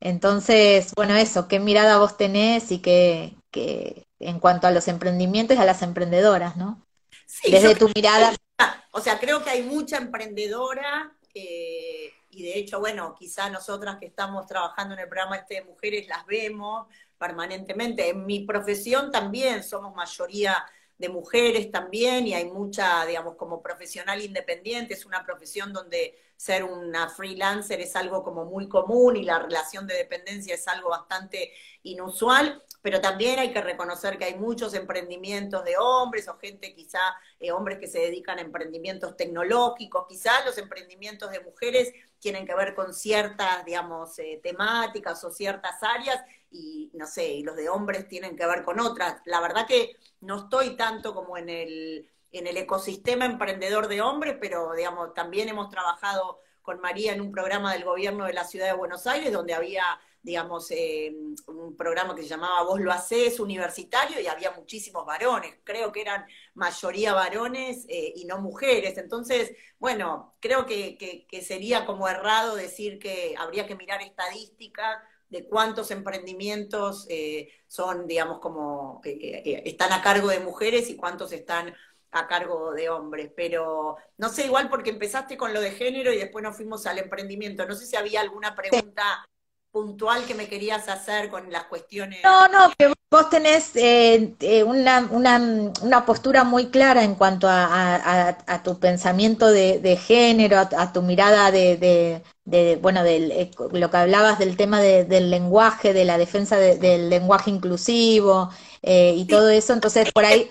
Entonces, 0.00 0.92
bueno, 0.96 1.16
eso, 1.16 1.48
¿qué 1.48 1.58
mirada 1.60 1.98
vos 1.98 2.16
tenés 2.16 2.70
y 2.72 2.78
qué, 2.78 3.36
en 4.18 4.38
cuanto 4.40 4.66
a 4.66 4.70
los 4.70 4.88
emprendimientos 4.88 5.56
y 5.56 5.60
a 5.60 5.64
las 5.64 5.82
emprendedoras, 5.82 6.56
¿no? 6.56 6.82
Sí, 7.26 7.50
Desde 7.50 7.74
tu 7.74 7.90
mirada. 7.94 8.34
O 8.92 9.00
sea, 9.00 9.20
creo 9.20 9.42
que 9.42 9.50
hay 9.50 9.62
mucha 9.62 9.98
emprendedora 9.98 11.16
y 11.32 12.42
de 12.42 12.58
hecho, 12.58 12.80
bueno, 12.80 13.14
quizá 13.18 13.50
nosotras 13.50 13.98
que 13.98 14.06
estamos 14.06 14.46
trabajando 14.46 14.94
en 14.94 15.00
el 15.00 15.08
programa 15.08 15.36
este 15.36 15.54
de 15.56 15.64
mujeres 15.64 16.06
las 16.08 16.24
vemos, 16.26 16.86
permanentemente. 17.18 18.08
En 18.08 18.24
mi 18.24 18.40
profesión 18.40 19.10
también 19.10 19.62
somos 19.62 19.94
mayoría 19.94 20.64
de 20.96 21.08
mujeres 21.08 21.70
también 21.70 22.26
y 22.26 22.34
hay 22.34 22.44
mucha, 22.44 23.04
digamos, 23.06 23.36
como 23.36 23.62
profesional 23.62 24.20
independiente, 24.22 24.94
es 24.94 25.06
una 25.06 25.24
profesión 25.24 25.72
donde 25.72 26.16
ser 26.36 26.62
una 26.64 27.08
freelancer 27.08 27.80
es 27.80 27.96
algo 27.96 28.22
como 28.22 28.44
muy 28.44 28.68
común 28.68 29.16
y 29.16 29.24
la 29.24 29.38
relación 29.38 29.86
de 29.86 29.94
dependencia 29.94 30.54
es 30.54 30.68
algo 30.68 30.90
bastante 30.90 31.52
inusual, 31.82 32.62
pero 32.82 33.00
también 33.00 33.38
hay 33.38 33.52
que 33.52 33.60
reconocer 33.60 34.18
que 34.18 34.24
hay 34.24 34.34
muchos 34.36 34.74
emprendimientos 34.74 35.64
de 35.64 35.76
hombres 35.78 36.28
o 36.28 36.38
gente 36.38 36.74
quizá, 36.74 37.00
eh, 37.38 37.52
hombres 37.52 37.78
que 37.78 37.86
se 37.86 38.00
dedican 38.00 38.38
a 38.38 38.42
emprendimientos 38.42 39.16
tecnológicos, 39.16 40.06
quizás 40.08 40.44
los 40.44 40.56
emprendimientos 40.58 41.30
de 41.30 41.40
mujeres 41.40 41.92
tienen 42.18 42.46
que 42.46 42.54
ver 42.54 42.74
con 42.74 42.94
ciertas, 42.94 43.64
digamos, 43.64 44.18
eh, 44.18 44.40
temáticas 44.42 45.22
o 45.24 45.30
ciertas 45.30 45.82
áreas 45.82 46.22
y 46.50 46.90
no 46.94 47.06
sé, 47.06 47.28
y 47.28 47.42
los 47.42 47.56
de 47.56 47.68
hombres 47.68 48.08
tienen 48.08 48.36
que 48.36 48.46
ver 48.46 48.64
con 48.64 48.80
otras. 48.80 49.20
La 49.24 49.40
verdad 49.40 49.66
que 49.66 49.96
no 50.20 50.38
estoy 50.44 50.76
tanto 50.76 51.14
como 51.14 51.36
en 51.38 51.48
el, 51.48 52.10
en 52.32 52.46
el 52.46 52.56
ecosistema 52.56 53.24
emprendedor 53.24 53.88
de 53.88 54.00
hombres, 54.00 54.36
pero 54.40 54.72
digamos, 54.74 55.14
también 55.14 55.48
hemos 55.48 55.70
trabajado 55.70 56.40
con 56.62 56.80
María 56.80 57.12
en 57.12 57.20
un 57.20 57.32
programa 57.32 57.72
del 57.72 57.84
gobierno 57.84 58.26
de 58.26 58.32
la 58.32 58.44
ciudad 58.44 58.66
de 58.66 58.74
Buenos 58.74 59.06
Aires, 59.06 59.32
donde 59.32 59.54
había, 59.54 59.84
digamos, 60.22 60.70
eh, 60.70 61.14
un 61.46 61.76
programa 61.76 62.14
que 62.14 62.22
se 62.22 62.28
llamaba 62.28 62.62
Vos 62.62 62.80
lo 62.80 62.92
hacés 62.92 63.40
universitario 63.40 64.20
y 64.20 64.26
había 64.26 64.50
muchísimos 64.52 65.06
varones, 65.06 65.54
creo 65.64 65.92
que 65.92 66.02
eran 66.02 66.26
mayoría 66.54 67.14
varones 67.14 67.86
eh, 67.88 68.12
y 68.16 68.24
no 68.26 68.38
mujeres. 68.38 68.98
Entonces, 68.98 69.52
bueno, 69.78 70.34
creo 70.40 70.66
que, 70.66 70.98
que, 70.98 71.26
que 71.26 71.42
sería 71.42 71.86
como 71.86 72.08
errado 72.08 72.54
decir 72.54 72.98
que 72.98 73.34
habría 73.38 73.66
que 73.66 73.76
mirar 73.76 74.02
estadísticas 74.02 74.98
de 75.30 75.46
cuántos 75.46 75.90
emprendimientos 75.92 77.06
eh, 77.08 77.48
son, 77.66 78.06
digamos, 78.06 78.40
como 78.40 79.00
eh, 79.04 79.62
están 79.64 79.92
a 79.92 80.02
cargo 80.02 80.28
de 80.28 80.40
mujeres 80.40 80.90
y 80.90 80.96
cuántos 80.96 81.32
están 81.32 81.72
a 82.10 82.26
cargo 82.26 82.72
de 82.72 82.88
hombres. 82.88 83.30
Pero 83.34 83.96
no 84.18 84.28
sé, 84.28 84.46
igual 84.46 84.68
porque 84.68 84.90
empezaste 84.90 85.36
con 85.36 85.54
lo 85.54 85.60
de 85.60 85.70
género 85.70 86.12
y 86.12 86.18
después 86.18 86.42
nos 86.42 86.56
fuimos 86.56 86.84
al 86.86 86.98
emprendimiento. 86.98 87.64
No 87.64 87.76
sé 87.76 87.86
si 87.86 87.96
había 87.96 88.20
alguna 88.20 88.56
pregunta 88.56 89.24
puntual 89.70 90.24
que 90.24 90.34
me 90.34 90.48
querías 90.48 90.88
hacer 90.88 91.30
con 91.30 91.50
las 91.50 91.64
cuestiones. 91.64 92.20
No, 92.24 92.48
no, 92.48 92.72
que 92.76 92.92
vos 93.10 93.30
tenés 93.30 93.72
una, 94.64 95.08
una, 95.10 95.72
una, 95.82 96.06
postura 96.06 96.44
muy 96.44 96.70
clara 96.70 97.04
en 97.04 97.14
cuanto 97.14 97.48
a, 97.48 98.28
a, 98.46 98.62
tu 98.62 98.78
pensamiento 98.78 99.46
de, 99.48 99.78
de 99.78 99.96
género, 99.96 100.58
a, 100.58 100.92
tu 100.92 101.02
mirada 101.02 101.50
de, 101.50 102.22
de, 102.44 102.76
bueno, 102.76 103.02
de 103.04 103.16
eh, 103.16 103.50
lo 103.72 103.90
que 103.90 103.96
hablabas 103.96 104.38
del 104.38 104.56
tema 104.56 104.80
del 104.80 105.30
lenguaje, 105.30 105.92
de 105.92 106.04
la 106.04 106.18
defensa 106.18 106.56
del 106.56 107.08
lenguaje 107.08 107.50
inclusivo 107.50 108.50
eh, 108.82 109.14
y 109.16 109.26
todo 109.26 109.48
eso, 109.48 109.72
entonces 109.72 110.12
por 110.12 110.24
ahí... 110.24 110.50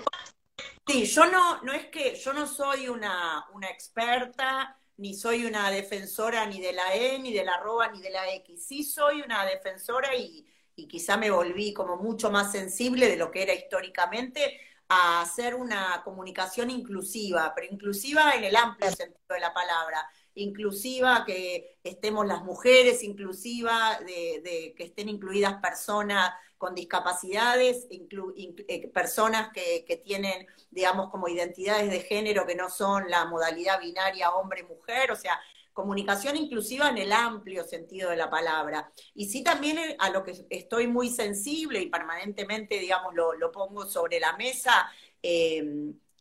Sí, 0.87 1.05
yo 1.05 1.25
no, 1.27 1.61
no 1.61 1.71
es 1.71 1.85
que, 1.87 2.15
yo 2.15 2.33
no 2.33 2.47
soy 2.47 2.87
una, 2.87 3.45
una 3.53 3.69
experta, 3.69 4.78
ni 4.99 5.13
soy 5.13 5.45
una 5.45 5.71
defensora 5.71 6.45
ni 6.45 6.59
de 6.59 6.73
la 6.73 6.93
E, 6.93 7.19
ni 7.19 7.33
de 7.33 7.43
la 7.45 7.53
arroba, 7.53 7.89
ni 7.89 8.01
de 8.01 8.09
la 8.09 8.29
X. 8.33 8.65
Sí 8.65 8.83
soy 8.83 9.21
una 9.21 9.45
defensora 9.45 10.13
y, 10.15 10.45
y 10.75 10.87
quizá 10.87 11.17
me 11.17 11.31
volví 11.31 11.73
como 11.73 11.95
mucho 11.95 12.29
más 12.29 12.51
sensible 12.51 13.07
de 13.07 13.15
lo 13.15 13.31
que 13.31 13.43
era 13.43 13.53
históricamente 13.53 14.59
a 14.89 15.21
hacer 15.21 15.55
una 15.55 16.01
comunicación 16.03 16.69
inclusiva, 16.69 17.53
pero 17.55 17.67
inclusiva 17.71 18.33
en 18.35 18.43
el 18.43 18.55
amplio 18.55 18.91
sentido 18.91 19.35
de 19.35 19.39
la 19.39 19.53
palabra 19.53 20.05
inclusiva, 20.35 21.23
que 21.25 21.77
estemos 21.83 22.25
las 22.25 22.43
mujeres, 22.43 23.03
inclusiva, 23.03 23.99
de, 24.05 24.73
que 24.75 24.83
estén 24.83 25.09
incluidas 25.09 25.55
personas 25.61 26.31
con 26.57 26.75
discapacidades, 26.75 27.87
eh, 27.89 28.87
personas 28.89 29.51
que, 29.53 30.01
tienen, 30.03 30.45
digamos, 30.69 31.09
como 31.09 31.29
identidades 31.29 31.89
de 31.89 32.01
género 32.01 32.45
que 32.45 32.55
no 32.55 32.69
son 32.69 33.09
la 33.09 33.25
modalidad 33.25 33.79
binaria 33.79 34.31
hombre-mujer, 34.31 35.11
o 35.11 35.15
sea, 35.15 35.39
comunicación 35.71 36.35
inclusiva 36.35 36.89
en 36.89 36.97
el 36.97 37.13
amplio 37.13 37.63
sentido 37.63 38.09
de 38.09 38.17
la 38.17 38.29
palabra. 38.29 38.91
Y 39.15 39.29
sí 39.29 39.41
también 39.41 39.77
eh, 39.77 39.95
a 39.99 40.09
lo 40.09 40.23
que 40.23 40.45
estoy 40.49 40.87
muy 40.87 41.09
sensible 41.09 41.79
y 41.79 41.89
permanentemente, 41.89 42.77
digamos, 42.77 43.13
lo, 43.15 43.51
pongo 43.51 43.85
sobre 43.85 44.19
la 44.19 44.35
mesa, 44.35 44.91
eh, 45.23 45.63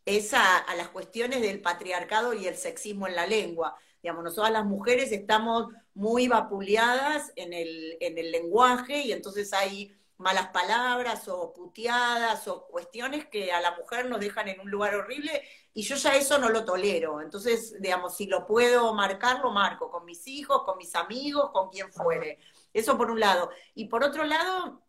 es 0.05 0.33
a 0.33 0.63
las 0.75 0.87
cuestiones 0.89 1.41
del 1.41 1.61
patriarcado 1.61 2.33
y 2.33 2.47
el 2.47 2.55
sexismo 2.55 3.07
en 3.07 3.15
la 3.15 3.27
lengua. 3.27 3.77
Digamos, 4.01 4.23
nosotras 4.23 4.51
las 4.51 4.65
mujeres 4.65 5.11
estamos 5.11 5.67
muy 5.93 6.27
vapuleadas 6.27 7.31
en 7.35 7.53
el, 7.53 7.97
en 7.99 8.17
el 8.17 8.31
lenguaje 8.31 9.01
y 9.01 9.11
entonces 9.11 9.51
hay 9.53 9.93
malas 10.17 10.47
palabras 10.49 11.27
o 11.29 11.53
puteadas 11.53 12.47
o 12.47 12.67
cuestiones 12.67 13.27
que 13.27 13.51
a 13.51 13.61
la 13.61 13.75
mujer 13.77 14.09
nos 14.09 14.19
dejan 14.19 14.49
en 14.49 14.59
un 14.59 14.69
lugar 14.69 14.95
horrible 14.95 15.41
y 15.73 15.81
yo 15.83 15.95
ya 15.95 16.15
eso 16.15 16.37
no 16.37 16.49
lo 16.49 16.65
tolero. 16.65 17.21
Entonces, 17.21 17.75
digamos, 17.79 18.15
si 18.17 18.27
lo 18.27 18.45
puedo 18.45 18.93
marcar, 18.93 19.39
lo 19.39 19.51
marco 19.51 19.89
con 19.89 20.05
mis 20.05 20.27
hijos, 20.27 20.63
con 20.63 20.77
mis 20.77 20.93
amigos, 20.95 21.51
con 21.51 21.69
quien 21.69 21.91
fuere. 21.91 22.39
Eso 22.73 22.97
por 22.97 23.09
un 23.09 23.19
lado. 23.19 23.49
Y 23.75 23.85
por 23.85 24.03
otro 24.03 24.25
lado, 24.25 24.83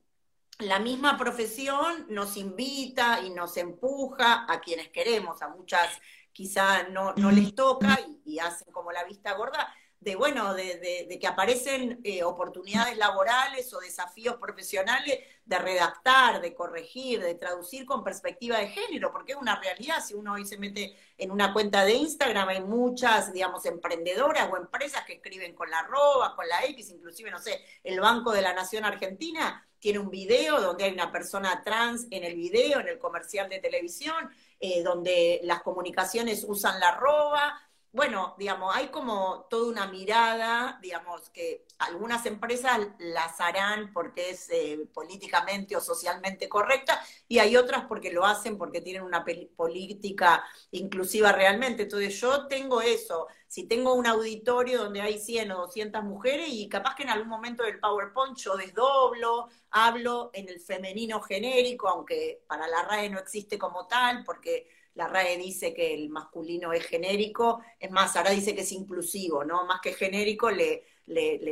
la 0.59 0.79
misma 0.79 1.17
profesión 1.17 2.07
nos 2.09 2.37
invita 2.37 3.21
y 3.21 3.31
nos 3.31 3.57
empuja 3.57 4.47
a 4.49 4.61
quienes 4.61 4.89
queremos, 4.89 5.43
a 5.43 5.49
muchas 5.49 5.89
quizá 6.33 6.85
no, 6.85 7.14
no 7.14 7.31
les 7.31 7.55
toca 7.55 7.99
y, 8.24 8.39
hacen 8.39 8.72
como 8.72 8.93
la 8.93 9.05
vista 9.05 9.35
gorda, 9.35 9.72
de 10.01 10.16
bueno, 10.16 10.55
de, 10.55 11.18
que 11.20 11.26
aparecen 11.26 12.01
eh, 12.05 12.22
oportunidades 12.24 12.97
laborales 12.97 13.72
o 13.74 13.81
desafíos 13.81 14.37
profesionales 14.37 15.18
de 15.45 15.59
redactar, 15.59 16.41
de 16.41 16.55
corregir, 16.55 17.20
de 17.20 17.35
traducir 17.35 17.85
con 17.85 18.03
perspectiva 18.03 18.59
de 18.59 18.68
género, 18.68 19.12
porque 19.12 19.33
es 19.33 19.39
una 19.39 19.61
realidad. 19.61 20.03
Si 20.03 20.14
uno 20.14 20.35
hoy 20.35 20.47
se 20.47 20.57
mete 20.57 20.97
en 21.18 21.31
una 21.31 21.53
cuenta 21.53 21.85
de 21.85 21.93
Instagram, 21.93 22.49
hay 22.49 22.62
muchas, 22.62 23.31
digamos, 23.33 23.66
emprendedoras 23.66 24.49
o 24.51 24.57
empresas 24.57 25.05
que 25.05 25.14
escriben 25.14 25.55
con 25.55 25.68
la 25.68 25.81
arroba, 25.81 26.35
con 26.35 26.49
la 26.49 26.64
X, 26.64 26.91
inclusive, 26.91 27.31
no 27.31 27.39
sé, 27.39 27.62
el 27.85 28.01
Banco 28.01 28.33
de 28.33 28.41
la 28.41 28.55
Nación 28.55 28.85
Argentina 28.85 29.66
tiene 29.81 29.99
un 29.99 30.11
video 30.11 30.61
donde 30.61 30.85
hay 30.85 30.93
una 30.93 31.11
persona 31.11 31.62
trans 31.64 32.07
en 32.11 32.22
el 32.22 32.37
video, 32.37 32.81
en 32.81 32.89
el 32.89 32.99
comercial 32.99 33.49
de 33.49 33.59
televisión, 33.59 34.31
eh, 34.61 34.83
donde 34.83 35.41
las 35.45 35.63
comunicaciones 35.63 36.45
usan 36.47 36.79
la 36.81 36.91
arroba, 36.91 37.59
bueno, 37.93 38.36
digamos, 38.38 38.74
hay 38.74 38.88
como 38.88 39.47
toda 39.51 39.68
una 39.68 39.86
mirada, 39.88 40.78
digamos, 40.80 41.28
que 41.30 41.66
algunas 41.78 42.24
empresas 42.24 42.78
las 43.01 43.41
harán 43.41 43.93
porque 43.93 44.30
es 44.30 44.49
eh, 44.51 44.88
políticamente 44.95 45.74
o 45.74 45.80
socialmente 45.80 46.49
correcta 46.49 47.03
y 47.26 47.41
hay 47.41 47.57
otras 47.57 47.86
porque 47.86 48.12
lo 48.12 48.24
hacen 48.24 48.59
porque 48.59 48.80
tienen 48.80 49.03
una 49.03 49.24
política 49.57 50.45
inclusiva 50.70 51.32
realmente. 51.32 51.82
Entonces 51.82 52.20
yo 52.20 52.47
tengo 52.47 52.80
eso, 52.80 53.26
si 53.49 53.66
tengo 53.66 53.95
un 53.95 54.07
auditorio 54.07 54.84
donde 54.84 55.01
hay 55.01 55.18
100 55.18 55.51
o 55.51 55.59
200 55.62 56.05
mujeres 56.05 56.47
y 56.49 56.68
capaz 56.68 56.95
que 56.95 57.03
en 57.03 57.11
algún 57.11 57.28
momento 57.28 57.64
del 57.64 57.80
PowerPoint 57.80 58.36
yo 58.38 58.57
desdoblo, 58.57 59.49
hablo 59.70 60.30
en 60.32 60.49
el 60.49 60.61
femenino 60.61 61.20
genérico, 61.20 61.88
aunque 61.88 62.45
para 62.47 62.68
la 62.68 62.82
RAE 62.82 63.11
no 63.11 63.18
existe 63.18 63.59
como 63.59 63.88
tal, 63.88 64.22
porque 64.22 64.68
la 64.95 65.07
RAE 65.09 65.38
dice 65.38 65.72
que 65.72 65.95
el 65.95 66.09
masculino 66.11 66.72
es 66.72 66.84
genérico, 66.84 67.62
es 67.78 67.91
más, 67.91 68.16
ahora 68.16 68.30
dice 68.30 68.55
que 68.55 68.62
es 68.62 68.72
inclusivo, 68.72 69.45
¿no? 69.45 69.64
Más 69.64 69.80
que 69.80 69.93
genérico, 69.93 70.51
le, 70.51 70.84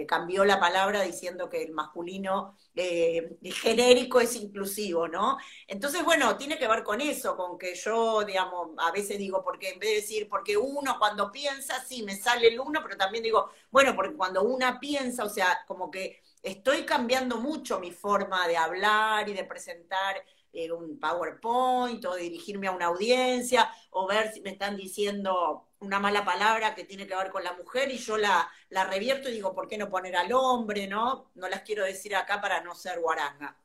cambió 0.07 0.45
la 0.45 0.61
palabra 0.61 1.03
diciendo 1.03 1.49
que 1.49 1.63
el 1.63 1.73
masculino 1.73 2.57
eh, 2.75 3.37
genérico 3.43 4.21
es 4.21 4.37
inclusivo, 4.37 5.09
¿no? 5.09 5.39
Entonces, 5.67 6.05
bueno, 6.05 6.37
tiene 6.37 6.59
que 6.59 6.69
ver 6.69 6.85
con 6.85 7.01
eso, 7.01 7.37
con 7.37 7.59
que 7.59 7.75
yo, 7.75 8.23
digamos, 8.25 8.71
a 8.79 8.93
veces 8.93 9.19
digo, 9.19 9.43
porque 9.43 9.71
en 9.71 9.79
vez 9.79 9.91
de 9.91 9.97
decir, 9.97 10.29
porque 10.29 10.57
uno 10.57 10.97
cuando 10.99 11.33
piensa, 11.33 11.85
sí, 11.85 12.03
me 12.03 12.17
sale 12.17 12.49
el 12.49 12.61
uno, 12.61 12.81
pero 12.83 12.97
también 12.97 13.25
digo, 13.25 13.51
bueno, 13.71 13.95
porque 13.97 14.15
cuando 14.15 14.43
una 14.43 14.79
piensa, 14.79 15.25
o 15.25 15.29
sea, 15.29 15.65
como 15.67 15.91
que 15.91 16.23
estoy 16.43 16.85
cambiando 16.85 17.39
mucho 17.39 17.81
mi 17.81 17.91
forma 17.93 18.47
de 18.47 18.57
hablar 18.57 19.29
y 19.29 19.35
de 19.35 19.45
presentar 19.45 20.23
eh, 20.53 20.71
un 20.73 20.99
PowerPoint 20.99 22.05
o 22.05 22.15
dirigirme 22.15 22.69
a 22.69 22.73
una 22.73 22.87
audiencia 22.87 23.71
o 23.91 24.07
ver 24.07 24.33
si 24.33 24.41
me 24.41 24.51
están 24.51 24.77
diciendo 24.77 25.69
una 25.81 26.01
mala 26.01 26.25
palabra 26.25 26.75
que 26.75 26.85
tiene 26.85 27.07
que 27.07 27.15
ver 27.15 27.31
con 27.31 27.45
la 27.45 27.53
mujer 27.53 27.91
y 27.91 27.99
yo 27.99 28.17
la, 28.17 28.49
la 28.71 28.85
revierto 28.85 29.29
y 29.29 29.33
digo, 29.33 29.55
¿por 29.55 29.69
qué 29.69 29.79
no 29.79 29.89
poner 29.89 30.17
al 30.17 30.33
hombre? 30.33 30.87
No, 30.87 31.31
no 31.35 31.49
las 31.49 31.63
quiero 31.63 31.85
decir 31.85 32.17
acá 32.17 32.41
para 32.41 32.61
no 32.63 32.75
ser 32.75 33.01
guaranga. 33.01 33.57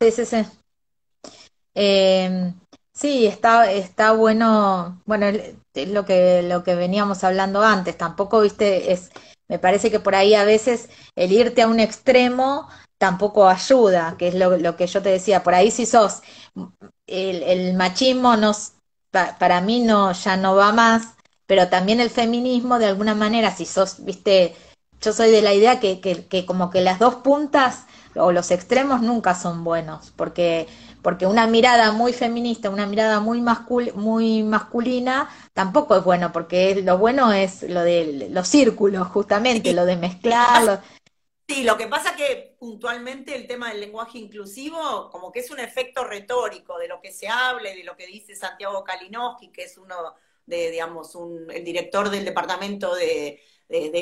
Sí, 0.00 0.10
sí, 0.10 0.26
sí. 0.26 0.44
Eh, 1.74 2.52
sí, 2.92 3.26
está, 3.26 3.70
está 3.70 4.12
bueno, 4.12 5.02
bueno, 5.04 5.26
es 5.26 5.88
lo 5.88 6.04
que, 6.04 6.42
lo 6.42 6.64
que 6.64 6.74
veníamos 6.74 7.22
hablando 7.22 7.62
antes, 7.62 7.96
tampoco, 7.96 8.40
viste, 8.40 8.92
es, 8.92 9.10
me 9.48 9.58
parece 9.58 9.90
que 9.90 10.00
por 10.00 10.14
ahí 10.14 10.34
a 10.34 10.44
veces 10.44 10.88
el 11.14 11.32
irte 11.32 11.62
a 11.62 11.68
un 11.68 11.78
extremo 11.78 12.68
tampoco 12.98 13.48
ayuda, 13.48 14.16
que 14.18 14.28
es 14.28 14.34
lo, 14.34 14.76
que 14.76 14.86
yo 14.86 15.02
te 15.02 15.10
decía, 15.10 15.42
por 15.42 15.54
ahí 15.54 15.70
si 15.70 15.86
sos, 15.86 16.22
el, 17.06 17.74
machismo 17.74 18.36
nos, 18.36 18.72
para 19.10 19.60
mí 19.60 19.80
no, 19.80 20.12
ya 20.12 20.36
no 20.36 20.54
va 20.56 20.72
más, 20.72 21.14
pero 21.46 21.68
también 21.68 22.00
el 22.00 22.10
feminismo 22.10 22.78
de 22.78 22.86
alguna 22.86 23.14
manera, 23.14 23.54
si 23.54 23.66
sos, 23.66 24.04
viste, 24.04 24.54
yo 25.00 25.12
soy 25.12 25.30
de 25.30 25.42
la 25.42 25.54
idea 25.54 25.78
que, 25.80 26.00
que, 26.00 26.26
que 26.26 26.46
como 26.46 26.70
que 26.70 26.80
las 26.80 26.98
dos 26.98 27.16
puntas 27.16 27.84
o 28.14 28.32
los 28.32 28.50
extremos 28.50 29.02
nunca 29.02 29.34
son 29.34 29.62
buenos, 29.62 30.12
porque 30.16 30.66
porque 31.06 31.24
una 31.24 31.46
mirada 31.46 31.92
muy 31.92 32.12
feminista, 32.12 32.68
una 32.68 32.84
mirada 32.84 33.20
muy, 33.20 33.40
muy 33.94 34.42
masculina, 34.42 35.30
tampoco 35.52 35.94
es 35.94 36.02
bueno, 36.02 36.32
porque 36.32 36.82
lo 36.82 36.98
bueno 36.98 37.32
es 37.32 37.62
lo 37.62 37.84
de 37.84 38.26
los 38.32 38.48
círculos, 38.48 39.06
justamente, 39.06 39.72
lo 39.72 39.86
de 39.86 39.94
mezclar. 39.94 40.82
Sí, 41.48 41.62
lo 41.62 41.76
que 41.76 41.86
pasa 41.86 42.16
que 42.16 42.56
puntualmente 42.58 43.36
el 43.36 43.46
tema 43.46 43.68
del 43.68 43.80
lenguaje 43.80 44.18
inclusivo, 44.18 45.08
como 45.10 45.30
que 45.30 45.40
es 45.40 45.50
un 45.52 45.60
efecto 45.60 46.02
retórico 46.02 46.76
de 46.76 46.88
lo 46.88 47.00
que 47.00 47.12
se 47.12 47.28
hable, 47.28 47.76
de 47.76 47.84
lo 47.84 47.96
que 47.96 48.06
dice 48.06 48.34
Santiago 48.34 48.82
Kalinowski, 48.82 49.52
que 49.52 49.62
es 49.64 49.78
uno 49.78 50.16
de, 50.44 50.72
digamos, 50.72 51.14
un, 51.14 51.48
el 51.52 51.62
director 51.64 52.10
del 52.10 52.24
departamento 52.24 52.94
de, 52.96 53.40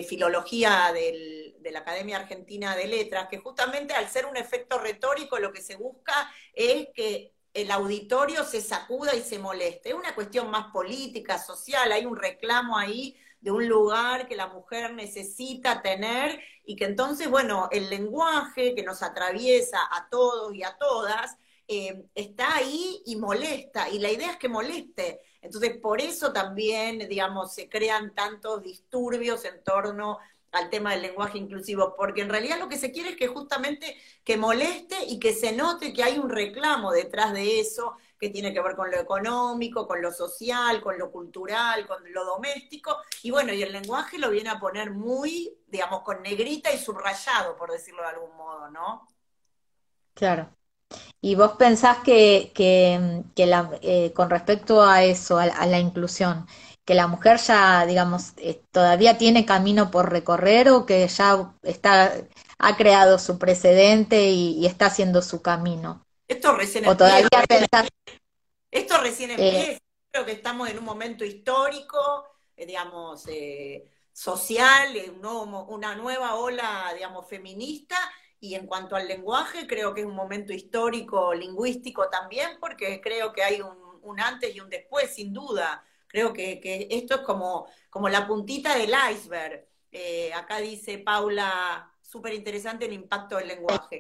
filología 0.09 0.91
de 0.95 1.71
la 1.71 1.81
Academia 1.81 2.17
Argentina 2.17 2.75
de 2.77 2.87
Letras, 2.87 3.29
que 3.29 3.39
justamente 3.39 3.93
al 3.95 4.09
ser 4.09 4.25
un 4.25 4.37
efecto 4.39 4.79
retórico 4.79 5.39
lo 5.39 5.53
que 5.53 5.61
se 5.61 5.77
busca 5.77 6.31
es 6.55 6.89
que 6.95 7.35
el 7.53 7.71
auditorio 7.71 8.45
se 8.45 8.61
sacuda 8.63 9.15
y 9.15 9.23
se 9.23 9.39
moleste. 9.39 9.91
Es 9.91 9.95
una 9.95 10.15
cuestión 10.15 10.51
más 10.51 10.73
política, 10.73 11.39
social, 11.39 11.93
hay 11.93 12.07
un 12.07 12.17
reclamo 12.17 12.77
ahí 12.79 13.17
de 13.45 13.51
un 13.51 13.69
lugar 13.69 14.27
que 14.27 14.37
la 14.37 14.47
mujer 14.47 14.95
necesita 14.95 15.83
tener 15.83 16.41
y 16.65 16.77
que 16.77 16.87
entonces, 16.87 17.29
bueno, 17.29 17.69
el 17.71 17.91
lenguaje 17.91 18.75
que 18.75 18.83
nos 18.83 19.03
atraviesa 19.03 19.79
a 19.93 20.09
todos 20.09 20.55
y 20.55 20.63
a 20.63 20.79
todas 20.79 21.37
eh, 21.69 22.07
está 22.15 22.57
ahí 22.57 23.03
y 23.05 23.17
molesta, 23.17 23.91
y 23.91 23.99
la 23.99 24.11
idea 24.11 24.31
es 24.31 24.39
que 24.39 24.49
moleste. 24.49 25.21
Entonces, 25.43 25.77
por 25.77 26.01
eso 26.01 26.33
también, 26.33 27.07
digamos, 27.07 27.53
se 27.53 27.69
crean 27.69 28.15
tantos 28.15 28.63
disturbios 28.63 29.45
en 29.45 29.63
torno 29.63 30.19
al 30.53 30.71
tema 30.71 30.93
del 30.93 31.03
lenguaje 31.03 31.37
inclusivo, 31.37 31.95
porque 31.99 32.23
en 32.23 32.31
realidad 32.31 32.59
lo 32.59 32.71
que 32.71 32.79
se 32.79 32.93
quiere 32.93 33.11
es 33.11 33.17
que 33.17 33.27
justamente 33.27 33.95
que 34.25 34.39
moleste 34.39 34.97
y 35.07 35.19
que 35.19 35.35
se 35.35 35.53
note 35.53 35.93
que 35.93 36.03
hay 36.03 36.17
un 36.17 36.31
reclamo 36.31 36.93
detrás 36.93 37.35
de 37.35 37.61
eso, 37.61 37.95
que 38.19 38.31
tiene 38.31 38.53
que 38.53 38.61
ver 38.61 38.77
con 38.77 38.91
lo 38.91 38.99
económico, 38.99 39.87
con 39.87 40.01
lo 40.01 40.13
social, 40.13 40.81
con 40.81 40.99
lo 40.99 41.11
cultural, 41.11 41.87
con 41.87 42.03
lo 42.13 42.25
doméstico, 42.25 42.99
y 43.23 43.31
bueno, 43.31 43.53
y 43.53 43.63
el 43.63 43.73
lenguaje 43.73 44.19
lo 44.19 44.31
viene 44.31 44.51
a 44.51 44.61
poner 44.61 44.91
muy, 44.91 45.57
digamos, 45.67 46.03
con 46.03 46.23
negrita 46.23 46.73
y 46.73 46.79
subrayado, 46.79 47.57
por 47.57 47.71
decirlo 47.71 48.03
de 48.03 48.09
algún 48.09 48.37
modo, 48.37 48.71
¿no? 48.71 49.09
Claro. 50.15 50.49
¿Y 51.21 51.35
vos 51.35 51.53
pensás 51.59 51.99
que, 52.05 52.53
que, 52.55 53.47
la, 53.47 53.71
eh, 53.83 54.13
con 54.15 54.31
respecto 54.31 54.83
a 54.83 55.03
eso, 55.03 55.39
a, 55.39 55.67
la 55.67 55.79
inclusión, 55.79 56.47
que 56.85 56.95
la 56.95 57.09
mujer 57.09 57.39
ya, 57.39 57.87
digamos, 57.87 58.35
eh, 58.37 58.63
todavía 58.71 59.19
tiene 59.19 59.47
camino 59.47 59.91
por 59.91 60.11
recorrer 60.11 60.69
o 60.71 60.87
que 60.87 61.09
ya 61.09 61.55
está, 61.63 62.13
ha 62.59 62.77
creado 62.77 63.19
su 63.19 63.39
precedente 63.39 64.31
y 64.31 64.67
está 64.67 64.87
haciendo 64.87 65.23
su 65.23 65.43
camino? 65.43 66.05
Esto 66.29 66.57
recién 66.57 66.85
empieza. 66.85 67.87
Esto 68.71 68.99
recién 69.01 69.31
eh. 69.31 69.35
empieza. 69.35 69.81
Creo 70.11 70.25
que 70.25 70.33
estamos 70.33 70.69
en 70.69 70.79
un 70.79 70.85
momento 70.85 71.25
histórico, 71.25 72.27
eh, 72.57 72.67
digamos, 72.67 73.25
eh, 73.29 73.85
social, 74.13 74.95
una 75.69 75.95
nueva 75.97 76.37
ola, 76.37 76.93
digamos, 76.95 77.29
feminista. 77.29 77.97
Y 78.41 78.55
en 78.55 78.67
cuanto 78.67 78.95
al 78.95 79.09
lenguaje, 79.09 79.67
creo 79.67 79.95
que 79.95 80.03
es 80.03 80.07
un 80.07 80.15
momento 80.15 80.53
histórico, 80.53 81.35
lingüístico 81.35 82.09
también, 82.11 82.59
porque 82.61 83.01
creo 83.01 83.33
que 83.33 83.43
hay 83.43 83.61
un, 83.61 84.21
antes 84.21 84.55
y 84.55 84.61
un 84.61 84.69
después, 84.69 85.15
sin 85.15 85.33
duda. 85.33 85.85
Creo 86.07 86.33
que, 86.33 86.87
esto 86.91 87.17
es 87.17 87.21
como, 87.23 87.67
como 87.91 88.09
la 88.09 88.27
puntita 88.27 88.77
del 88.77 88.95
iceberg. 89.13 89.67
acá 90.35 90.59
dice 90.59 90.99
Paula, 90.99 91.91
súper 92.03 92.35
interesante 92.35 92.85
el 92.85 92.93
impacto 92.93 93.37
del 93.37 93.49
lenguaje 93.49 93.99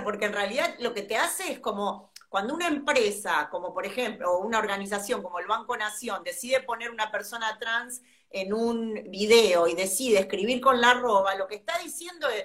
porque 0.00 0.26
en 0.26 0.32
realidad 0.32 0.74
lo 0.78 0.94
que 0.94 1.02
te 1.02 1.16
hace 1.16 1.52
es 1.52 1.58
como 1.58 2.10
cuando 2.28 2.54
una 2.54 2.66
empresa, 2.66 3.48
como 3.50 3.74
por 3.74 3.84
ejemplo, 3.84 4.32
o 4.32 4.38
una 4.38 4.58
organización 4.58 5.22
como 5.22 5.38
el 5.38 5.46
Banco 5.46 5.76
Nación, 5.76 6.22
decide 6.24 6.62
poner 6.62 6.90
una 6.90 7.10
persona 7.10 7.58
trans 7.58 8.00
en 8.30 8.54
un 8.54 8.94
video 9.10 9.68
y 9.68 9.74
decide 9.74 10.20
escribir 10.20 10.62
con 10.62 10.80
la 10.80 10.92
arroba, 10.92 11.34
lo 11.34 11.46
que 11.46 11.56
está 11.56 11.76
diciendo 11.78 12.30
es, 12.30 12.44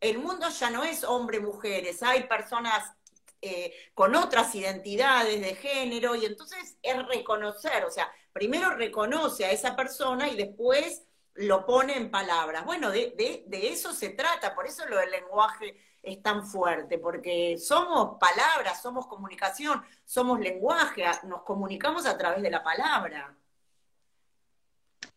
el 0.00 0.18
mundo 0.18 0.48
ya 0.48 0.70
no 0.70 0.84
es 0.84 1.04
hombre-mujeres, 1.04 2.02
hay 2.02 2.22
personas 2.22 2.94
eh, 3.42 3.74
con 3.92 4.14
otras 4.14 4.54
identidades 4.54 5.38
de 5.38 5.54
género, 5.54 6.14
y 6.14 6.24
entonces 6.24 6.78
es 6.82 7.06
reconocer, 7.06 7.84
o 7.84 7.90
sea, 7.90 8.10
primero 8.32 8.70
reconoce 8.70 9.44
a 9.44 9.52
esa 9.52 9.76
persona 9.76 10.30
y 10.30 10.36
después 10.36 11.02
lo 11.34 11.66
pone 11.66 11.94
en 11.98 12.10
palabras. 12.10 12.64
Bueno, 12.64 12.90
de 12.90 13.44
eso 13.50 13.92
se 13.92 14.08
trata, 14.08 14.54
por 14.54 14.66
eso 14.66 14.86
lo 14.86 14.96
del 14.96 15.10
lenguaje 15.10 15.76
es 16.06 16.22
tan 16.22 16.46
fuerte, 16.46 16.98
porque 16.98 17.58
somos 17.58 18.16
palabras, 18.18 18.80
somos 18.80 19.06
comunicación, 19.08 19.82
somos 20.04 20.38
lenguaje, 20.38 21.04
nos 21.24 21.42
comunicamos 21.42 22.06
a 22.06 22.16
través 22.16 22.42
de 22.42 22.50
la 22.50 22.62
palabra. 22.62 23.34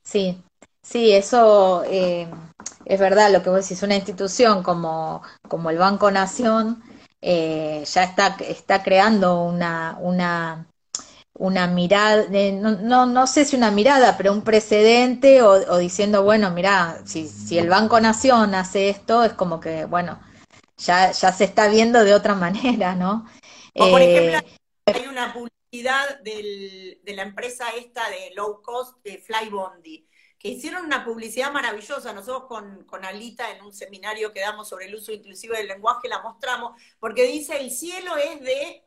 Sí, 0.01 0.43
sí, 0.81 1.11
eso 1.11 1.83
eh, 1.85 2.27
es 2.85 2.99
verdad 2.99 3.31
lo 3.31 3.43
que 3.43 3.51
vos 3.51 3.61
decís, 3.61 3.83
una 3.83 3.95
institución 3.95 4.63
como, 4.63 5.21
como 5.47 5.69
el 5.69 5.77
Banco 5.77 6.09
Nación 6.09 6.81
eh, 7.21 7.83
ya 7.85 8.03
está, 8.03 8.35
está 8.39 8.81
creando 8.81 9.43
una, 9.43 9.95
una, 10.01 10.65
una 11.37 11.67
mirada, 11.67 12.25
no, 12.31 13.05
no, 13.05 13.27
sé 13.27 13.45
si 13.45 13.55
una 13.55 13.69
mirada, 13.69 14.17
pero 14.17 14.33
un 14.33 14.41
precedente 14.41 15.43
o, 15.43 15.77
diciendo, 15.77 16.23
bueno, 16.23 16.49
mira, 16.49 16.99
si, 17.05 17.27
si 17.27 17.59
el 17.59 17.69
Banco 17.69 17.99
Nación 17.99 18.55
hace 18.55 18.89
esto, 18.89 19.23
es 19.23 19.33
como 19.33 19.59
que, 19.59 19.85
bueno, 19.85 20.19
ya, 20.79 21.11
ya 21.11 21.31
se 21.31 21.43
está 21.43 21.67
viendo 21.67 22.03
de 22.03 22.13
otra 22.13 22.35
manera, 22.35 22.95
¿no? 22.95 23.25
O 23.75 23.91
por 23.91 24.01
ejemplo, 24.01 24.39
eh, 24.85 24.93
hay 24.93 25.07
una 25.07 25.33
publicidad 25.33 26.19
del, 26.21 26.99
de 27.03 27.13
la 27.13 27.23
empresa 27.23 27.69
esta 27.77 28.09
de 28.09 28.31
low 28.35 28.61
cost, 28.61 28.97
de 29.03 29.17
Flybondi, 29.19 30.07
que 30.37 30.49
hicieron 30.49 30.85
una 30.85 31.03
publicidad 31.03 31.51
maravillosa. 31.51 32.13
Nosotros 32.13 32.45
con, 32.47 32.85
con, 32.85 33.05
Alita 33.05 33.51
en 33.51 33.63
un 33.63 33.73
seminario 33.73 34.33
que 34.33 34.39
damos 34.39 34.69
sobre 34.69 34.85
el 34.85 34.95
uso 34.95 35.11
inclusivo 35.11 35.53
del 35.53 35.67
lenguaje 35.67 36.07
la 36.07 36.21
mostramos, 36.21 36.81
porque 36.99 37.23
dice 37.23 37.59
el 37.59 37.71
cielo 37.71 38.15
es 38.17 38.41
de, 38.41 38.83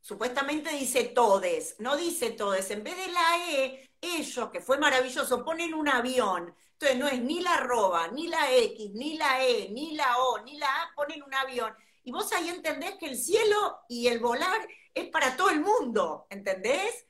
supuestamente 0.00 0.70
dice 0.70 1.04
todes, 1.04 1.76
no 1.78 1.96
dice 1.96 2.30
todes, 2.30 2.70
en 2.70 2.82
vez 2.82 2.96
de 2.96 3.12
la 3.12 3.50
E, 3.50 3.90
ellos, 4.00 4.50
que 4.50 4.60
fue 4.60 4.78
maravilloso, 4.78 5.44
ponen 5.44 5.74
un 5.74 5.88
avión. 5.88 6.54
Entonces 6.78 6.98
no 6.98 7.08
es 7.08 7.22
ni 7.22 7.40
la 7.40 7.54
arroba, 7.54 8.08
ni 8.08 8.28
la 8.28 8.52
X, 8.54 8.90
ni 8.92 9.16
la 9.16 9.42
E, 9.42 9.70
ni 9.70 9.94
la 9.94 10.18
O, 10.18 10.42
ni 10.42 10.58
la 10.58 10.66
A, 10.66 10.94
ponen 10.94 11.22
un 11.22 11.34
avión. 11.34 11.72
Y 12.04 12.12
vos 12.12 12.30
ahí 12.34 12.50
entendés 12.50 12.96
que 12.96 13.06
el 13.06 13.16
cielo 13.16 13.78
y 13.88 14.08
el 14.08 14.20
volar 14.20 14.68
es 14.94 15.08
para 15.08 15.36
todo 15.36 15.48
el 15.48 15.60
mundo, 15.60 16.26
¿entendés? 16.28 17.06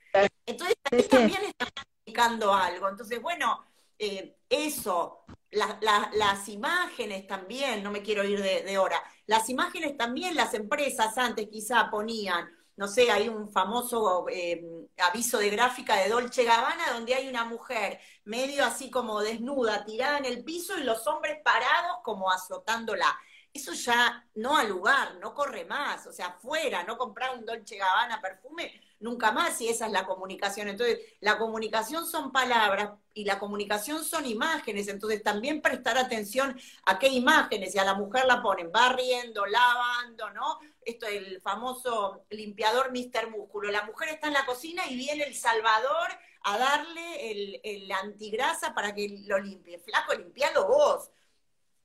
Entonces 0.46 0.76
ahí 0.90 1.02
también 1.02 1.42
está 1.44 1.66
comunicando 1.82 2.54
algo. 2.54 2.88
Entonces, 2.88 3.20
bueno, 3.20 3.60
eh, 3.98 4.36
eso, 4.48 5.24
las 5.50 6.48
imágenes 6.48 7.26
también, 7.26 7.82
no 7.82 7.90
me 7.90 8.02
quiero 8.02 8.22
ir 8.22 8.40
de, 8.40 8.78
hora, 8.78 9.02
las 9.26 9.48
imágenes 9.50 9.96
también 9.96 10.36
las 10.36 10.54
empresas 10.54 11.18
antes 11.18 11.48
quizá 11.48 11.90
ponían, 11.90 12.48
no 12.76 12.86
sé, 12.86 13.10
hay 13.10 13.28
un 13.28 13.50
famoso 13.50 14.26
eh, 14.28 14.64
aviso 14.98 15.38
de 15.38 15.50
gráfica 15.50 15.96
de 15.96 16.08
Dolce 16.08 16.44
Gabbana 16.44 16.92
donde 16.92 17.14
hay 17.14 17.28
una 17.28 17.44
mujer 17.44 18.00
medio 18.24 18.64
así 18.64 18.90
como 18.90 19.20
desnuda, 19.20 19.84
tirada 19.84 20.18
en 20.18 20.24
el 20.24 20.44
piso 20.44 20.78
y 20.78 20.84
los 20.84 21.06
hombres 21.06 21.38
parados 21.44 21.98
como 22.02 22.30
azotándola. 22.30 23.06
Eso 23.52 23.72
ya 23.72 24.26
no 24.34 24.56
al 24.56 24.68
lugar, 24.68 25.16
no 25.16 25.32
corre 25.34 25.64
más, 25.64 26.06
o 26.06 26.12
sea, 26.12 26.32
fuera, 26.32 26.82
no 26.84 26.98
comprar 26.98 27.36
un 27.36 27.44
Dolce 27.44 27.76
Gabbana 27.76 28.20
perfume, 28.20 28.80
nunca 29.00 29.32
más 29.32 29.56
si 29.56 29.68
esa 29.68 29.86
es 29.86 29.92
la 29.92 30.06
comunicación. 30.06 30.68
Entonces, 30.68 31.00
la 31.20 31.38
comunicación 31.38 32.06
son 32.06 32.32
palabras 32.32 32.90
y 33.14 33.24
la 33.24 33.38
comunicación 33.38 34.04
son 34.04 34.26
imágenes, 34.26 34.88
entonces 34.88 35.22
también 35.22 35.62
prestar 35.62 35.96
atención 35.96 36.58
a 36.84 36.98
qué 36.98 37.08
imágenes, 37.08 37.74
y 37.74 37.78
a 37.78 37.84
la 37.84 37.94
mujer 37.94 38.26
la 38.26 38.42
ponen 38.42 38.70
barriendo, 38.70 39.46
lavando, 39.46 40.30
¿no? 40.30 40.58
Esto 40.84 41.06
es 41.06 41.14
el 41.14 41.40
famoso 41.40 42.24
limpiador 42.30 42.90
Mr. 42.92 43.30
Músculo. 43.30 43.70
La 43.70 43.84
mujer 43.84 44.10
está 44.10 44.28
en 44.28 44.34
la 44.34 44.46
cocina 44.46 44.82
y 44.88 44.96
viene 44.96 45.24
el 45.24 45.34
salvador 45.34 46.08
a 46.44 46.58
darle 46.58 47.30
el, 47.30 47.60
el 47.64 47.90
antigrasa 47.90 48.74
para 48.74 48.94
que 48.94 49.22
lo 49.26 49.38
limpie. 49.38 49.78
Flaco, 49.78 50.14
limpialo 50.14 50.68
vos. 50.68 51.10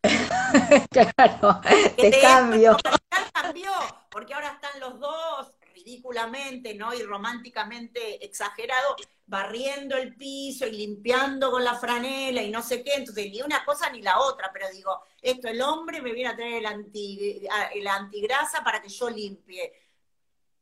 claro, 0.92 1.62
te 1.96 2.22
cambio. 2.22 2.78
Cambió, 3.34 3.72
porque 4.10 4.34
ahora 4.34 4.52
están 4.52 4.80
los 4.80 5.00
dos 5.00 5.61
ridículamente, 5.92 6.74
¿no? 6.74 6.94
Y 6.94 7.04
románticamente 7.04 8.24
exagerado, 8.24 8.96
barriendo 9.26 9.96
el 9.96 10.16
piso 10.16 10.66
y 10.66 10.72
limpiando 10.72 11.52
con 11.52 11.64
la 11.64 11.76
franela 11.76 12.42
y 12.42 12.50
no 12.50 12.62
sé 12.62 12.84
qué, 12.84 12.96
entonces 12.96 13.30
ni 13.30 13.42
una 13.42 13.64
cosa 13.66 13.90
ni 13.90 14.02
la 14.02 14.20
otra, 14.20 14.50
pero 14.54 14.68
digo, 14.70 15.02
esto, 15.22 15.48
el 15.48 15.62
hombre 15.62 16.02
me 16.02 16.14
viene 16.14 16.30
a 16.30 16.36
traer 16.36 16.56
el, 16.56 16.66
anti, 16.66 17.42
el 17.74 17.88
antigrasa 17.88 18.64
para 18.64 18.82
que 18.82 18.90
yo 18.90 19.10
limpie. 19.10 19.74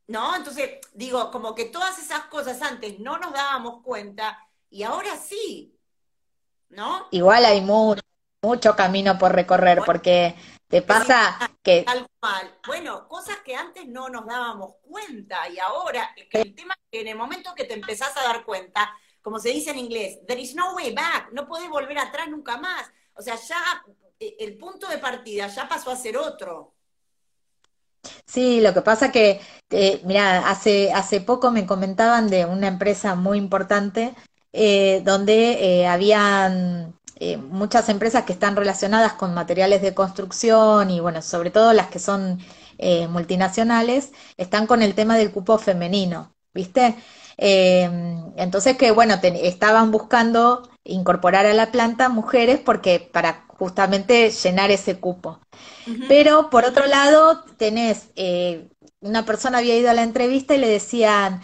¿No? 0.08 0.34
Entonces, 0.34 0.80
digo, 0.92 1.30
como 1.30 1.54
que 1.54 1.66
todas 1.66 1.96
esas 2.00 2.24
cosas 2.24 2.60
antes 2.62 2.98
no 2.98 3.18
nos 3.18 3.32
dábamos 3.32 3.80
cuenta 3.84 4.36
y 4.68 4.82
ahora 4.82 5.16
sí, 5.16 5.78
¿no? 6.70 7.06
Igual 7.12 7.44
hay 7.44 7.60
mucho, 7.60 8.02
mucho 8.42 8.74
camino 8.74 9.16
por 9.18 9.32
recorrer, 9.32 9.82
porque 9.86 10.34
te 10.70 10.82
pasa 10.82 11.36
que... 11.64 11.82
Tal 11.82 12.06
cual. 12.20 12.58
Bueno, 12.64 13.08
cosas 13.08 13.38
que 13.44 13.56
antes 13.56 13.88
no 13.88 14.08
nos 14.08 14.24
dábamos 14.24 14.76
cuenta 14.82 15.48
y 15.48 15.58
ahora, 15.58 16.14
el 16.30 16.54
tema 16.54 16.74
es 16.74 16.80
que 16.92 17.00
en 17.00 17.08
el 17.08 17.16
momento 17.16 17.52
que 17.56 17.64
te 17.64 17.74
empezás 17.74 18.16
a 18.16 18.22
dar 18.22 18.44
cuenta, 18.44 18.88
como 19.20 19.40
se 19.40 19.48
dice 19.48 19.70
en 19.70 19.78
inglés, 19.78 20.20
there 20.28 20.40
is 20.40 20.54
no 20.54 20.76
way 20.76 20.94
back, 20.94 21.32
no 21.32 21.48
puedes 21.48 21.68
volver 21.68 21.98
atrás 21.98 22.28
nunca 22.28 22.56
más. 22.56 22.88
O 23.14 23.20
sea, 23.22 23.34
ya 23.34 23.56
eh, 24.20 24.36
el 24.38 24.56
punto 24.58 24.86
de 24.86 24.98
partida 24.98 25.48
ya 25.48 25.68
pasó 25.68 25.90
a 25.90 25.96
ser 25.96 26.16
otro. 26.16 26.72
Sí, 28.24 28.60
lo 28.60 28.72
que 28.72 28.82
pasa 28.82 29.10
que, 29.10 29.40
eh, 29.70 30.00
mira, 30.04 30.48
hace, 30.48 30.92
hace 30.92 31.20
poco 31.20 31.50
me 31.50 31.66
comentaban 31.66 32.30
de 32.30 32.44
una 32.44 32.68
empresa 32.68 33.16
muy 33.16 33.38
importante 33.38 34.14
eh, 34.52 35.02
donde 35.04 35.84
habían 35.88 36.94
eh, 37.22 37.36
muchas 37.36 37.90
empresas 37.90 38.24
que 38.24 38.32
están 38.32 38.56
relacionadas 38.56 39.12
con 39.12 39.34
materiales 39.34 39.82
de 39.82 39.92
construcción 39.92 40.90
y 40.90 41.00
bueno, 41.00 41.20
sobre 41.20 41.50
todo 41.50 41.74
las 41.74 41.88
que 41.88 41.98
son 41.98 42.38
eh, 42.78 43.08
multinacionales, 43.08 44.12
están 44.38 44.66
con 44.66 44.80
el 44.80 44.94
tema 44.94 45.18
del 45.18 45.30
cupo 45.30 45.58
femenino, 45.58 46.34
¿viste? 46.54 46.96
Em, 47.36 48.32
entonces 48.36 48.78
que 48.78 48.90
bueno, 48.92 49.16
estaban 49.22 49.90
buscando 49.90 50.70
incorporar 50.82 51.44
a 51.44 51.52
la 51.52 51.70
planta 51.70 52.08
mujeres 52.08 52.58
porque 52.58 53.10
para 53.12 53.44
justamente 53.48 54.30
llenar 54.30 54.70
ese 54.70 54.98
cupo. 54.98 55.40
Pero 56.08 56.48
por 56.48 56.64
otro 56.64 56.86
lado, 56.86 57.44
tenés, 57.58 58.08
eh, 58.16 58.70
una 59.00 59.26
persona 59.26 59.58
había 59.58 59.76
ido 59.76 59.90
a 59.90 59.94
la 59.94 60.04
entrevista 60.04 60.54
y 60.54 60.58
le 60.58 60.68
decían 60.68 61.42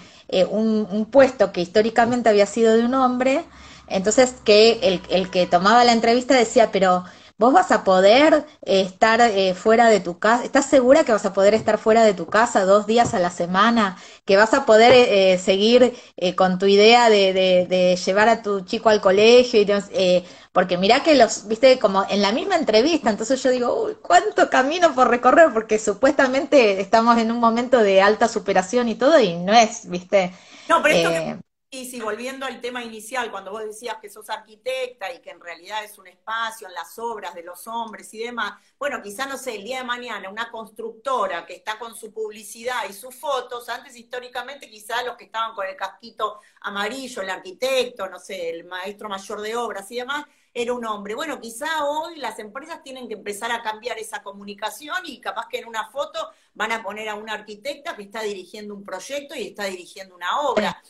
un 0.51 1.07
puesto 1.11 1.53
que 1.53 1.61
históricamente 1.61 2.31
había 2.31 2.47
sido 2.47 2.74
de 2.74 2.85
un 2.85 2.95
hombre, 2.95 3.45
entonces, 3.89 4.34
que 4.45 4.78
el, 4.82 5.03
el 5.11 5.30
que 5.30 5.47
tomaba 5.47 5.84
la 5.84 5.93
entrevista 5.93 6.34
decía, 6.34 6.70
pero 6.72 7.05
vos 7.39 7.53
vas 7.53 7.70
a 7.70 7.84
poder 7.84 8.47
eh, 8.62 8.80
estar 8.80 9.20
eh, 9.20 9.55
fuera 9.55 9.89
de 9.89 10.01
tu 10.01 10.18
casa, 10.18 10.45
¿estás 10.45 10.66
segura 10.66 11.05
que 11.05 11.12
vas 11.12 11.26
a 11.26 11.32
poder 11.32 11.55
estar 11.55 11.78
fuera 11.78 12.03
de 12.05 12.14
tu 12.14 12.26
casa 12.26 12.64
dos 12.64 12.87
días 12.87 13.14
a 13.14 13.18
la 13.18 13.30
semana? 13.30 13.99
¿Que 14.24 14.37
vas 14.37 14.55
a 14.55 14.64
poder 14.64 14.93
eh, 14.93 15.39
seguir 15.39 15.95
con 16.37 16.59
tu 16.59 16.66
idea 16.66 17.11
de, 17.11 17.32
de, 17.68 17.97
llevar 17.97 18.28
a 18.28 18.43
tu 18.43 18.61
chico 18.62 18.89
al 18.89 19.01
colegio? 19.01 19.61
Y, 19.61 20.24
porque 20.53 20.78
mirá 20.78 21.03
que 21.03 21.14
los, 21.14 21.47
viste, 21.47 21.78
como 21.78 22.07
en 22.09 22.22
la 22.22 22.32
misma 22.32 22.57
entrevista, 22.57 23.11
entonces 23.11 23.43
yo 23.43 23.51
digo, 23.51 23.84
uy, 23.84 23.97
¿cuánto 24.01 24.49
camino 24.49 24.95
por 24.95 25.09
recorrer? 25.11 25.53
Porque 25.53 25.78
supuestamente 25.78 26.80
estamos 26.80 27.18
en 27.18 27.30
un 27.30 27.39
momento 27.39 27.78
de 27.82 28.01
alta 28.01 28.28
superación 28.28 28.89
y 28.89 28.95
todo, 28.95 29.20
y 29.20 29.37
no 29.37 29.53
es, 29.53 29.89
viste. 29.89 30.32
No, 30.68 30.82
pero 30.82 30.95
esto 30.95 31.41
y 31.77 31.85
si 31.85 32.01
volviendo 32.01 32.47
al 32.47 32.61
tema 32.61 32.83
inicial, 32.83 33.31
cuando 33.31 33.51
vos 33.51 33.64
decías 33.64 33.99
que 34.01 34.09
sos 34.09 34.31
arquitecta 34.31 35.12
y 35.12 35.20
que 35.20 35.31
en 35.31 35.41
realidad 35.41 35.85
es 35.85 35.99
un 35.99 36.07
espacio 36.07 36.66
en 36.66 36.74
las 36.74 36.99
obras 36.99 37.35
de 37.35 37.43
los 37.43 37.66
hombres 37.66 38.12
y 38.14 38.18
demás, 38.18 38.55
bueno, 38.79 39.03
quizá 39.03 39.27
no 39.27 39.37
sé, 39.37 39.57
el 39.57 39.64
día 39.64 39.79
de 39.79 39.85
mañana 39.85 40.31
una 40.31 40.51
constructora 40.51 41.45
que 41.45 41.55
está 41.55 41.79
con 41.79 41.95
su 41.95 42.12
publicidad 42.12 42.89
y 42.89 42.93
sus 42.93 43.14
fotos, 43.14 43.68
antes 43.68 43.95
históricamente 43.97 44.70
quizá 44.70 45.03
los 45.03 45.16
que 45.16 45.24
estaban 45.24 45.55
con 45.55 45.66
el 45.66 45.77
casquito 45.77 46.41
amarillo, 46.62 47.22
el 47.22 47.31
arquitecto, 47.31 48.09
no 48.09 48.18
sé, 48.18 48.51
el 48.51 48.64
maestro 48.64 49.09
mayor 49.09 49.41
de 49.41 49.57
obras 49.57 49.91
y 49.91 49.97
demás, 49.97 50.24
era 50.55 50.72
un 50.72 50.87
hombre. 50.87 51.14
Bueno, 51.14 51.39
quizá 51.39 51.85
hoy 51.85 52.16
las 52.16 52.39
empresas 52.39 52.83
tienen 52.83 53.09
que 53.09 53.14
empezar 53.14 53.53
a 53.53 53.62
cambiar 53.62 53.99
esa 53.99 54.22
comunicación 54.22 54.97
y 55.05 55.20
capaz 55.20 55.49
que 55.49 55.59
en 55.59 55.68
una 55.68 55.91
foto 55.91 56.31
van 56.55 56.72
a 56.72 56.83
poner 56.83 57.11
a 57.11 57.14
una 57.14 57.35
arquitecta 57.35 57.95
que 57.95 58.05
está 58.05 58.22
dirigiendo 58.22 58.74
un 58.74 58.83
proyecto 58.83 59.35
y 59.35 59.49
está 59.49 59.64
dirigiendo 59.64 60.14
una 60.14 60.41
obra 60.41 60.83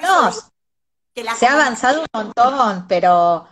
no, 0.00 0.30
se 1.36 1.46
ha 1.46 1.54
avanzado 1.54 2.00
un 2.00 2.06
montón, 2.12 2.86
pero 2.88 3.48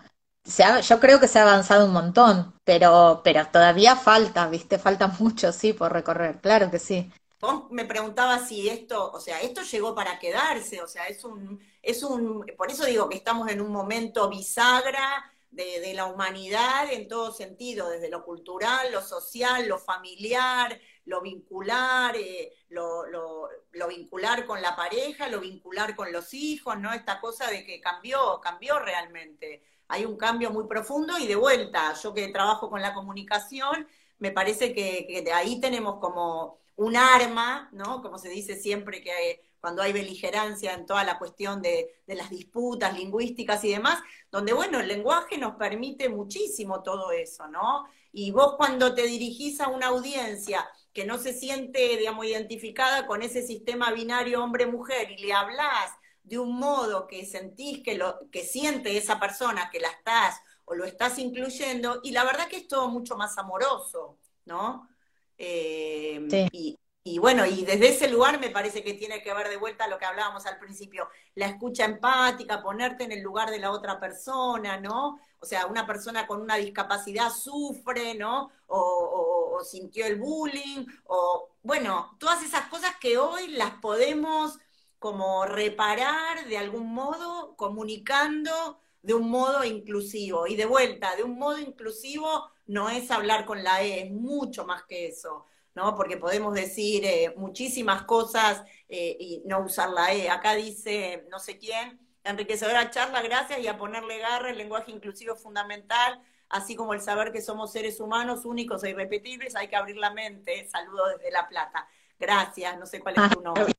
yo 0.83 1.01
creo 1.01 1.19
que 1.19 1.29
se 1.29 1.39
ha 1.39 1.43
avanzado 1.43 1.87
un 1.87 1.93
montón, 1.93 2.55
pero, 2.65 3.23
pero 3.25 3.47
todavía 3.49 3.97
falta, 3.97 4.47
¿viste? 4.49 4.79
Falta 4.79 5.09
mucho, 5.09 5.53
sí, 5.53 5.73
por 5.73 5.93
recorrer, 5.93 6.41
claro 6.41 6.71
que 6.71 6.79
sí. 6.79 7.11
Vos 7.41 7.65
me 7.71 7.85
preguntabas 7.85 8.49
si 8.49 8.69
esto, 8.69 9.11
o 9.13 9.21
sea, 9.21 9.41
esto 9.41 9.63
llegó 9.63 9.95
para 9.95 10.19
quedarse, 10.19 10.83
o 10.83 10.89
sea, 10.89 11.07
es 11.07 11.25
un, 11.25 11.61
es 11.83 12.03
un, 12.03 12.45
por 12.57 12.71
eso 12.71 12.85
digo 12.85 13.09
que 13.09 13.17
estamos 13.17 13.51
en 13.51 13.61
un 13.61 13.71
momento 13.71 14.29
bisagra 14.29 15.31
de, 15.51 15.81
de 15.81 15.95
la 15.95 16.07
humanidad 16.07 16.91
en 16.91 17.07
todo 17.07 17.33
sentido, 17.33 17.89
desde 17.89 18.09
lo 18.09 18.25
cultural, 18.25 18.93
lo 18.93 19.03
social, 19.03 19.69
lo 19.69 19.79
familiar, 19.79 20.79
lo 21.07 21.21
vincular, 21.21 22.17
eh, 22.17 22.53
lo, 22.71 23.07
lo, 23.07 23.89
vincular 23.89 24.47
con 24.47 24.63
la 24.63 24.75
pareja, 24.75 25.29
lo 25.29 25.41
vincular 25.41 25.95
con 25.95 26.13
los 26.13 26.33
hijos, 26.35 26.79
¿no? 26.79 26.93
Esta 26.93 27.21
cosa 27.21 27.51
de 27.51 27.65
que 27.65 27.81
cambió, 27.81 28.41
cambió 28.41 28.79
realmente. 28.79 29.63
Hay 29.89 30.05
un 30.05 30.17
cambio 30.17 30.51
muy 30.51 30.67
profundo 30.67 31.19
y 31.19 31.27
de 31.27 31.37
vuelta, 31.37 31.95
yo 32.03 32.15
que 32.15 32.29
trabajo 32.29 32.71
con 32.71 32.81
la 32.81 32.95
comunicación, 32.95 33.87
me 34.19 34.31
parece 34.31 34.73
que, 34.73 35.23
de 35.25 35.33
ahí 35.33 35.61
tenemos 35.61 35.99
como 36.01 36.59
un 36.77 36.97
arma, 36.97 37.69
¿no? 37.73 38.01
Como 38.03 38.19
se 38.19 38.31
dice 38.31 38.57
siempre 38.57 39.03
que 39.03 39.43
cuando 39.61 39.83
hay 39.83 39.93
beligerancia 39.93 40.75
en 40.75 40.87
toda 40.87 41.05
la 41.05 41.19
cuestión 41.19 41.63
de, 41.63 42.03
de, 42.07 42.15
las 42.15 42.31
disputas 42.31 42.97
lingüísticas 42.97 43.65
y 43.65 43.71
demás, 43.71 44.03
donde, 44.31 44.53
bueno, 44.53 44.81
el 44.81 44.89
lenguaje 44.89 45.39
nos 45.39 45.57
permite 45.57 46.09
muchísimo 46.09 46.83
todo 46.83 47.13
eso, 47.13 47.47
¿no? 47.49 47.87
Y 48.13 48.31
vos 48.31 48.55
cuando 48.57 48.95
te 48.95 49.03
dirigís 49.03 49.61
a 49.61 49.69
una 49.69 49.89
audiencia 49.89 50.67
que 50.95 51.05
no 51.05 51.19
se 51.19 51.35
siente, 51.35 51.97
digamos, 51.99 52.25
identificada 52.25 53.07
con 53.07 53.23
ese 53.23 53.43
sistema 53.43 53.93
binario 53.93 54.43
hombre-mujer 54.43 55.11
y 55.11 55.19
le 55.19 55.33
hablas 55.33 55.91
de 56.23 56.39
un 56.39 56.57
modo 56.57 57.07
que 57.07 57.27
sentís 57.27 57.83
que 57.83 57.97
lo 57.97 58.31
que 58.31 58.45
siente 58.45 58.97
esa 58.97 59.21
persona 59.21 59.69
que 59.71 59.81
la 59.81 59.89
estás 59.89 60.41
o 60.65 60.75
lo 60.75 60.85
estás 60.87 61.19
incluyendo, 61.19 62.01
y 62.03 62.13
la 62.13 62.25
verdad 62.25 62.49
que 62.49 62.57
es 62.57 62.69
todo 62.69 62.89
mucho 62.89 63.17
más 63.17 63.37
amoroso, 63.37 64.17
¿no? 64.47 64.89
Eh, 65.37 66.49
y, 66.53 66.79
y 67.07 67.19
bueno, 67.19 67.45
y 67.45 67.67
desde 67.67 67.89
ese 67.89 68.09
lugar 68.09 68.41
me 68.41 68.49
parece 68.49 68.83
que 68.83 68.95
tiene 68.95 69.23
que 69.23 69.35
ver 69.35 69.51
de 69.51 69.59
vuelta 69.59 69.87
lo 69.89 69.99
que 69.99 70.07
hablábamos 70.07 70.47
al 70.47 70.59
principio, 70.59 71.07
la 71.35 71.45
escucha 71.45 71.85
empática, 71.85 72.63
ponerte 72.63 73.05
en 73.05 73.13
el 73.13 73.21
lugar 73.21 73.51
de 73.51 73.59
la 73.59 73.73
otra 73.73 74.01
persona, 74.01 74.81
¿no? 74.81 75.21
O 75.39 75.45
sea, 75.45 75.67
una 75.67 75.87
persona 75.87 76.27
con 76.27 76.41
una 76.41 76.57
discapacidad 76.57 77.29
sufre, 77.31 78.15
¿no? 78.15 78.51
O, 78.69 79.44
sintió 79.63 80.07
el 80.07 80.17
bullying, 80.17 80.87
o 81.05 81.51
bueno, 81.63 82.17
todas 82.19 82.43
esas 82.43 82.69
cosas 82.69 82.97
que 83.01 83.19
hoy 83.19 83.49
las 83.49 83.73
podemos 83.81 84.59
como 84.99 85.45
reparar 85.45 86.47
de 86.49 86.57
algún 86.59 86.95
modo, 86.95 87.57
comunicando 87.57 88.81
de 89.03 89.15
un 89.15 89.29
modo 89.31 89.63
inclusivo. 89.65 90.47
Y 90.47 90.57
de 90.57 90.65
vuelta, 90.65 91.15
de 91.15 91.23
un 91.23 91.39
modo 91.39 91.59
inclusivo 91.59 92.51
no 92.67 92.89
es 92.89 93.11
hablar 93.11 93.45
con 93.45 93.63
la 93.63 93.83
E, 93.83 94.05
es 94.05 94.11
mucho 94.11 94.65
más 94.65 94.85
que 94.85 95.09
eso. 95.09 95.47
¿no? 95.75 95.95
Porque 95.95 96.17
podemos 96.17 96.55
decir 96.55 97.05
eh, 97.05 97.35
muchísimas 97.37 98.05
cosas 98.05 98.63
eh, 98.89 99.17
y 99.19 99.43
no 99.45 99.61
usar 99.61 99.91
la 99.91 100.15
E. 100.15 100.31
Acá 100.31 100.55
dice 100.55 101.27
no 101.31 101.39
sé 101.39 101.59
quién, 101.59 102.01
enriquecedora 102.25 102.91
charla, 102.91 103.23
gracias, 103.23 103.61
y 103.61 103.69
a 103.69 103.77
ponerle 103.77 104.19
garra, 104.19 104.51
el 104.51 104.59
lenguaje 104.59 104.91
inclusivo 104.91 105.35
es 105.35 105.43
fundamental, 105.43 106.23
así 106.55 106.77
como 106.77 106.95
el 106.95 107.01
saber 107.01 107.33
que 107.33 107.43
somos 107.43 107.73
seres 107.73 107.99
humanos 107.99 108.45
únicos 108.45 108.85
e 108.85 108.91
irrepetibles, 108.91 109.57
hay 109.57 109.67
que 109.67 109.75
abrir 109.75 109.97
la 109.97 110.11
mente. 110.11 110.69
Saludo 110.69 111.09
desde 111.09 111.33
La 111.33 111.49
Plata. 111.49 111.89
Gracias, 112.17 112.79
no 112.79 112.87
sé 112.87 113.01
cuál 113.01 113.17
es 113.17 113.31
tu 113.31 113.41
nombre. 113.41 113.75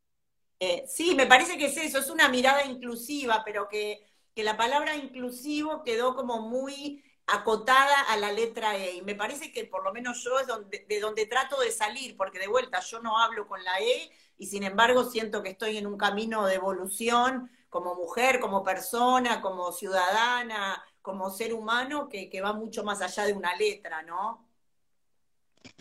Eh, 0.60 0.84
sí, 0.86 1.16
me 1.16 1.26
parece 1.26 1.58
que 1.58 1.68
es 1.68 1.78
eso, 1.78 2.00
es 2.00 2.10
una 2.10 2.28
mirada 2.28 2.66
inclusiva, 2.66 3.44
pero 3.46 3.70
que, 3.70 4.06
que 4.36 4.44
la 4.44 4.58
palabra 4.58 4.94
inclusivo 4.94 5.84
quedó 5.84 6.18
como 6.18 6.42
muy 6.42 7.02
acotada 7.28 8.02
a 8.10 8.18
la 8.18 8.34
letra 8.34 8.76
E. 8.76 8.96
Y 8.96 9.02
me 9.04 9.16
parece 9.16 9.54
que 9.54 9.64
por 9.64 9.82
lo 9.86 9.94
menos 9.94 10.22
yo 10.22 10.38
es 10.38 10.48
donde, 10.48 10.86
de 10.90 11.00
donde 11.00 11.28
trato 11.28 11.58
de 11.62 11.72
salir, 11.72 12.18
porque 12.18 12.40
de 12.40 12.48
vuelta 12.48 12.82
yo 12.82 13.00
no 13.00 13.18
hablo 13.18 13.48
con 13.48 13.64
la 13.64 13.80
E 13.80 14.12
y 14.38 14.48
sin 14.48 14.64
embargo 14.64 15.06
siento 15.06 15.42
que 15.42 15.52
estoy 15.52 15.78
en 15.78 15.88
un 15.88 15.98
camino 15.98 16.46
de 16.46 16.56
evolución 16.56 17.50
como 17.70 17.96
mujer, 17.96 18.42
como 18.42 18.64
persona, 18.64 19.42
como 19.42 19.72
ciudadana, 19.72 20.84
como 21.06 21.30
ser 21.30 21.53
humano, 21.53 22.10
que, 22.10 22.41
va 22.41 22.51
mucho 22.51 22.84
más 22.84 22.99
allá 22.99 23.28
de 23.28 23.34
una 23.34 23.56
letra, 23.56 24.01
¿no? 24.01 24.43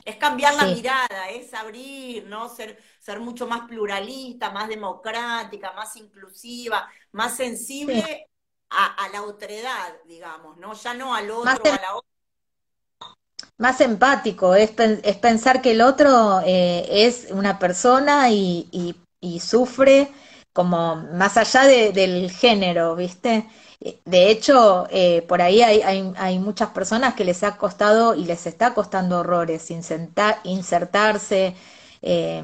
Es 0.05 0.17
cambiar 0.17 0.55
la 0.55 0.67
mirada, 0.67 1.31
es 1.31 1.55
abrir, 1.55 2.27
¿no? 2.27 2.55
Ser, 2.55 2.79
ser 3.01 3.21
mucho 3.21 3.47
más 3.47 3.67
pluralista, 3.67 4.51
más 4.51 4.69
democrática, 4.69 5.73
más 5.73 5.97
inclusiva, 5.97 6.91
más 7.13 7.39
sensible 7.39 8.29
a, 8.69 9.09
la 9.11 9.23
otredad, 9.23 9.95
digamos, 10.07 10.59
¿no? 10.59 10.75
Ya 10.75 10.93
no 10.93 11.15
al 11.15 11.31
otro, 11.31 11.73
a 11.73 11.81
la 11.81 11.97
otra. 11.97 12.11
Más 13.57 13.81
empático, 13.81 14.55
es, 14.55 14.73
es 14.79 15.17
pensar 15.17 15.63
que 15.63 15.71
el 15.71 15.81
otro 15.81 16.41
eh, 16.45 16.87
es 17.07 17.29
una 17.31 17.59
persona 17.59 18.29
y, 18.29 18.69
y, 19.21 19.41
sufre 19.41 20.13
como 20.55 20.97
más 20.97 21.37
allá 21.37 21.65
del 21.65 22.31
género, 22.31 22.97
¿viste? 22.97 23.47
De 24.07 24.31
hecho, 24.31 24.87
eh, 24.91 25.23
por 25.29 25.43
ahí 25.43 25.63
hay, 25.63 25.83
hay, 25.83 26.13
hay, 26.17 26.39
muchas 26.39 26.71
personas 26.71 27.15
que 27.15 27.25
les 27.25 27.43
ha 27.43 27.57
costado 27.59 28.15
y 28.15 28.25
les 28.25 28.47
está 28.47 28.73
costando 28.75 29.21
horrores 29.21 29.71
insertarse, 30.45 31.55
eh, 32.03 32.43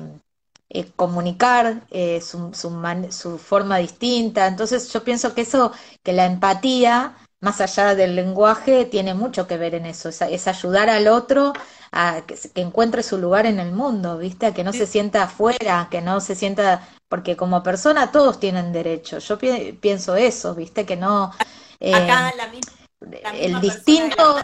eh, 0.73 0.93
comunicar 0.95 1.83
eh, 1.91 2.21
su, 2.21 2.53
su, 2.55 3.39
forma 3.39 3.79
distinta. 3.79 4.47
Entonces 4.47 4.93
yo 4.93 5.03
pienso 5.03 5.35
que 5.35 5.41
eso, 5.43 5.73
que 6.05 6.13
la 6.13 6.27
empatía, 6.27 7.17
más 7.41 7.61
allá 7.61 7.97
del 7.97 8.15
lenguaje, 8.15 8.85
tiene 8.85 9.15
mucho 9.15 9.49
que 9.49 9.57
ver 9.57 9.75
en 9.75 9.87
eso, 9.87 10.09
es, 10.11 10.47
ayudar 10.49 10.89
al 10.89 11.09
otro 11.09 11.53
a 11.91 12.23
que, 12.27 12.37
encuentre 12.61 13.03
su 13.03 13.19
lugar 13.19 13.47
en 13.47 13.59
el 13.59 13.73
mundo, 13.73 14.19
¿viste? 14.19 14.47
A 14.47 14.55
que 14.55 14.63
no 14.63 14.73
se 14.73 14.87
sienta 14.87 15.25
afuera, 15.25 15.89
que 15.91 16.01
no 16.03 16.21
se 16.21 16.37
sienta, 16.37 16.87
porque 17.11 17.37
como 17.37 17.61
persona 17.61 18.13
todos 18.13 18.39
tienen 18.39 18.73
derecho. 18.73 19.19
Yo 19.19 19.37
pienso 19.37 20.15
eso, 20.15 20.55
¿viste? 20.55 20.87
Que 20.87 20.95
no... 20.95 21.33
Eh, 21.81 21.93
Acá 21.93 22.33
la 22.37 22.47
misma, 22.47 22.73
el 23.35 23.61
distinto... 23.61 24.37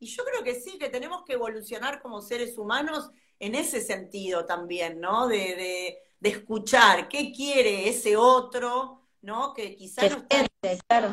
Y 0.00 0.06
yo 0.06 0.24
creo 0.24 0.42
que 0.42 0.60
sí, 0.60 0.78
que 0.78 0.88
tenemos 0.88 1.22
que 1.24 1.34
evolucionar 1.34 2.02
como 2.02 2.20
seres 2.22 2.58
humanos 2.58 3.10
en 3.38 3.54
ese 3.54 3.80
sentido 3.80 4.46
también, 4.46 4.98
¿no? 5.00 5.28
De, 5.28 5.96
escuchar 6.20 7.08
qué 7.08 7.32
quiere 7.32 7.88
ese 7.88 8.16
otro, 8.16 9.06
¿no? 9.22 9.54
Que 9.54 9.76
quizás 9.76 10.10
no 10.10 10.26
está... 10.28 10.48
claro. 10.88 11.12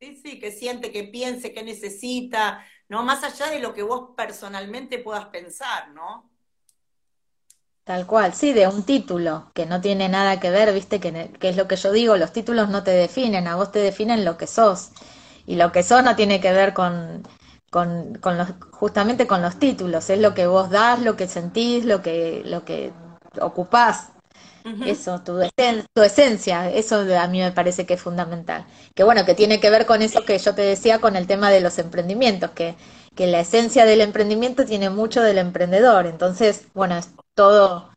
Sí, 0.00 0.16
sí, 0.24 0.40
que 0.40 0.52
siente, 0.52 0.90
que 0.90 1.04
piense, 1.04 1.52
que 1.52 1.62
necesita, 1.62 2.64
¿no? 2.88 3.02
Más 3.02 3.22
allá 3.24 3.50
de 3.50 3.58
lo 3.58 3.74
que 3.74 3.82
vos 3.82 4.14
personalmente 4.16 4.98
puedas 5.00 5.26
pensar, 5.26 5.90
¿no? 5.90 6.31
Tal 7.84 8.06
cual, 8.06 8.32
sí, 8.32 8.52
de 8.52 8.68
un 8.68 8.84
título 8.84 9.50
que 9.54 9.66
no 9.66 9.80
tiene 9.80 10.08
nada 10.08 10.38
que 10.38 10.50
ver, 10.50 10.72
viste, 10.72 11.00
que, 11.00 11.30
que, 11.40 11.48
es 11.48 11.56
lo 11.56 11.66
que 11.66 11.74
yo 11.76 11.90
digo, 11.90 12.16
los 12.16 12.32
títulos 12.32 12.68
no 12.68 12.84
te 12.84 12.92
definen, 12.92 13.48
a 13.48 13.56
vos 13.56 13.72
te 13.72 13.80
definen 13.80 14.24
lo 14.24 14.36
que 14.38 14.46
sos. 14.46 14.90
Y 15.46 15.56
lo 15.56 15.72
que 15.72 15.82
sos 15.82 16.04
no 16.04 16.14
tiene 16.14 16.40
que 16.40 16.52
ver 16.52 16.74
con, 16.74 17.24
con, 17.70 18.14
con 18.20 18.38
los, 18.38 18.50
justamente 18.70 19.26
con 19.26 19.42
los 19.42 19.58
títulos, 19.58 20.10
es 20.10 20.20
lo 20.20 20.32
que 20.34 20.46
vos 20.46 20.70
das, 20.70 21.00
lo 21.02 21.16
que 21.16 21.26
sentís, 21.26 21.84
lo 21.84 22.02
que, 22.02 22.42
lo 22.44 22.64
que 22.64 22.92
ocupás. 23.40 24.10
Eso, 24.84 25.20
tu, 25.22 25.38
tu 25.94 26.02
esencia, 26.02 26.68
eso 26.70 27.04
a 27.18 27.28
mí 27.28 27.40
me 27.40 27.52
parece 27.52 27.86
que 27.86 27.94
es 27.94 28.02
fundamental. 28.02 28.66
Que 28.94 29.04
bueno, 29.04 29.24
que 29.24 29.34
tiene 29.34 29.60
que 29.60 29.70
ver 29.70 29.86
con 29.86 30.02
eso 30.02 30.24
que 30.24 30.38
yo 30.38 30.54
te 30.56 30.62
decía 30.62 31.00
con 31.00 31.14
el 31.16 31.26
tema 31.28 31.50
de 31.50 31.60
los 31.60 31.78
emprendimientos, 31.78 32.50
que, 32.50 32.74
que 33.14 33.26
la 33.26 33.40
esencia 33.40 33.84
del 33.84 34.00
emprendimiento 34.00 34.64
tiene 34.64 34.90
mucho 34.90 35.22
del 35.22 35.38
emprendedor. 35.38 36.06
Entonces, 36.06 36.66
bueno, 36.74 36.96
es 36.96 37.10
todo. 37.34 37.92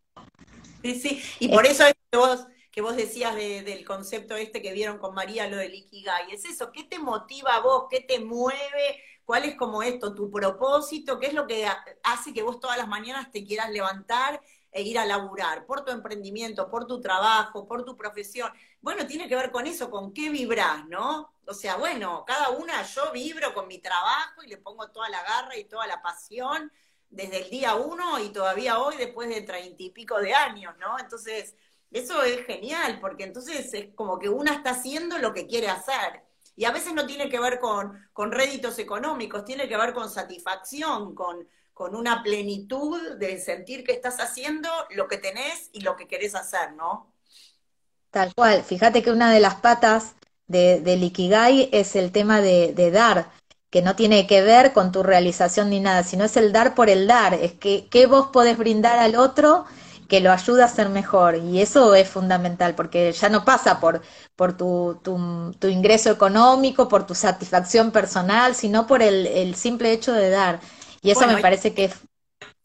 Sí, 0.81 0.99
sí, 0.99 1.23
y 1.39 1.47
por 1.47 1.65
eso 1.65 1.83
que 2.11 2.17
vos, 2.17 2.45
que 2.71 2.81
vos 2.81 2.95
decías 2.95 3.35
del 3.35 3.83
concepto 3.85 4.35
este 4.35 4.61
que 4.61 4.73
vieron 4.73 4.99
con 4.99 5.15
María, 5.15 5.47
lo 5.47 5.57
del 5.57 5.73
Ikigai, 5.73 6.31
es 6.31 6.45
eso, 6.45 6.71
¿qué 6.71 6.83
te 6.83 6.99
motiva 6.99 7.55
a 7.55 7.61
vos? 7.61 7.85
¿Qué 7.89 8.01
te 8.01 8.19
mueve? 8.19 9.01
¿Cuál 9.23 9.45
es 9.45 9.55
como 9.55 9.81
esto, 9.81 10.13
tu 10.13 10.29
propósito? 10.29 11.19
¿Qué 11.19 11.27
es 11.27 11.33
lo 11.33 11.47
que 11.47 11.65
hace 12.03 12.33
que 12.33 12.43
vos 12.43 12.59
todas 12.59 12.77
las 12.77 12.87
mañanas 12.87 13.31
te 13.31 13.43
quieras 13.43 13.71
levantar 13.71 14.39
e 14.75 14.81
ir 14.81 14.99
a 14.99 15.05
laburar? 15.05 15.65
Por 15.65 15.85
tu 15.85 15.91
emprendimiento, 15.93 16.69
por 16.69 16.85
tu 16.85 16.99
trabajo, 16.99 17.65
por 17.65 17.85
tu 17.85 17.95
profesión. 17.95 18.51
Bueno, 18.81 19.07
tiene 19.07 19.29
que 19.29 19.35
ver 19.35 19.49
con 19.49 19.65
eso, 19.65 19.89
con 19.89 20.13
qué 20.13 20.29
vibrás, 20.29 20.85
¿no? 20.89 21.31
O 21.47 21.53
sea, 21.53 21.77
bueno, 21.77 22.25
cada 22.27 22.49
una 22.49 22.83
yo 22.83 23.09
vibro 23.13 23.53
con 23.53 23.69
mi 23.69 23.77
trabajo 23.79 24.43
y 24.43 24.47
le 24.49 24.57
pongo 24.57 24.89
toda 24.89 25.07
la 25.07 25.23
garra 25.23 25.55
y 25.55 25.63
toda 25.63 25.87
la 25.87 26.01
pasión 26.01 26.69
desde 27.09 27.43
el 27.43 27.49
día 27.49 27.75
uno 27.75 28.19
y 28.19 28.33
todavía 28.33 28.79
hoy 28.79 28.97
después 28.97 29.29
de 29.29 29.43
treinta 29.43 29.81
y 29.81 29.91
pico 29.91 30.19
de 30.19 30.33
años, 30.33 30.75
¿no? 30.77 30.99
Entonces, 30.99 31.55
eso 31.89 32.21
es 32.23 32.45
genial, 32.45 32.99
porque 32.99 33.23
entonces 33.23 33.73
es 33.73 33.95
como 33.95 34.19
que 34.19 34.27
una 34.27 34.55
está 34.55 34.71
haciendo 34.71 35.17
lo 35.19 35.33
que 35.33 35.47
quiere 35.47 35.69
hacer. 35.69 36.21
Y 36.57 36.65
a 36.65 36.71
veces 36.71 36.93
no 36.93 37.05
tiene 37.05 37.29
que 37.29 37.39
ver 37.39 37.59
con, 37.59 38.09
con 38.11 38.33
réditos 38.33 38.77
económicos, 38.77 39.45
tiene 39.45 39.69
que 39.69 39.77
ver 39.77 39.93
con 39.93 40.09
satisfacción, 40.09 41.15
con, 41.15 41.47
con 41.75 41.93
una 41.93 42.23
plenitud 42.23 43.17
de 43.17 43.37
sentir 43.37 43.83
que 43.83 43.91
estás 43.91 44.21
haciendo 44.21 44.69
lo 44.91 45.09
que 45.09 45.17
tenés 45.17 45.69
y 45.73 45.81
lo 45.81 45.97
que 45.97 46.07
querés 46.07 46.33
hacer, 46.33 46.71
¿no? 46.73 47.13
Tal 48.11 48.33
cual. 48.33 48.63
Fíjate 48.63 49.03
que 49.03 49.11
una 49.11 49.29
de 49.33 49.41
las 49.41 49.55
patas 49.55 50.15
de, 50.47 50.79
del 50.79 51.03
Ikigai 51.03 51.67
es 51.73 51.97
el 51.97 52.13
tema 52.13 52.39
de, 52.39 52.91
dar, 52.91 53.29
que 53.69 53.81
no 53.81 53.97
tiene 53.97 54.25
que 54.25 54.41
ver 54.41 54.71
con 54.71 54.93
tu 54.93 55.03
realización 55.03 55.69
ni 55.69 55.81
nada, 55.81 56.03
sino 56.03 56.23
es 56.23 56.37
el 56.37 56.53
dar 56.53 56.75
por 56.75 56.89
el 56.89 57.07
dar, 57.07 57.33
es 57.33 57.51
que, 57.51 57.89
que 57.89 58.05
vos 58.05 58.27
podés 58.27 58.57
brindar 58.57 58.97
al 58.97 59.17
otro 59.17 59.65
que 60.07 60.19
lo 60.19 60.31
ayuda 60.31 60.65
a 60.65 60.69
ser 60.69 60.89
mejor. 60.89 61.35
Y 61.35 61.61
eso 61.61 61.95
es 61.95 62.07
fundamental, 62.07 62.75
porque 62.75 63.11
ya 63.11 63.29
no 63.29 63.43
pasa 63.43 63.79
por, 63.79 64.01
por 64.35 64.55
tu, 64.55 64.99
tu, 65.03 65.67
ingreso 65.67 66.11
económico, 66.11 66.87
por 66.87 67.05
tu 67.05 67.15
satisfacción 67.15 67.91
personal, 67.91 68.55
sino 68.55 68.87
por 68.87 69.01
el, 69.01 69.55
simple 69.55 69.91
hecho 69.91 70.13
de 70.13 70.29
dar. 70.29 70.59
Y 71.05 71.11
eso 71.11 71.27
me 71.27 71.41
parece 71.41 71.73
que 71.73 71.85
es... 71.85 71.93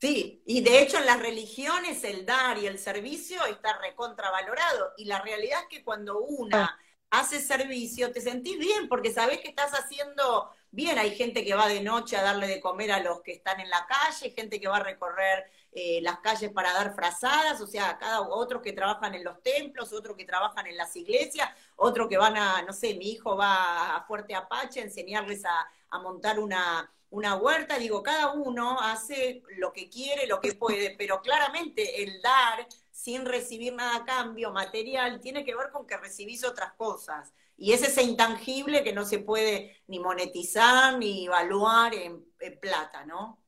Sí, 0.01 0.43
y 0.47 0.63
de 0.63 0.81
hecho 0.81 0.97
en 0.97 1.05
las 1.05 1.21
religiones 1.21 2.03
el 2.05 2.25
dar 2.25 2.57
y 2.57 2.67
el 2.67 2.79
servicio 2.79 3.45
está 3.45 3.79
recontravalorado. 3.79 4.95
Y 4.97 5.05
la 5.05 5.21
realidad 5.21 5.61
es 5.63 5.69
que 5.69 5.85
cuando 5.85 6.19
una 6.21 6.79
hace 7.11 7.41
servicio, 7.41 8.13
te 8.13 8.21
sentís 8.21 8.59
bien 8.59 8.89
porque 8.89 9.13
sabés 9.13 9.41
que 9.41 9.49
estás 9.49 9.73
haciendo 9.73 10.51
bien. 10.71 10.99
Hay 10.99 11.17
gente 11.17 11.45
que 11.45 11.55
va 11.55 11.69
de 11.69 11.83
noche 11.83 12.17
a 12.17 12.23
darle 12.23 12.47
de 12.47 12.61
comer 12.61 12.93
a 12.93 13.01
los 13.01 13.21
que 13.21 13.33
están 13.33 13.61
en 13.61 13.69
la 13.69 13.87
calle, 13.87 14.31
gente 14.31 14.61
que 14.61 14.69
va 14.69 14.77
a 14.77 14.85
recorrer 14.85 15.51
eh, 15.73 16.01
las 16.03 16.19
calles 16.21 16.51
para 16.53 16.73
dar 16.73 16.95
frazadas, 16.95 17.61
o 17.61 17.67
sea, 17.67 17.99
cada 17.99 18.23
otros 18.23 18.63
que 18.63 18.73
trabajan 18.73 19.15
en 19.15 19.25
los 19.25 19.43
templos, 19.43 19.93
otros 19.93 20.17
que 20.17 20.25
trabajan 20.25 20.67
en 20.67 20.77
las 20.77 20.95
iglesias, 20.97 21.49
otros 21.77 22.09
que 22.09 22.17
van 22.17 22.37
a, 22.37 22.63
no 22.63 22.73
sé, 22.73 22.95
mi 22.95 23.11
hijo 23.11 23.37
va 23.37 23.97
a 23.97 24.03
Fuerte 24.05 24.35
Apache 24.35 24.81
a 24.81 24.85
enseñarles 24.85 25.45
a, 25.45 25.99
montar 26.01 26.39
una, 26.39 26.91
una 27.11 27.35
huerta, 27.37 27.79
digo, 27.79 28.03
cada 28.03 28.33
uno 28.33 28.79
hace 28.81 29.43
lo 29.59 29.73
que 29.73 29.91
quiere, 29.91 30.27
lo 30.27 30.41
que 30.41 30.55
puede, 30.55 30.95
pero 30.97 31.21
claramente 31.21 32.03
el 32.03 32.23
dar 32.23 32.67
sin 32.93 33.25
recibir 33.25 33.75
nada 33.75 33.97
a 33.97 34.05
cambio 34.05 34.53
material 34.53 35.21
tiene 35.21 35.45
que 35.45 35.55
ver 35.55 35.71
con 35.73 35.87
que 35.87 35.97
recibís 35.97 36.45
otras 36.45 36.73
cosas. 36.75 37.33
Y 37.57 37.73
es 37.73 37.83
ese 37.83 38.03
intangible 38.03 38.85
que 38.85 38.93
no 38.93 39.05
se 39.05 39.19
puede 39.19 39.83
ni 39.87 39.99
monetizar 39.99 40.99
ni 40.99 41.27
evaluar 41.27 41.95
en, 41.95 42.25
plata, 42.61 43.05
¿no? 43.05 43.39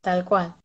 Tal 0.00 0.24
cual. 0.24 0.56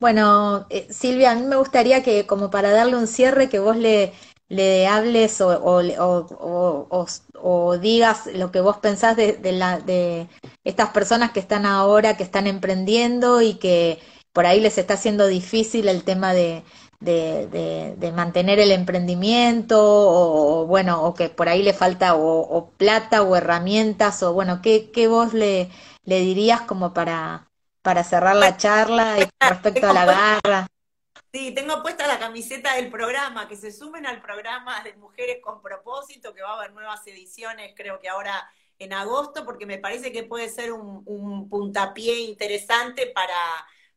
Bueno, 0.00 0.66
eh, 0.68 0.92
Silvia, 0.92 1.30
a 1.30 1.34
mí 1.34 1.42
me 1.42 1.56
gustaría 1.56 2.02
que 2.02 2.26
como 2.26 2.50
para 2.50 2.72
darle 2.72 2.96
un 2.96 3.06
cierre, 3.06 3.48
que 3.48 3.58
vos 3.58 3.76
le, 3.76 4.12
le 4.52 4.86
hables 4.86 5.40
o, 5.40 5.48
o, 5.64 7.06
o, 7.40 7.78
digas 7.78 8.26
lo 8.34 8.52
que 8.52 8.60
vos 8.60 8.76
pensás 8.78 9.16
de, 9.16 9.32
de, 9.32 9.52
la, 9.52 9.80
de 9.80 10.28
estas 10.62 10.90
personas 10.90 11.32
que 11.32 11.40
están 11.40 11.64
ahora, 11.64 12.16
que 12.18 12.22
están 12.22 12.46
emprendiendo 12.46 13.40
y 13.40 13.54
que 13.54 13.98
por 14.34 14.44
ahí 14.44 14.60
les 14.60 14.76
está 14.76 14.94
haciendo 14.94 15.26
difícil 15.26 15.88
el 15.88 16.04
tema 16.04 16.34
de, 16.34 16.64
de, 17.00 17.96
de, 17.96 18.12
mantener 18.12 18.60
el 18.60 18.72
emprendimiento 18.72 19.78
o, 19.80 20.66
bueno, 20.66 21.02
o 21.02 21.14
que 21.14 21.30
por 21.30 21.48
ahí 21.48 21.62
le 21.62 21.72
falta 21.72 22.14
o, 22.14 22.70
plata 22.76 23.22
o 23.22 23.34
herramientas 23.36 24.22
o 24.22 24.34
bueno, 24.34 24.60
¿qué, 24.62 24.90
qué 24.90 25.08
vos 25.08 25.32
le, 25.32 25.70
le 26.04 26.20
dirías 26.20 26.60
como 26.60 26.92
para, 26.92 27.50
para 27.80 28.04
cerrar 28.04 28.36
la 28.36 28.58
charla 28.58 29.16
respecto 29.40 29.88
a 29.88 29.94
la 29.94 30.04
garra? 30.04 30.66
Sí, 31.32 31.52
tengo 31.54 31.82
puesta 31.82 32.06
la 32.06 32.18
camiseta 32.18 32.74
del 32.74 32.90
programa, 32.90 33.48
que 33.48 33.56
se 33.56 33.72
sumen 33.72 34.04
al 34.06 34.20
programa 34.20 34.82
de 34.84 34.94
Mujeres 34.96 35.38
con 35.42 35.62
Propósito, 35.62 36.34
que 36.34 36.42
va 36.42 36.50
a 36.50 36.56
haber 36.58 36.72
nuevas 36.72 37.06
ediciones, 37.06 37.72
creo 37.74 37.98
que 38.00 38.08
ahora 38.10 38.50
en 38.78 38.92
agosto, 38.92 39.44
porque 39.44 39.64
me 39.64 39.78
parece 39.78 40.12
que 40.12 40.24
puede 40.24 40.50
ser 40.50 40.72
un, 40.72 41.02
un 41.06 41.48
puntapié 41.48 42.20
interesante 42.20 43.06
para 43.06 43.34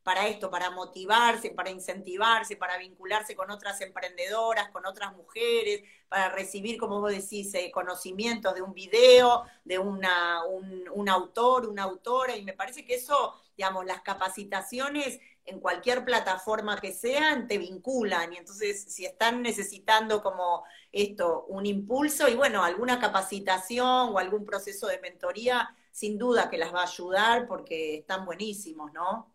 para 0.06 0.28
esto, 0.28 0.52
para 0.52 0.70
motivarse, 0.70 1.50
para 1.50 1.72
incentivarse, 1.72 2.56
para 2.56 2.78
vincularse 2.78 3.36
con 3.36 3.50
otras 3.50 3.82
emprendedoras, 3.82 4.70
con 4.70 4.86
otras 4.86 5.16
mujeres, 5.16 5.82
para 6.08 6.30
recibir, 6.30 6.78
como 6.78 7.02
vos 7.02 7.12
decís, 7.12 7.52
eh, 7.56 7.72
conocimientos 7.72 8.54
de 8.54 8.62
un 8.62 8.76
video, 8.76 9.46
de 9.64 9.80
una, 9.80 10.44
un, 10.46 11.10
autor, 11.10 11.68
una 11.68 11.84
autora, 11.86 12.38
y 12.38 12.44
me 12.44 12.54
parece 12.54 12.86
que 12.86 12.94
eso, 12.94 13.34
digamos, 13.58 13.86
las 13.86 14.02
capacitaciones 14.02 15.20
en 15.46 15.60
cualquier 15.60 16.04
plataforma 16.04 16.80
que 16.80 16.92
sean, 16.92 17.48
te 17.48 17.58
vinculan. 17.58 18.34
Y 18.34 18.38
entonces, 18.38 18.84
si 18.88 19.06
están 19.06 19.42
necesitando 19.42 20.22
como 20.22 20.64
esto, 20.92 21.46
un 21.50 21.66
impulso 21.66 22.28
y 22.28 22.36
bueno, 22.36 22.64
alguna 22.64 23.00
capacitación 23.00 24.14
o 24.14 24.18
algún 24.18 24.46
proceso 24.46 24.88
de 24.88 25.00
mentoría, 25.00 25.76
sin 25.92 26.18
duda 26.18 26.50
que 26.50 26.58
las 26.58 26.74
va 26.74 26.82
a 26.82 26.88
ayudar 26.88 27.48
porque 27.48 28.00
están 28.00 28.26
buenísimos, 28.26 28.92
¿no? 28.92 29.32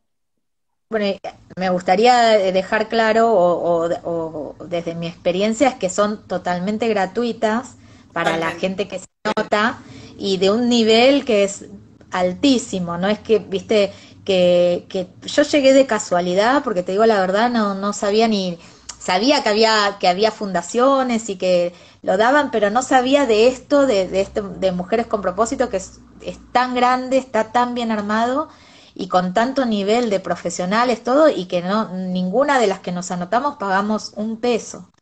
Bueno, 0.91 1.17
me 1.57 1.71
gustaría 1.71 2.31
dejar 2.53 2.89
claro, 2.89 3.33
o, 3.33 4.57
desde 4.67 4.97
mi 4.97 5.07
experiencia, 5.07 5.69
es 5.69 5.75
que 5.77 5.89
son 5.89 6.27
totalmente 6.27 6.89
gratuitas 6.89 7.77
para 8.13 8.37
la 8.37 8.51
gente 8.51 8.89
que 8.89 8.99
se 8.99 9.07
nota 9.25 9.79
y 10.19 10.39
de 10.39 10.51
un 10.51 10.69
nivel 10.69 11.25
que 11.25 11.45
es 11.45 11.67
altísimo, 12.11 12.99
no 12.99 13.09
es 13.09 13.21
que, 13.21 13.39
viste, 13.39 13.93
que, 14.31 14.87
que 14.89 15.09
yo 15.27 15.43
llegué 15.43 15.73
de 15.73 15.87
casualidad, 15.89 16.63
porque 16.63 16.85
te 16.85 16.93
digo 16.93 17.05
la 17.05 17.21
verdad, 17.21 17.51
no, 17.51 17.75
no 17.75 17.93
sabía 17.93 18.29
ni, 18.29 18.61
sabía 18.97 19.43
que 19.43 19.49
había, 19.49 19.97
que 19.99 20.07
había 20.07 20.31
fundaciones 20.31 21.29
y 21.29 21.35
que 21.35 21.75
lo 22.03 22.17
daban, 22.17 22.53
pero 22.53 22.71
no 22.71 22.83
sabía 22.83 23.27
de 23.27 23.49
esto, 23.49 23.89
de, 23.89 24.07
de, 24.07 24.21
este, 24.21 24.41
de 24.41 24.71
Mujeres 24.71 25.09
con 25.09 25.21
Propósito, 25.21 25.69
que 25.69 25.79
es, 25.79 25.99
es 26.23 26.39
tan 26.53 26.77
grande, 26.77 27.17
está 27.17 27.51
tan 27.51 27.75
bien 27.75 27.91
armado 27.91 28.49
y 28.95 29.09
con 29.09 29.35
tanto 29.35 29.67
nivel 29.67 30.11
de 30.11 30.21
profesionales, 30.21 31.03
todo, 31.03 31.29
y 31.29 31.47
que 31.47 31.61
no 31.61 31.89
ninguna 31.89 32.61
de 32.61 32.69
las 32.69 32.79
que 32.79 32.93
nos 32.93 33.11
anotamos 33.11 33.57
pagamos 33.57 34.13
un 34.15 34.39
peso. 34.41 34.93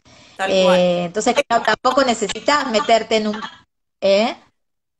Eh, 0.47 1.05
entonces, 1.05 1.35
tampoco 1.47 2.03
necesitas 2.03 2.71
meterte 2.71 3.17
en 3.17 3.29
un... 3.29 3.43
¿eh? 4.01 4.35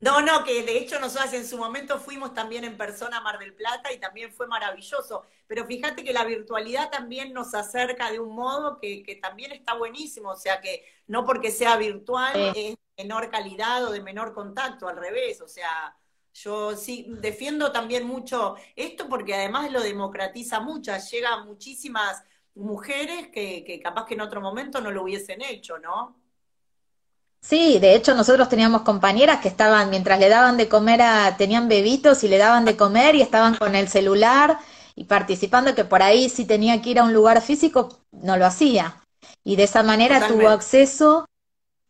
No, 0.01 0.21
no, 0.21 0.45
que 0.45 0.63
de 0.63 0.79
hecho 0.79 1.01
nosotros 1.01 1.33
en 1.33 1.45
su 1.47 1.59
momento 1.59 1.99
fuimos 1.99 2.33
también 2.33 2.63
en 2.63 2.77
persona 2.77 3.19
a 3.19 3.21
Mar 3.21 3.39
del 3.39 3.53
Plata 3.53 3.93
y 3.93 3.99
también 3.99 4.33
fue 4.33 4.47
maravilloso. 4.47 5.25
Pero 5.49 5.67
fíjate 5.67 6.05
que 6.05 6.13
la 6.13 6.25
virtualidad 6.25 6.91
también 6.91 7.33
nos 7.33 7.53
acerca 7.55 8.11
de 8.11 8.21
un 8.21 8.35
modo 8.35 8.79
que, 8.79 9.03
que 9.03 9.17
también 9.17 9.51
está 9.53 9.75
buenísimo. 9.75 10.31
O 10.31 10.37
sea 10.37 10.61
que 10.61 10.85
no 11.09 11.25
porque 11.27 11.51
sea 11.51 11.77
virtual 11.77 12.33
es 12.55 12.77
de 12.77 12.79
menor 12.97 13.29
calidad 13.31 13.85
o 13.87 13.91
de 13.91 14.01
menor 14.01 14.35
contacto, 14.35 14.87
al 14.89 14.97
revés. 14.97 15.41
O 15.41 15.49
sea, 15.49 15.97
yo 16.33 16.77
sí 16.77 17.07
defiendo 17.21 17.73
también 17.73 18.07
mucho 18.07 18.55
esto 18.77 19.09
porque 19.09 19.35
además 19.35 19.73
lo 19.73 19.81
democratiza 19.83 20.61
mucho, 20.61 20.93
llega 21.11 21.33
a 21.35 21.45
muchísimas 21.45 22.23
mujeres 22.55 23.29
que, 23.29 23.65
que 23.65 23.81
capaz 23.81 24.07
que 24.07 24.15
en 24.15 24.21
otro 24.21 24.41
momento 24.41 24.81
no 24.81 24.93
lo 24.93 25.03
hubiesen 25.03 25.43
hecho, 25.43 25.79
¿no? 25.79 26.17
Sí, 27.41 27.79
de 27.79 27.95
hecho 27.95 28.15
nosotros 28.15 28.49
teníamos 28.49 28.83
compañeras 28.83 29.41
que 29.41 29.49
estaban, 29.49 29.91
mientras 29.91 30.19
le 30.19 30.29
daban 30.29 30.57
de 30.57 30.69
comer 30.69 31.03
a, 31.03 31.37
tenían 31.37 31.69
bebitos 31.69 32.25
y 32.25 32.29
le 32.29 32.39
daban 32.39 32.65
de 32.65 32.77
comer 32.77 33.15
y 33.15 33.23
estaban 33.23 33.55
con 33.55 33.75
el 33.75 33.89
celular 33.89 34.59
y 34.95 35.05
participando 35.05 35.75
que 35.75 35.85
por 35.85 36.03
ahí 36.03 36.29
si 36.29 36.45
tenía 36.45 36.83
que 36.83 36.91
ir 36.91 36.99
a 36.99 37.05
un 37.05 37.13
lugar 37.13 37.41
físico 37.41 38.01
no 38.11 38.37
lo 38.37 38.47
hacía. 38.47 38.97
Y 39.45 39.57
de 39.57 39.65
esa 39.65 39.83
manera 39.83 40.27
tuvo 40.27 40.49
acceso 40.49 41.29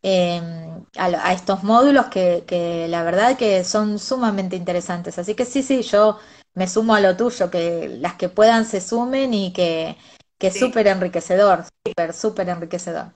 Em, 0.01 0.85
a, 0.95 1.33
estos 1.33 1.63
módulos 1.63 2.05
que, 2.05 2.45
que, 2.47 2.87
la 2.87 3.03
verdad 3.03 3.37
que 3.37 3.65
son 3.65 3.99
sumamente 3.99 4.55
interesantes. 4.55 5.19
Así 5.19 5.35
que 5.35 5.43
sí, 5.45 5.61
sí, 5.61 5.81
yo 5.81 6.19
me 6.53 6.67
sumo 6.67 6.95
a 6.95 7.01
lo 7.01 7.17
tuyo, 7.17 7.51
que 7.51 7.89
las 7.99 8.13
que 8.15 8.29
puedan 8.29 8.65
se 8.65 8.79
sumen 8.79 9.33
y 9.33 9.51
que, 9.51 9.97
que 10.37 10.47
es 10.47 10.59
súper 10.59 10.87
enriquecedor, 10.87 11.65
súper, 11.85 12.13
súper 12.13 12.49
enriquecedor. 12.49 13.11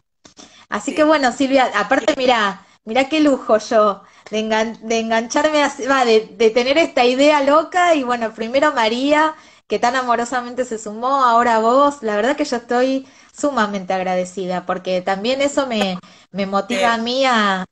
Así 0.74 0.96
que 0.96 1.04
bueno, 1.04 1.32
Silvia, 1.32 1.72
aparte 1.76 2.16
mira, 2.18 2.66
mira 2.84 3.08
qué 3.08 3.20
lujo 3.20 3.60
yo 3.60 4.02
de, 4.32 4.42
de 4.82 5.00
engancharme, 5.00 5.62
a, 5.62 6.04
de, 6.04 6.34
de 6.36 6.50
tener 6.50 6.80
esta 6.80 7.06
idea 7.06 7.44
loca 7.44 7.94
y 7.94 8.02
bueno, 8.02 8.34
primero 8.34 8.74
María, 8.74 9.36
que 9.68 9.78
tan 9.78 9.96
amorosamente 9.96 10.66
se 10.66 10.80
sumó, 10.80 11.24
ahora 11.24 11.60
vos, 11.60 12.02
la 12.02 12.16
verdad 12.16 12.36
que 12.36 12.46
yo 12.46 12.58
estoy 12.58 13.08
sumamente 13.32 13.94
agradecida, 13.94 14.66
porque 14.66 15.02
también 15.02 15.42
eso 15.42 15.68
me, 15.68 16.00
me 16.32 16.48
motiva 16.48 16.96
a 16.96 16.98
mí 16.98 17.24
a, 17.24 17.66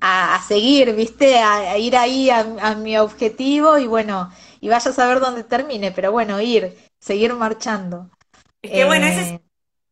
a, 0.00 0.42
seguir, 0.48 0.96
¿viste? 0.96 1.38
A, 1.38 1.78
ir 1.78 1.96
ahí 1.96 2.28
a, 2.28 2.74
mi 2.74 2.98
objetivo 2.98 3.78
y 3.78 3.86
bueno, 3.86 4.32
y 4.60 4.68
vaya 4.68 4.90
a 4.90 4.94
saber 4.94 5.20
dónde 5.20 5.44
termine, 5.44 5.92
pero 5.92 6.10
bueno, 6.10 6.40
ir, 6.40 6.76
seguir 6.98 7.34
marchando. 7.34 8.10
Es 8.62 8.72
que 8.72 8.84
bueno, 8.84 9.06
eh, 9.06 9.40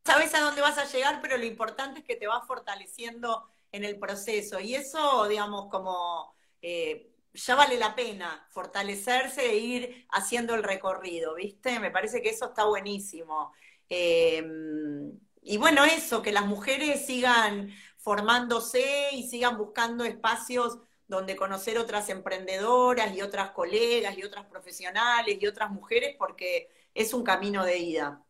sabes 0.05 0.35
a 0.35 0.41
dónde 0.41 0.61
vas 0.61 0.79
a 0.79 0.85
llegar, 0.85 1.21
pero 1.23 1.37
lo 1.39 1.45
importante 1.45 2.01
es 2.01 2.05
que 2.07 2.17
te 2.17 2.27
vas 2.27 2.47
fortaleciendo 2.47 3.49
en 3.73 3.85
el 3.85 3.99
proceso 3.99 4.61
y 4.61 4.75
eso, 4.75 5.29
digamos, 5.29 5.69
como... 5.71 6.35
Eh, 6.63 7.11
ya 7.35 7.57
vale 7.57 7.77
la 7.77 7.95
pena 7.97 8.47
fortalecerse 8.51 9.45
e 9.51 9.57
ir 9.57 10.07
haciendo 10.11 10.55
el 10.55 10.63
recorrido, 10.63 11.35
¿viste? 11.35 11.81
Me 11.81 11.91
parece 11.91 12.23
que 12.23 12.31
eso 12.31 12.47
está 12.47 12.65
buenísimo. 12.65 13.53
Em, 13.89 15.19
y 15.43 15.57
bueno, 15.59 15.85
eso, 15.85 16.23
que 16.23 16.33
las 16.33 16.47
mujeres 16.47 17.07
sigan 17.07 17.71
formándose 17.99 19.09
y 19.13 19.29
sigan 19.29 19.59
buscando 19.59 20.05
espacios 20.05 20.79
donde 21.07 21.37
conocer 21.37 21.79
otras 21.79 22.09
emprendedoras 22.09 23.15
y 23.15 23.23
otras 23.23 23.51
colegas 23.51 24.17
y 24.17 24.23
otras 24.25 24.47
profesionales 24.47 25.37
y 25.41 25.47
otras 25.47 25.71
mujeres, 25.71 26.17
porque 26.19 26.69
es 26.95 27.13
un 27.15 27.25
camino 27.25 27.65
de 27.65 27.79
ida. 27.79 28.25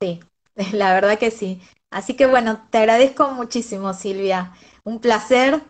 Sí, 0.00 0.20
la 0.72 0.94
verdad 0.94 1.18
que 1.18 1.30
sí. 1.30 1.60
Así 1.90 2.14
que 2.14 2.26
bueno, 2.26 2.66
te 2.70 2.78
agradezco 2.78 3.30
muchísimo, 3.30 3.94
Silvia. 3.94 4.52
Un 4.84 5.00
placer 5.00 5.62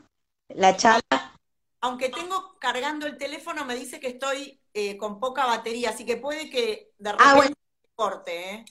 la 0.48 0.77
charla. 0.77 1.35
Aunque 1.81 2.09
tengo 2.09 2.57
cargando 2.59 3.07
el 3.07 3.16
teléfono, 3.16 3.65
me 3.65 3.77
dice 3.77 4.01
que 4.01 4.09
estoy 4.09 4.61
eh, 4.74 4.97
con 4.97 5.20
poca 5.20 5.47
batería, 5.47 5.90
así 5.90 6.05
que 6.05 6.16
puede 6.16 6.51
que 6.51 6.90
de 6.98 7.11
ah, 7.11 7.35
repente 7.35 7.59
corte, 7.94 8.51
¿eh? 8.51 8.65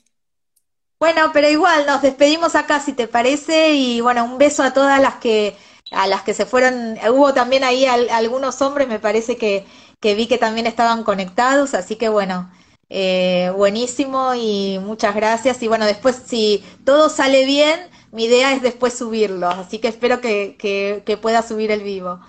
Bueno, 0.99 1.31
pero 1.33 1.49
igual 1.49 1.85
nos 1.85 2.01
despedimos 2.01 2.55
acá 2.55 2.79
si 2.79 2.93
te 2.93 3.07
parece 3.07 3.73
y 3.73 4.01
bueno, 4.01 4.23
un 4.23 4.37
beso 4.37 4.63
a 4.63 4.73
todas 4.73 4.99
las 4.99 5.15
que 5.15 5.55
a 5.91 6.07
las 6.07 6.23
que 6.23 6.33
se 6.33 6.45
fueron. 6.45 6.97
Hubo 7.09 7.33
también 7.33 7.63
ahí 7.63 7.85
algunos 7.85 8.61
hombres, 8.61 8.87
me 8.87 8.99
parece 8.99 9.37
que, 9.37 9.65
que 9.99 10.15
vi 10.15 10.27
que 10.27 10.37
también 10.37 10.67
estaban 10.67 11.03
conectados, 11.03 11.73
así 11.73 11.95
que 11.95 12.09
bueno, 12.09 12.49
eh, 12.89 13.51
buenísimo 13.55 14.33
y 14.35 14.79
muchas 14.79 15.15
gracias. 15.15 15.61
Y 15.63 15.67
bueno, 15.67 15.85
después 15.85 16.21
si 16.25 16.63
todo 16.85 17.09
sale 17.09 17.45
bien, 17.45 17.89
mi 18.11 18.25
idea 18.25 18.53
es 18.53 18.61
después 18.61 18.97
subirlo, 18.97 19.47
así 19.49 19.79
que 19.79 19.87
espero 19.87 20.21
que, 20.21 20.55
que, 20.57 21.17
pueda 21.17 21.41
subir 21.41 21.71
el 21.71 21.83
vivo. 21.83 22.19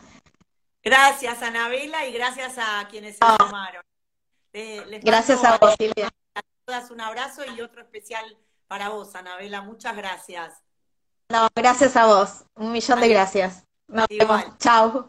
Gracias, 0.83 1.43
Anabela, 1.43 2.07
y 2.07 2.13
gracias 2.13 2.55
a 2.59 2.87
quienes 2.89 3.17
se 3.17 3.25
llamaron. 3.25 3.83
gracias 5.03 5.45
a 5.45 5.59
vos, 5.59 5.75
Silvia 5.79 6.09
todas 6.67 6.91
un 6.91 7.01
abrazo 7.01 7.43
y 7.57 7.61
otro 7.61 7.81
especial 7.81 8.37
para 8.67 8.89
vos, 8.89 9.15
Anabela. 9.15 9.63
Muchas 9.63 9.97
gracias. 9.97 10.63
No, 11.29 11.49
gracias 11.55 11.97
a 11.97 12.07
vos. 12.07 12.45
Un 12.57 12.73
millón 12.73 13.01
de 13.01 13.09
gracias. 13.09 13.65
Nos 13.87 14.07
vemos. 14.09 14.43
Chao. 14.59 15.09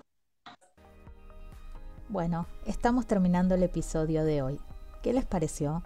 Bueno, 2.10 2.46
estamos 2.66 3.08
terminando 3.08 3.56
el 3.56 3.64
episodio 3.64 4.24
de 4.24 4.44
hoy. 4.44 4.67
¿Qué 5.08 5.14
les 5.14 5.26
pareció? 5.26 5.84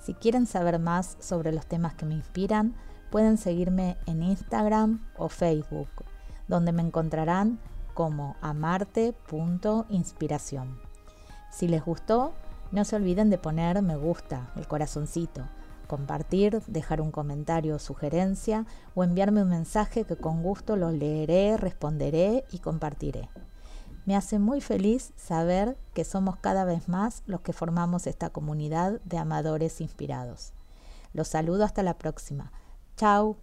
Si 0.00 0.14
quieren 0.14 0.46
saber 0.46 0.78
más 0.78 1.18
sobre 1.20 1.52
los 1.52 1.66
temas 1.66 1.92
que 1.92 2.06
me 2.06 2.14
inspiran, 2.14 2.74
pueden 3.10 3.36
seguirme 3.36 3.98
en 4.06 4.22
Instagram 4.22 5.06
o 5.18 5.28
Facebook, 5.28 5.90
donde 6.46 6.72
me 6.72 6.80
encontrarán 6.80 7.58
como 7.92 8.36
amarte.inspiración. 8.40 10.80
Si 11.50 11.68
les 11.68 11.84
gustó, 11.84 12.32
no 12.72 12.86
se 12.86 12.96
olviden 12.96 13.28
de 13.28 13.36
poner 13.36 13.82
me 13.82 13.96
gusta, 13.96 14.50
el 14.56 14.66
corazoncito, 14.66 15.42
compartir, 15.86 16.62
dejar 16.68 17.02
un 17.02 17.10
comentario 17.10 17.76
o 17.76 17.78
sugerencia 17.78 18.64
o 18.94 19.04
enviarme 19.04 19.42
un 19.42 19.50
mensaje 19.50 20.04
que 20.04 20.16
con 20.16 20.42
gusto 20.42 20.74
lo 20.74 20.90
leeré, 20.90 21.58
responderé 21.58 22.46
y 22.50 22.60
compartiré. 22.60 23.28
Me 24.08 24.16
hace 24.16 24.38
muy 24.38 24.62
feliz 24.62 25.12
saber 25.16 25.76
que 25.92 26.02
somos 26.02 26.38
cada 26.38 26.64
vez 26.64 26.88
más 26.88 27.22
los 27.26 27.42
que 27.42 27.52
formamos 27.52 28.06
esta 28.06 28.30
comunidad 28.30 29.02
de 29.02 29.18
amadores 29.18 29.82
inspirados. 29.82 30.54
Los 31.12 31.28
saludo 31.28 31.62
hasta 31.62 31.82
la 31.82 31.98
próxima. 31.98 32.50
Chao. 32.96 33.36